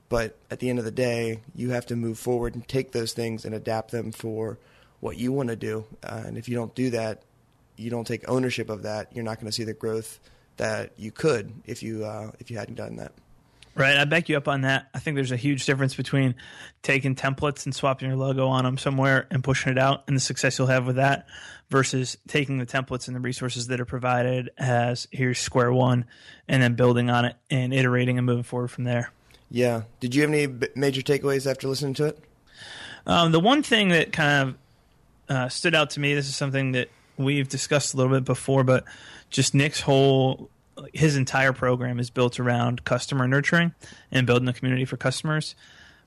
But 0.08 0.36
at 0.50 0.58
the 0.58 0.70
end 0.70 0.78
of 0.78 0.84
the 0.84 0.90
day, 0.90 1.40
you 1.54 1.70
have 1.70 1.86
to 1.86 1.96
move 1.96 2.18
forward 2.18 2.54
and 2.54 2.66
take 2.66 2.92
those 2.92 3.12
things 3.12 3.44
and 3.44 3.54
adapt 3.54 3.90
them 3.90 4.12
for 4.12 4.58
what 5.00 5.18
you 5.18 5.32
want 5.32 5.50
to 5.50 5.56
do. 5.56 5.84
Uh, 6.02 6.22
and 6.26 6.38
if 6.38 6.48
you 6.48 6.54
don't 6.54 6.74
do 6.74 6.90
that, 6.90 7.22
you 7.76 7.90
don't 7.90 8.06
take 8.06 8.28
ownership 8.28 8.70
of 8.70 8.82
that. 8.82 9.14
You're 9.14 9.24
not 9.24 9.36
going 9.36 9.46
to 9.46 9.52
see 9.52 9.64
the 9.64 9.74
growth 9.74 10.18
that 10.56 10.92
you 10.96 11.12
could 11.12 11.52
if 11.66 11.82
you 11.82 12.04
uh, 12.04 12.32
if 12.40 12.50
you 12.50 12.58
hadn't 12.58 12.74
done 12.74 12.96
that. 12.96 13.12
Right, 13.74 13.96
I 13.96 14.04
back 14.06 14.28
you 14.28 14.36
up 14.36 14.48
on 14.48 14.62
that. 14.62 14.88
I 14.92 14.98
think 14.98 15.14
there's 15.14 15.30
a 15.30 15.36
huge 15.36 15.64
difference 15.64 15.94
between 15.94 16.34
taking 16.82 17.14
templates 17.14 17.64
and 17.64 17.72
swapping 17.72 18.08
your 18.08 18.16
logo 18.16 18.48
on 18.48 18.64
them 18.64 18.76
somewhere 18.76 19.28
and 19.30 19.44
pushing 19.44 19.70
it 19.70 19.78
out, 19.78 20.02
and 20.08 20.16
the 20.16 20.20
success 20.20 20.58
you'll 20.58 20.66
have 20.66 20.84
with 20.84 20.96
that, 20.96 21.28
versus 21.70 22.16
taking 22.26 22.58
the 22.58 22.66
templates 22.66 23.08
and 23.08 23.16
the 23.16 23.20
resources 23.20 23.66
that 23.66 23.80
are 23.80 23.84
provided 23.84 24.50
as 24.58 25.06
here's 25.10 25.38
square 25.38 25.72
one, 25.72 26.04
and 26.48 26.62
then 26.62 26.74
building 26.74 27.10
on 27.10 27.24
it 27.24 27.36
and 27.50 27.74
iterating 27.74 28.18
and 28.18 28.26
moving 28.26 28.42
forward 28.42 28.68
from 28.68 28.84
there. 28.84 29.12
Yeah. 29.50 29.82
Did 30.00 30.14
you 30.14 30.22
have 30.22 30.30
any 30.30 30.46
major 30.74 31.02
takeaways 31.02 31.50
after 31.50 31.68
listening 31.68 31.94
to 31.94 32.06
it? 32.06 32.18
Um, 33.06 33.32
the 33.32 33.40
one 33.40 33.62
thing 33.62 33.88
that 33.88 34.12
kind 34.12 34.48
of 34.48 35.34
uh, 35.34 35.48
stood 35.48 35.74
out 35.74 35.90
to 35.90 36.00
me, 36.00 36.14
this 36.14 36.28
is 36.28 36.36
something 36.36 36.72
that 36.72 36.90
we've 37.16 37.48
discussed 37.48 37.94
a 37.94 37.96
little 37.96 38.12
bit 38.12 38.24
before, 38.24 38.64
but 38.64 38.84
just 39.30 39.54
Nick's 39.54 39.80
whole 39.80 40.50
his 40.92 41.16
entire 41.16 41.52
program 41.52 41.98
is 41.98 42.10
built 42.10 42.38
around 42.38 42.84
customer 42.84 43.26
nurturing 43.26 43.74
and 44.12 44.26
building 44.26 44.48
a 44.48 44.52
community 44.52 44.84
for 44.84 44.96
customers. 44.96 45.54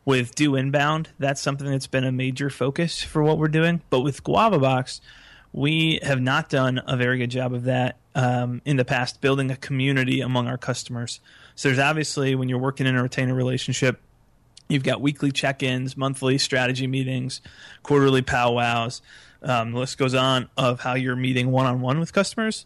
With 0.03 0.33
Do 0.33 0.55
Inbound, 0.55 1.09
that's 1.19 1.41
something 1.41 1.69
that's 1.69 1.87
been 1.87 2.03
a 2.03 2.11
major 2.11 2.49
focus 2.49 3.03
for 3.03 3.21
what 3.21 3.37
we're 3.37 3.47
doing. 3.47 3.81
But 3.89 3.99
with 3.99 4.23
Guava 4.23 4.57
Box, 4.57 4.99
we 5.53 5.99
have 6.03 6.21
not 6.21 6.49
done 6.49 6.81
a 6.87 6.95
very 6.97 7.17
good 7.17 7.31
job 7.31 7.53
of 7.53 7.63
that 7.63 7.97
um, 8.15 8.61
in 8.65 8.77
the 8.77 8.85
past, 8.85 9.21
building 9.21 9.51
a 9.51 9.55
community 9.55 10.21
among 10.21 10.47
our 10.47 10.57
customers. 10.57 11.19
So 11.55 11.69
there's 11.69 11.79
obviously 11.79 12.35
when 12.35 12.49
you're 12.49 12.59
working 12.59 12.87
in 12.87 12.95
a 12.95 13.03
retainer 13.03 13.33
relationship, 13.33 13.99
you've 14.69 14.83
got 14.83 15.01
weekly 15.01 15.31
check-ins, 15.31 15.97
monthly 15.97 16.37
strategy 16.37 16.87
meetings, 16.87 17.41
quarterly 17.83 18.21
powwows. 18.21 19.01
Um, 19.41 19.71
the 19.71 19.79
list 19.79 19.97
goes 19.97 20.13
on 20.13 20.49
of 20.55 20.81
how 20.81 20.93
you're 20.93 21.15
meeting 21.15 21.51
one-on-one 21.51 21.99
with 21.99 22.13
customers 22.13 22.65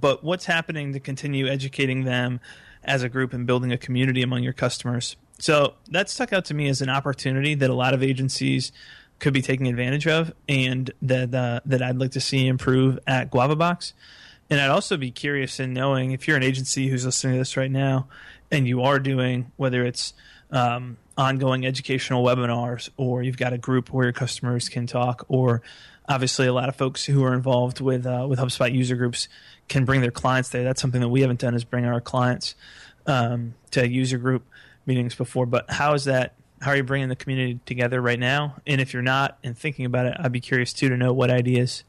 but 0.00 0.22
what's 0.22 0.44
happening 0.44 0.92
to 0.92 1.00
continue 1.00 1.48
educating 1.48 2.04
them 2.04 2.40
as 2.84 3.02
a 3.02 3.08
group 3.08 3.32
and 3.32 3.46
building 3.46 3.72
a 3.72 3.78
community 3.78 4.22
among 4.22 4.42
your 4.42 4.52
customers. 4.52 5.16
So 5.38 5.74
that 5.90 6.08
stuck 6.08 6.32
out 6.32 6.44
to 6.46 6.54
me 6.54 6.68
as 6.68 6.80
an 6.80 6.88
opportunity 6.88 7.54
that 7.54 7.68
a 7.68 7.74
lot 7.74 7.94
of 7.94 8.02
agencies 8.02 8.72
could 9.18 9.32
be 9.32 9.42
taking 9.42 9.66
advantage 9.68 10.06
of, 10.06 10.32
and 10.48 10.90
that 11.02 11.34
uh, 11.34 11.60
that 11.66 11.82
I'd 11.82 11.98
like 11.98 12.12
to 12.12 12.20
see 12.20 12.46
improve 12.46 12.98
at 13.06 13.30
GuavaBox. 13.30 13.92
And 14.48 14.60
I'd 14.60 14.70
also 14.70 14.96
be 14.96 15.10
curious 15.10 15.58
in 15.58 15.72
knowing 15.72 16.12
if 16.12 16.28
you're 16.28 16.36
an 16.36 16.42
agency 16.42 16.88
who's 16.88 17.04
listening 17.04 17.34
to 17.34 17.38
this 17.38 17.56
right 17.56 17.70
now, 17.70 18.08
and 18.50 18.68
you 18.68 18.82
are 18.82 18.98
doing 18.98 19.50
whether 19.56 19.84
it's 19.84 20.14
um, 20.50 20.98
ongoing 21.16 21.66
educational 21.66 22.24
webinars, 22.24 22.90
or 22.96 23.22
you've 23.22 23.38
got 23.38 23.52
a 23.52 23.58
group 23.58 23.90
where 23.90 24.04
your 24.04 24.12
customers 24.12 24.68
can 24.68 24.86
talk, 24.86 25.24
or 25.28 25.62
obviously 26.08 26.46
a 26.46 26.52
lot 26.52 26.68
of 26.68 26.76
folks 26.76 27.04
who 27.04 27.24
are 27.24 27.34
involved 27.34 27.80
with 27.80 28.06
uh, 28.06 28.26
with 28.28 28.38
HubSpot 28.38 28.72
user 28.72 28.96
groups 28.96 29.28
can 29.68 29.84
bring 29.84 30.00
their 30.00 30.10
clients 30.10 30.50
there. 30.50 30.62
That's 30.62 30.80
something 30.80 31.00
that 31.00 31.08
we 31.08 31.22
haven't 31.22 31.40
done 31.40 31.54
is 31.54 31.64
bring 31.64 31.84
our 31.84 32.00
clients 32.00 32.54
um, 33.06 33.54
to 33.72 33.88
user 33.88 34.18
group 34.18 34.44
meetings 34.84 35.14
before. 35.14 35.46
But 35.46 35.70
how 35.70 35.94
is 35.94 36.04
that 36.04 36.34
how 36.60 36.70
are 36.70 36.76
you 36.76 36.84
bringing 36.84 37.08
the 37.08 37.16
community 37.16 37.60
together 37.66 38.00
right 38.00 38.18
now? 38.18 38.56
And 38.66 38.80
if 38.80 38.92
you're 38.92 39.02
not 39.02 39.38
and 39.44 39.56
thinking 39.56 39.84
about 39.84 40.06
it, 40.06 40.16
I'd 40.18 40.32
be 40.32 40.40
curious 40.40 40.72
too 40.72 40.88
to 40.88 40.96
know 40.96 41.12
what 41.12 41.30
ideas 41.30 41.84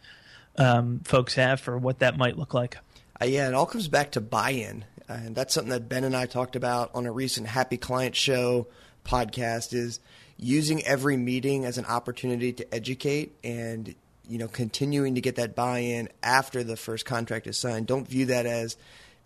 um, 0.57 1.01
folks 1.03 1.35
have 1.35 1.59
for 1.59 1.77
what 1.77 1.99
that 1.99 2.17
might 2.17 2.37
look 2.37 2.53
like. 2.53 2.77
Uh, 3.21 3.25
yeah, 3.25 3.47
it 3.47 3.53
all 3.53 3.65
comes 3.65 3.87
back 3.87 4.11
to 4.11 4.21
buy-in, 4.21 4.85
uh, 5.09 5.13
and 5.13 5.35
that's 5.35 5.53
something 5.53 5.71
that 5.71 5.89
Ben 5.89 6.03
and 6.03 6.15
I 6.15 6.25
talked 6.25 6.55
about 6.55 6.91
on 6.93 7.05
a 7.05 7.11
recent 7.11 7.47
Happy 7.47 7.77
Client 7.77 8.15
Show 8.15 8.67
podcast. 9.05 9.73
Is 9.73 9.99
using 10.37 10.83
every 10.85 11.17
meeting 11.17 11.65
as 11.65 11.77
an 11.77 11.85
opportunity 11.85 12.53
to 12.53 12.73
educate 12.73 13.35
and 13.43 13.95
you 14.27 14.37
know 14.37 14.47
continuing 14.47 15.15
to 15.15 15.21
get 15.21 15.35
that 15.37 15.55
buy-in 15.55 16.09
after 16.21 16.63
the 16.63 16.75
first 16.75 17.05
contract 17.05 17.47
is 17.47 17.57
signed. 17.57 17.87
Don't 17.87 18.07
view 18.07 18.27
that 18.27 18.45
as 18.45 18.77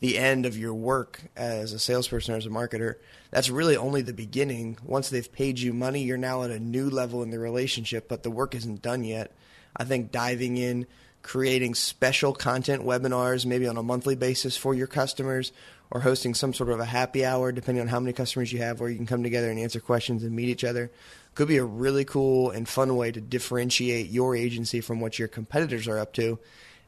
the 0.02 0.18
end 0.18 0.46
of 0.46 0.58
your 0.58 0.74
work 0.74 1.22
as 1.38 1.74
a 1.74 1.80
salesperson 1.80 2.34
or 2.34 2.38
as 2.38 2.48
a 2.48 2.50
marketer. 2.50 2.96
That's 3.30 3.50
really 3.50 3.78
only 3.78 4.02
the 4.02 4.14
beginning. 4.14 4.78
Once 4.84 5.10
they've 5.10 5.32
paid 5.32 5.60
you 5.60 5.74
money, 5.74 6.02
you're 6.02 6.18
now 6.18 6.44
at 6.44 6.50
a 6.50 6.60
new 6.60 6.90
level 6.90 7.24
in 7.24 7.30
the 7.30 7.40
relationship, 7.40 8.10
but 8.10 8.24
the 8.24 8.32
work 8.32 8.56
isn't 8.56 8.82
done 8.82 9.04
yet. 9.04 9.32
I 9.78 9.84
think 9.86 10.12
diving 10.12 10.58
in, 10.58 10.88
creating 11.22 11.76
special 11.76 12.34
content 12.34 12.84
webinars, 12.84 13.46
maybe 13.46 13.68
on 13.68 13.78
a 13.78 13.84
monthly 13.84 14.16
basis 14.16 14.58
for 14.58 14.74
your 14.74 14.88
customers, 14.88 15.52
or 15.92 16.02
hosting 16.02 16.34
some 16.34 16.54
sort 16.54 16.70
of 16.70 16.80
a 16.80 16.86
happy 16.86 17.24
hour, 17.24 17.52
depending 17.52 17.82
on 17.82 17.88
how 17.88 18.00
many 18.00 18.12
customers 18.12 18.52
you 18.52 18.60
have, 18.60 18.80
where 18.80 18.90
you 18.90 18.96
can 18.96 19.06
come 19.06 19.22
together 19.22 19.52
and 19.52 19.60
answer 19.60 19.80
questions 19.80 20.24
and 20.24 20.36
meet 20.36 20.50
each 20.50 20.64
other, 20.64 20.90
could 21.36 21.48
be 21.48 21.58
a 21.58 21.64
really 21.64 22.06
cool 22.06 22.50
and 22.50 22.68
fun 22.68 22.96
way 22.96 23.12
to 23.12 23.22
differentiate 23.22 24.10
your 24.10 24.36
agency 24.36 24.82
from 24.82 25.00
what 25.00 25.20
your 25.20 25.28
competitors 25.28 25.88
are 25.88 26.00
up 26.00 26.12
to 26.14 26.40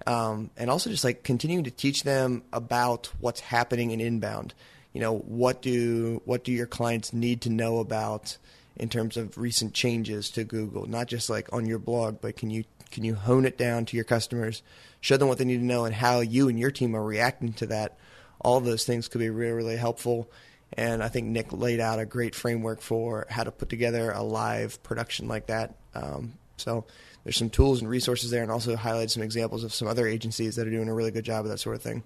um, 0.07 0.49
and 0.57 0.69
also 0.69 0.89
just 0.89 1.03
like 1.03 1.23
continuing 1.23 1.63
to 1.65 1.71
teach 1.71 2.03
them 2.03 2.43
about 2.51 3.09
what's 3.19 3.39
happening 3.39 3.91
in 3.91 4.01
inbound. 4.01 4.53
You 4.93 5.01
know, 5.01 5.17
what 5.17 5.61
do 5.61 6.21
what 6.25 6.43
do 6.43 6.51
your 6.51 6.67
clients 6.67 7.13
need 7.13 7.41
to 7.41 7.49
know 7.49 7.79
about 7.79 8.37
in 8.75 8.89
terms 8.89 9.17
of 9.17 9.37
recent 9.37 9.73
changes 9.73 10.29
to 10.31 10.43
Google? 10.43 10.85
Not 10.85 11.07
just 11.07 11.29
like 11.29 11.51
on 11.51 11.65
your 11.65 11.79
blog, 11.79 12.21
but 12.21 12.37
can 12.37 12.49
you 12.49 12.63
can 12.91 13.03
you 13.03 13.15
hone 13.15 13.45
it 13.45 13.57
down 13.57 13.85
to 13.85 13.95
your 13.95 14.05
customers, 14.05 14.61
show 15.01 15.17
them 15.17 15.27
what 15.27 15.39
they 15.39 15.45
need 15.45 15.57
to 15.57 15.65
know, 15.65 15.85
and 15.85 15.95
how 15.95 16.19
you 16.19 16.47
and 16.47 16.59
your 16.59 16.69
team 16.69 16.95
are 16.95 17.03
reacting 17.03 17.53
to 17.53 17.65
that. 17.67 17.97
All 18.39 18.59
those 18.59 18.85
things 18.85 19.07
could 19.07 19.19
be 19.19 19.29
really 19.29 19.53
really 19.53 19.77
helpful. 19.77 20.29
And 20.75 21.03
I 21.03 21.07
think 21.07 21.27
Nick 21.27 21.53
laid 21.53 21.79
out 21.79 21.99
a 21.99 22.05
great 22.05 22.33
framework 22.33 22.81
for 22.81 23.27
how 23.29 23.43
to 23.43 23.51
put 23.51 23.69
together 23.69 24.11
a 24.11 24.23
live 24.23 24.81
production 24.81 25.27
like 25.27 25.47
that. 25.47 25.75
Um, 25.93 26.33
so 26.57 26.85
there's 27.23 27.37
some 27.37 27.49
tools 27.49 27.81
and 27.81 27.89
resources 27.89 28.31
there, 28.31 28.41
and 28.41 28.51
also 28.51 28.75
highlight 28.75 29.11
some 29.11 29.23
examples 29.23 29.63
of 29.63 29.73
some 29.73 29.87
other 29.87 30.07
agencies 30.07 30.55
that 30.55 30.67
are 30.67 30.71
doing 30.71 30.89
a 30.89 30.93
really 30.93 31.11
good 31.11 31.25
job 31.25 31.45
of 31.45 31.51
that 31.51 31.59
sort 31.59 31.75
of 31.75 31.81
thing. 31.81 32.03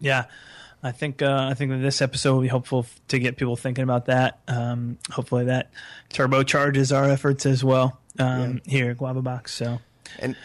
Yeah, 0.00 0.24
I 0.82 0.92
think 0.92 1.22
uh, 1.22 1.48
I 1.50 1.54
think 1.54 1.70
that 1.70 1.78
this 1.78 2.02
episode 2.02 2.34
will 2.34 2.42
be 2.42 2.48
helpful 2.48 2.86
to 3.08 3.18
get 3.18 3.36
people 3.36 3.56
thinking 3.56 3.84
about 3.84 4.06
that. 4.06 4.40
Um, 4.48 4.98
hopefully, 5.10 5.46
that 5.46 5.70
turbocharges 6.10 6.94
our 6.94 7.08
efforts 7.08 7.46
as 7.46 7.64
well 7.64 7.98
um, 8.18 8.60
yeah. 8.64 8.70
here 8.70 8.90
at 8.90 8.98
Guava 8.98 9.22
Box. 9.22 9.52
So, 9.52 9.80
and 10.18 10.36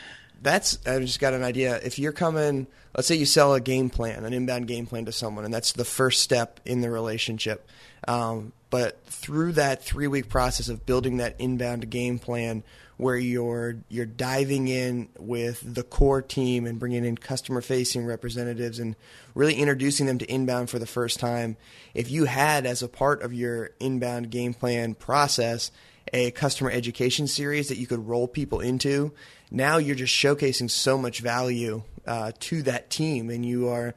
that's 0.41 0.79
I 0.87 0.99
just 0.99 1.19
got 1.19 1.33
an 1.33 1.43
idea. 1.43 1.77
If 1.83 1.99
you're 1.99 2.13
coming, 2.13 2.67
let's 2.95 3.07
say 3.07 3.15
you 3.15 3.25
sell 3.25 3.53
a 3.53 3.61
game 3.61 3.89
plan, 3.89 4.23
an 4.23 4.33
inbound 4.33 4.67
game 4.67 4.85
plan 4.85 5.05
to 5.05 5.11
someone, 5.11 5.45
and 5.45 5.53
that's 5.53 5.73
the 5.73 5.85
first 5.85 6.21
step 6.21 6.59
in 6.65 6.81
the 6.81 6.89
relationship. 6.89 7.67
Um, 8.07 8.53
but 8.69 9.03
through 9.05 9.53
that 9.53 9.83
three 9.83 10.07
week 10.07 10.29
process 10.29 10.69
of 10.69 10.85
building 10.85 11.17
that 11.17 11.35
inbound 11.39 11.89
game 11.89 12.19
plan, 12.19 12.63
where 12.99 13.15
you're 13.15 13.77
you're 13.87 14.05
diving 14.05 14.67
in 14.67 15.07
with 15.17 15.63
the 15.63 15.83
core 15.83 16.21
team 16.21 16.65
and 16.65 16.77
bringing 16.77 17.05
in 17.05 17.17
customer 17.17 17.61
facing 17.61 18.05
representatives 18.05 18.77
and 18.77 18.93
really 19.33 19.55
introducing 19.55 20.05
them 20.05 20.17
to 20.17 20.29
inbound 20.29 20.69
for 20.69 20.79
the 20.79 20.85
first 20.85 21.17
time. 21.17 21.55
If 21.93 22.11
you 22.11 22.25
had 22.25 22.65
as 22.65 22.83
a 22.83 22.89
part 22.89 23.21
of 23.21 23.33
your 23.33 23.71
inbound 23.79 24.31
game 24.31 24.53
plan 24.53 24.95
process 24.95 25.71
a 26.11 26.31
customer 26.31 26.71
education 26.71 27.25
series 27.25 27.69
that 27.69 27.77
you 27.77 27.87
could 27.87 28.05
roll 28.05 28.27
people 28.27 28.59
into, 28.59 29.13
now 29.49 29.77
you're 29.77 29.95
just 29.95 30.13
showcasing 30.13 30.69
so 30.69 30.97
much 30.97 31.21
value 31.21 31.83
uh, 32.05 32.33
to 32.41 32.63
that 32.63 32.89
team, 32.89 33.29
and 33.29 33.45
you 33.45 33.69
are 33.69 33.95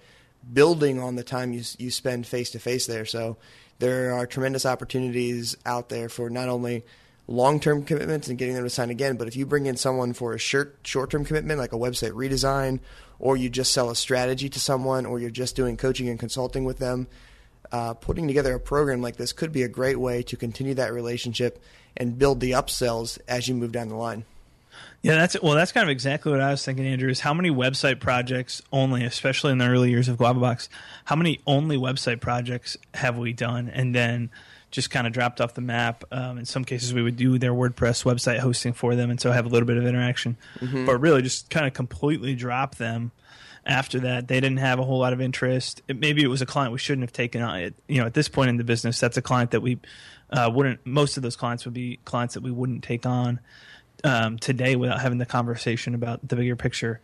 building 0.52 1.00
on 1.00 1.16
the 1.16 1.24
time 1.24 1.52
you 1.52 1.64
you 1.76 1.90
spend 1.90 2.24
face 2.24 2.52
to 2.52 2.60
face 2.60 2.86
there. 2.86 3.04
So 3.04 3.36
there 3.80 4.12
are 4.12 4.28
tremendous 4.28 4.64
opportunities 4.64 5.56
out 5.66 5.88
there 5.88 6.08
for 6.08 6.30
not 6.30 6.48
only 6.48 6.84
long 7.26 7.60
term 7.60 7.84
commitments 7.84 8.28
and 8.28 8.38
getting 8.38 8.54
them 8.54 8.64
to 8.64 8.70
sign 8.70 8.90
again. 8.90 9.16
But 9.16 9.28
if 9.28 9.36
you 9.36 9.46
bring 9.46 9.66
in 9.66 9.76
someone 9.76 10.12
for 10.12 10.32
a 10.32 10.38
short 10.38 10.78
short 10.82 11.10
term 11.10 11.24
commitment, 11.24 11.58
like 11.58 11.72
a 11.72 11.78
website 11.78 12.12
redesign, 12.12 12.80
or 13.18 13.36
you 13.36 13.48
just 13.48 13.72
sell 13.72 13.90
a 13.90 13.96
strategy 13.96 14.48
to 14.48 14.60
someone, 14.60 15.06
or 15.06 15.18
you're 15.18 15.30
just 15.30 15.56
doing 15.56 15.76
coaching 15.76 16.08
and 16.08 16.18
consulting 16.18 16.64
with 16.64 16.78
them, 16.78 17.06
uh, 17.70 17.94
putting 17.94 18.26
together 18.26 18.54
a 18.54 18.60
program 18.60 19.02
like 19.02 19.16
this 19.16 19.32
could 19.32 19.52
be 19.52 19.62
a 19.62 19.68
great 19.68 19.98
way 19.98 20.22
to 20.22 20.36
continue 20.36 20.74
that 20.74 20.92
relationship 20.92 21.62
and 21.96 22.18
build 22.18 22.40
the 22.40 22.52
upsells 22.52 23.18
as 23.28 23.48
you 23.48 23.54
move 23.54 23.72
down 23.72 23.88
the 23.88 23.94
line. 23.94 24.24
Yeah, 25.02 25.16
that's 25.16 25.40
well. 25.42 25.54
That's 25.54 25.72
kind 25.72 25.84
of 25.84 25.90
exactly 25.90 26.30
what 26.30 26.40
I 26.40 26.50
was 26.50 26.64
thinking, 26.64 26.86
Andrew. 26.86 27.10
Is 27.10 27.20
how 27.20 27.34
many 27.34 27.50
website 27.50 27.98
projects 27.98 28.62
only, 28.72 29.04
especially 29.04 29.52
in 29.52 29.58
the 29.58 29.66
early 29.66 29.90
years 29.90 30.08
of 30.08 30.16
Box, 30.16 30.68
how 31.04 31.16
many 31.16 31.40
only 31.46 31.76
website 31.76 32.20
projects 32.20 32.76
have 32.94 33.18
we 33.18 33.32
done, 33.32 33.68
and 33.68 33.94
then 33.94 34.30
just 34.72 34.90
kind 34.90 35.06
of 35.06 35.12
dropped 35.12 35.40
off 35.40 35.54
the 35.54 35.60
map. 35.60 36.02
Um, 36.10 36.38
in 36.38 36.44
some 36.44 36.64
cases, 36.64 36.92
we 36.92 37.02
would 37.02 37.16
do 37.16 37.38
their 37.38 37.52
WordPress 37.52 38.04
website 38.04 38.38
hosting 38.38 38.72
for 38.72 38.96
them, 38.96 39.10
and 39.10 39.20
so 39.20 39.30
have 39.30 39.46
a 39.46 39.48
little 39.48 39.66
bit 39.66 39.76
of 39.76 39.86
interaction. 39.86 40.36
Mm-hmm. 40.58 40.86
But 40.86 40.96
really, 40.96 41.22
just 41.22 41.50
kind 41.50 41.66
of 41.66 41.74
completely 41.74 42.34
drop 42.34 42.76
them. 42.76 43.12
After 43.64 44.00
that, 44.00 44.26
they 44.26 44.40
didn't 44.40 44.56
have 44.56 44.80
a 44.80 44.82
whole 44.82 44.98
lot 44.98 45.12
of 45.12 45.20
interest. 45.20 45.82
It, 45.86 46.00
maybe 46.00 46.24
it 46.24 46.26
was 46.26 46.42
a 46.42 46.46
client 46.46 46.72
we 46.72 46.78
shouldn't 46.78 47.04
have 47.04 47.12
taken 47.12 47.42
on. 47.42 47.60
It, 47.60 47.74
you 47.86 48.00
know, 48.00 48.06
at 48.06 48.14
this 48.14 48.28
point 48.28 48.50
in 48.50 48.56
the 48.56 48.64
business, 48.64 48.98
that's 48.98 49.16
a 49.16 49.22
client 49.22 49.52
that 49.52 49.60
we 49.60 49.78
uh, 50.30 50.50
wouldn't. 50.52 50.84
Most 50.84 51.16
of 51.16 51.22
those 51.22 51.36
clients 51.36 51.64
would 51.64 51.74
be 51.74 52.00
clients 52.04 52.34
that 52.34 52.42
we 52.42 52.50
wouldn't 52.50 52.82
take 52.82 53.06
on 53.06 53.38
um, 54.02 54.38
today 54.38 54.74
without 54.74 55.00
having 55.00 55.18
the 55.18 55.26
conversation 55.26 55.94
about 55.94 56.26
the 56.26 56.34
bigger 56.34 56.56
picture. 56.56 57.00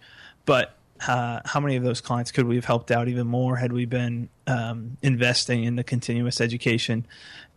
But 0.47 0.75
uh, 1.07 1.41
how 1.45 1.61
many 1.61 1.77
of 1.77 1.83
those 1.83 2.01
clients 2.01 2.33
could 2.33 2.47
we 2.47 2.57
have 2.57 2.65
helped 2.65 2.91
out 2.91 3.09
even 3.09 3.27
more 3.27 3.57
had 3.57 3.73
we 3.73 3.85
been 3.85 4.29
um, 4.47 4.97
investing 5.03 5.65
in 5.65 5.77
the 5.77 5.85
continuous 5.85 6.41
education 6.41 7.07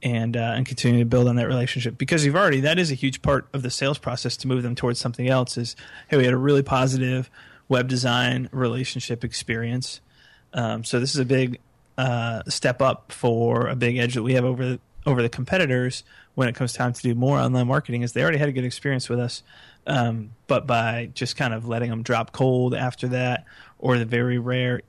and 0.04 0.38
uh, 0.38 0.54
and 0.56 0.66
continuing 0.66 1.02
to 1.02 1.06
build 1.06 1.28
on 1.28 1.36
that 1.38 1.48
relationship? 1.48 1.98
Because 1.98 2.26
you've 2.26 2.36
already 2.36 2.62
that 2.62 2.78
is 2.78 2.92
a 2.92 2.96
huge 2.96 3.22
part 3.22 3.48
of 3.54 3.62
the 3.62 3.70
sales 3.70 3.98
process 3.98 4.38
to 4.38 4.48
move 4.48 4.64
them 4.64 4.76
towards 4.76 5.00
something 5.00 5.28
else 5.28 5.58
is 5.58 5.76
hey 6.10 6.18
we 6.18 6.26
had 6.26 6.34
a 6.34 6.38
really 6.38 6.64
positive 6.64 7.30
web 7.70 7.88
design 7.88 8.50
relationship 8.52 9.24
experience. 9.24 10.02
Um, 10.54 10.84
so 10.84 11.00
this 11.00 11.12
is 11.12 11.20
a 11.20 11.26
big 11.26 11.60
uh, 11.98 12.44
step 12.48 12.82
up 12.82 13.12
for 13.12 13.68
a 13.68 13.76
big 13.76 13.98
edge 13.98 14.16
that 14.16 14.24
we 14.24 14.34
have 14.34 14.44
over 14.44 14.66
the, 14.66 14.80
over 15.06 15.22
the 15.22 15.30
competitors 15.30 16.04
when 16.36 16.48
it 16.48 16.56
comes 16.56 16.74
time 16.74 16.94
to 16.94 17.02
do 17.02 17.16
more 17.16 17.38
online 17.38 17.68
marketing 17.68 18.02
is 18.02 18.14
they 18.14 18.22
already 18.22 18.38
had 18.38 18.50
a 18.50 18.52
good 18.52 18.64
experience 18.64 19.10
with 19.10 19.20
us 19.20 19.44
um, 19.88 20.32
but 20.48 20.68
by 20.68 21.10
just 21.14 21.36
kind 21.36 21.54
of 21.54 21.68
letting 21.68 21.90
them 21.90 22.04
drop 22.04 22.32
cold 22.32 22.74
after 22.74 23.08
that 23.10 23.46
or 23.80 23.98
the 23.98 24.06
very 24.06 24.38
rare 24.38 24.82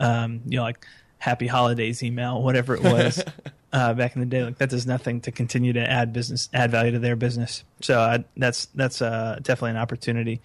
um, 0.00 0.40
you 0.46 0.56
know 0.56 0.62
like 0.62 0.86
happy 1.18 1.46
holidays 1.46 2.02
email 2.02 2.40
whatever 2.42 2.74
it 2.74 2.82
was 2.82 3.22
uh, 3.72 3.94
back 3.94 4.14
in 4.14 4.20
the 4.20 4.26
day. 4.26 4.44
Like 4.44 4.58
that 4.58 4.70
does 4.70 4.86
nothing 4.86 5.20
to 5.22 5.32
continue 5.32 5.72
to 5.74 5.90
add 5.90 6.12
business, 6.12 6.48
add 6.52 6.70
value 6.70 6.92
to 6.92 6.98
their 6.98 7.16
business. 7.16 7.64
So 7.80 8.00
uh, 8.00 8.18
that's 8.36 8.66
that's 8.74 9.02
uh, 9.02 9.38
definitely 9.42 9.72
an 9.72 9.76
opportunity 9.76 10.40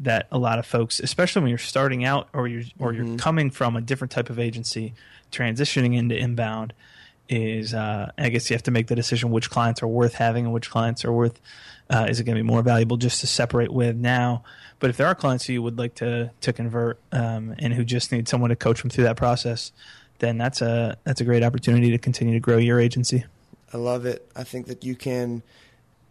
that 0.00 0.26
a 0.32 0.38
lot 0.38 0.58
of 0.58 0.66
folks, 0.66 1.00
especially 1.00 1.42
when 1.42 1.50
you're 1.50 1.58
starting 1.58 2.04
out 2.04 2.28
or 2.32 2.48
you're 2.48 2.64
or 2.78 2.92
you're 2.92 3.04
mm-hmm. 3.04 3.16
coming 3.16 3.50
from 3.50 3.76
a 3.76 3.80
different 3.80 4.10
type 4.10 4.30
of 4.30 4.38
agency, 4.38 4.94
transitioning 5.30 5.96
into 5.96 6.16
inbound, 6.16 6.72
is 7.28 7.74
uh, 7.74 8.10
I 8.16 8.28
guess 8.30 8.48
you 8.50 8.54
have 8.54 8.62
to 8.64 8.70
make 8.70 8.86
the 8.86 8.96
decision 8.96 9.30
which 9.30 9.50
clients 9.50 9.82
are 9.82 9.88
worth 9.88 10.14
having 10.14 10.44
and 10.46 10.54
which 10.54 10.70
clients 10.70 11.04
are 11.04 11.12
worth. 11.12 11.40
Uh, 11.92 12.06
is 12.08 12.18
it 12.18 12.24
going 12.24 12.36
to 12.36 12.42
be 12.42 12.46
more 12.46 12.62
valuable 12.62 12.96
just 12.96 13.20
to 13.20 13.26
separate 13.26 13.70
with 13.70 13.96
now? 13.96 14.44
But 14.78 14.90
if 14.90 14.96
there 14.96 15.06
are 15.06 15.14
clients 15.14 15.44
who 15.44 15.52
you 15.52 15.62
would 15.62 15.78
like 15.78 15.94
to 15.96 16.30
to 16.40 16.52
convert 16.52 16.98
um, 17.12 17.54
and 17.58 17.72
who 17.74 17.84
just 17.84 18.10
need 18.10 18.28
someone 18.28 18.50
to 18.50 18.56
coach 18.56 18.80
them 18.80 18.90
through 18.90 19.04
that 19.04 19.16
process, 19.16 19.72
then 20.18 20.38
that's 20.38 20.62
a 20.62 20.96
that's 21.04 21.20
a 21.20 21.24
great 21.24 21.42
opportunity 21.42 21.90
to 21.90 21.98
continue 21.98 22.34
to 22.34 22.40
grow 22.40 22.56
your 22.56 22.80
agency. 22.80 23.24
I 23.72 23.76
love 23.76 24.06
it. 24.06 24.30
I 24.34 24.44
think 24.44 24.66
that 24.66 24.84
you 24.84 24.94
can 24.94 25.42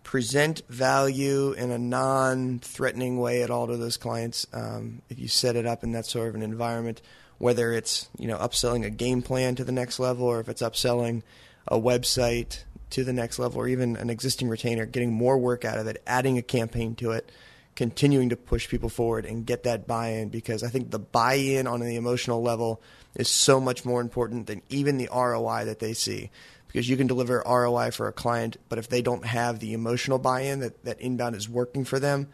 present 0.03 0.61
value 0.67 1.53
in 1.53 1.71
a 1.71 1.77
non-threatening 1.77 3.19
way 3.19 3.43
at 3.43 3.49
all 3.49 3.67
to 3.67 3.77
those 3.77 3.97
clients 3.97 4.47
um, 4.51 5.01
if 5.09 5.19
you 5.19 5.27
set 5.27 5.55
it 5.55 5.65
up 5.65 5.83
in 5.83 5.91
that 5.93 6.05
sort 6.05 6.29
of 6.29 6.35
an 6.35 6.41
environment. 6.41 7.01
Whether 7.39 7.73
it's 7.73 8.07
you 8.19 8.27
know 8.27 8.37
upselling 8.37 8.85
a 8.85 8.91
game 8.91 9.23
plan 9.23 9.55
to 9.55 9.63
the 9.63 9.71
next 9.71 9.99
level, 9.99 10.27
or 10.27 10.39
if 10.39 10.47
it's 10.47 10.61
upselling 10.61 11.23
a 11.67 11.79
website 11.79 12.63
to 12.91 13.03
the 13.03 13.13
next 13.13 13.39
level, 13.39 13.61
or 13.61 13.67
even 13.67 13.95
an 13.97 14.09
existing 14.09 14.47
retainer, 14.47 14.85
getting 14.85 15.11
more 15.11 15.37
work 15.37 15.65
out 15.65 15.77
of 15.77 15.87
it, 15.87 16.01
adding 16.05 16.37
a 16.37 16.41
campaign 16.41 16.95
to 16.95 17.11
it, 17.11 17.31
continuing 17.75 18.29
to 18.29 18.35
push 18.35 18.69
people 18.69 18.89
forward 18.89 19.25
and 19.25 19.45
get 19.45 19.63
that 19.63 19.87
buy-in. 19.87 20.29
Because 20.29 20.63
I 20.63 20.69
think 20.69 20.91
the 20.91 20.99
buy-in 20.99 21.67
on 21.67 21.79
the 21.79 21.95
emotional 21.95 22.41
level 22.41 22.81
is 23.15 23.27
so 23.27 23.59
much 23.59 23.83
more 23.85 24.01
important 24.01 24.47
than 24.47 24.61
even 24.69 24.97
the 24.97 25.09
ROI 25.13 25.65
that 25.65 25.79
they 25.79 25.93
see. 25.93 26.29
Because 26.67 26.87
you 26.87 26.95
can 26.95 27.07
deliver 27.07 27.43
ROI 27.45 27.91
for 27.91 28.07
a 28.07 28.13
client, 28.13 28.55
but 28.69 28.79
if 28.79 28.87
they 28.87 29.01
don't 29.01 29.25
have 29.25 29.59
the 29.59 29.73
emotional 29.73 30.19
buy 30.19 30.41
in 30.41 30.61
that, 30.61 30.85
that 30.85 31.01
inbound 31.01 31.35
is 31.35 31.49
working 31.49 31.83
for 31.83 31.99
them, 31.99 32.29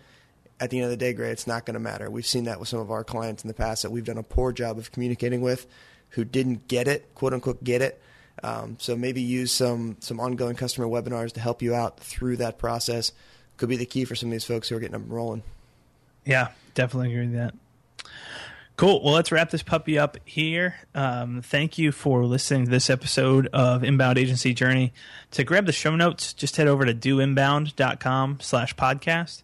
at 0.60 0.70
the 0.70 0.78
end 0.78 0.86
of 0.86 0.92
the 0.92 0.98
day, 0.98 1.14
great, 1.14 1.32
it's 1.32 1.48
not 1.48 1.66
going 1.66 1.76
to 1.76 1.80
matter. 1.80 2.10
We've 2.10 2.26
seen 2.26 2.46
that 2.46 2.60
with 2.60 2.70
some 2.70 2.80
of 2.80 2.92
our 2.92 3.04
clients 3.04 3.44
in 3.44 3.48
the 3.48 3.54
past 3.54 3.84
that 3.84 3.92
we've 3.92 4.06
done 4.06 4.18
a 4.18 4.24
poor 4.24 4.52
job 4.52 4.78
of 4.78 4.92
communicating 4.92 5.42
with 5.42 5.68
who 6.10 6.24
didn't 6.24 6.68
get 6.68 6.88
it, 6.88 7.14
quote 7.16 7.34
unquote, 7.34 7.64
get 7.64 7.82
it. 7.82 8.02
Um, 8.44 8.78
so 8.80 8.96
maybe 8.96 9.22
use 9.22 9.52
some 9.52 9.98
some 10.00 10.20
ongoing 10.20 10.56
customer 10.56 10.88
webinars 10.88 11.32
to 11.34 11.40
help 11.40 11.62
you 11.62 11.74
out 11.74 12.00
through 12.00 12.38
that 12.38 12.58
process. 12.58 13.12
Could 13.58 13.70
be 13.70 13.78
the 13.78 13.86
key 13.86 14.06
for 14.06 14.16
some 14.16 14.30
of 14.30 14.34
these 14.34 14.46
folks 14.46 14.70
who 14.70 14.76
are 14.76 14.80
getting 14.80 14.96
and 14.96 15.12
rolling. 15.12 15.44
Yeah, 16.26 16.50
definitely 16.76 17.14
agree 17.14 17.28
with 17.28 17.36
that. 17.36 17.54
Cool. 18.76 19.04
Well, 19.04 19.16
let's 19.16 19.32
wrap 19.32 19.50
this 19.50 19.64
puppy 19.64 19.98
up 19.98 20.18
here. 20.24 20.76
Um, 20.94 21.42
thank 21.42 21.80
you 21.80 21.92
for 21.92 22.26
listening 22.26 22.66
to 22.66 22.70
this 22.70 22.92
episode 22.92 23.48
of 23.48 23.84
Inbound 23.84 24.20
Agency 24.20 24.54
Journey. 24.54 24.94
To 25.32 25.44
grab 25.44 25.66
the 25.66 25.72
show 25.72 25.96
notes, 25.96 26.32
just 26.32 26.58
head 26.58 26.68
over 26.68 26.86
to 26.86 26.94
doinbound.com 26.94 28.38
slash 28.40 28.76
podcast. 28.76 29.42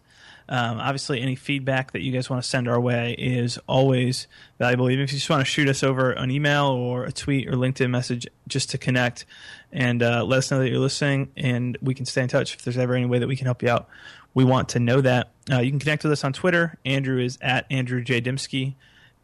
Um, 0.48 0.78
obviously, 0.78 1.20
any 1.22 1.36
feedback 1.36 1.92
that 1.92 2.02
you 2.02 2.12
guys 2.12 2.28
want 2.28 2.42
to 2.42 2.48
send 2.48 2.68
our 2.68 2.80
way 2.80 3.14
is 3.18 3.58
always 3.66 4.26
valuable. 4.58 4.90
Even 4.90 5.04
if 5.04 5.12
you 5.12 5.18
just 5.18 5.30
want 5.30 5.40
to 5.40 5.44
shoot 5.44 5.68
us 5.68 5.82
over 5.82 6.12
an 6.12 6.30
email 6.30 6.66
or 6.66 7.04
a 7.04 7.12
tweet 7.12 7.48
or 7.48 7.52
LinkedIn 7.52 7.90
message 7.90 8.26
just 8.46 8.70
to 8.70 8.78
connect 8.78 9.24
and 9.72 10.02
uh, 10.02 10.24
let 10.24 10.38
us 10.38 10.50
know 10.50 10.58
that 10.58 10.68
you're 10.68 10.78
listening, 10.78 11.30
and 11.36 11.78
we 11.80 11.94
can 11.94 12.06
stay 12.06 12.22
in 12.22 12.28
touch 12.28 12.54
if 12.54 12.62
there's 12.62 12.78
ever 12.78 12.94
any 12.94 13.06
way 13.06 13.18
that 13.18 13.26
we 13.26 13.36
can 13.36 13.46
help 13.46 13.62
you 13.62 13.68
out. 13.68 13.88
We 14.34 14.44
want 14.44 14.70
to 14.70 14.80
know 14.80 15.00
that. 15.00 15.30
Uh, 15.50 15.60
you 15.60 15.70
can 15.70 15.78
connect 15.78 16.02
with 16.04 16.12
us 16.12 16.24
on 16.24 16.32
Twitter. 16.32 16.78
Andrew 16.84 17.18
is 17.20 17.38
at 17.40 17.66
Andrew 17.70 18.02
J. 18.02 18.20
Dymski, 18.20 18.74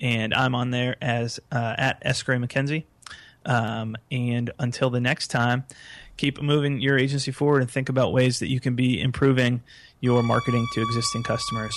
and 0.00 0.32
I'm 0.32 0.54
on 0.54 0.70
there 0.70 0.96
as 1.00 1.38
uh, 1.52 1.74
at 1.76 1.98
S. 2.02 2.22
Gray 2.22 2.36
McKenzie. 2.36 2.84
Um, 3.44 3.96
and 4.10 4.50
until 4.58 4.90
the 4.90 5.00
next 5.00 5.28
time, 5.28 5.64
keep 6.16 6.42
moving 6.42 6.80
your 6.80 6.98
agency 6.98 7.32
forward 7.32 7.62
and 7.62 7.70
think 7.70 7.88
about 7.88 8.12
ways 8.12 8.38
that 8.40 8.48
you 8.48 8.60
can 8.60 8.74
be 8.74 9.00
improving 9.00 9.62
your 10.00 10.22
marketing 10.22 10.66
to 10.74 10.82
existing 10.82 11.22
customers. 11.22 11.74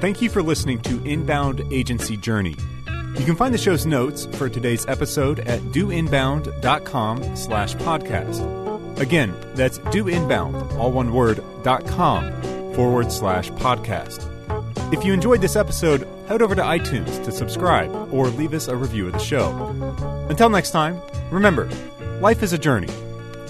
Thank 0.00 0.20
you 0.20 0.28
for 0.28 0.42
listening 0.42 0.80
to 0.82 1.02
Inbound 1.04 1.62
Agency 1.72 2.16
Journey. 2.16 2.54
You 2.86 3.24
can 3.24 3.36
find 3.36 3.54
the 3.54 3.58
show's 3.58 3.86
notes 3.86 4.26
for 4.26 4.48
today's 4.48 4.86
episode 4.86 5.40
at 5.40 5.60
doinbound.com 5.60 7.36
slash 7.36 7.74
podcast. 7.76 8.98
Again, 8.98 9.34
that's 9.54 9.78
doinbound, 9.78 10.76
all 10.76 10.92
one 10.92 11.12
word, 11.12 11.42
dot 11.62 11.86
com 11.86 12.32
forward 12.74 13.10
slash 13.10 13.50
podcast. 13.52 14.30
If 14.92 15.04
you 15.04 15.12
enjoyed 15.12 15.40
this 15.40 15.56
episode, 15.56 16.06
head 16.28 16.42
over 16.42 16.54
to 16.54 16.62
iTunes 16.62 17.24
to 17.24 17.32
subscribe 17.32 17.90
or 18.12 18.28
leave 18.28 18.52
us 18.52 18.68
a 18.68 18.76
review 18.76 19.06
of 19.06 19.12
the 19.12 19.18
show. 19.18 19.50
Until 20.28 20.50
next 20.50 20.72
time, 20.72 21.00
remember, 21.30 21.68
life 22.20 22.42
is 22.42 22.52
a 22.52 22.58
journey. 22.58 22.88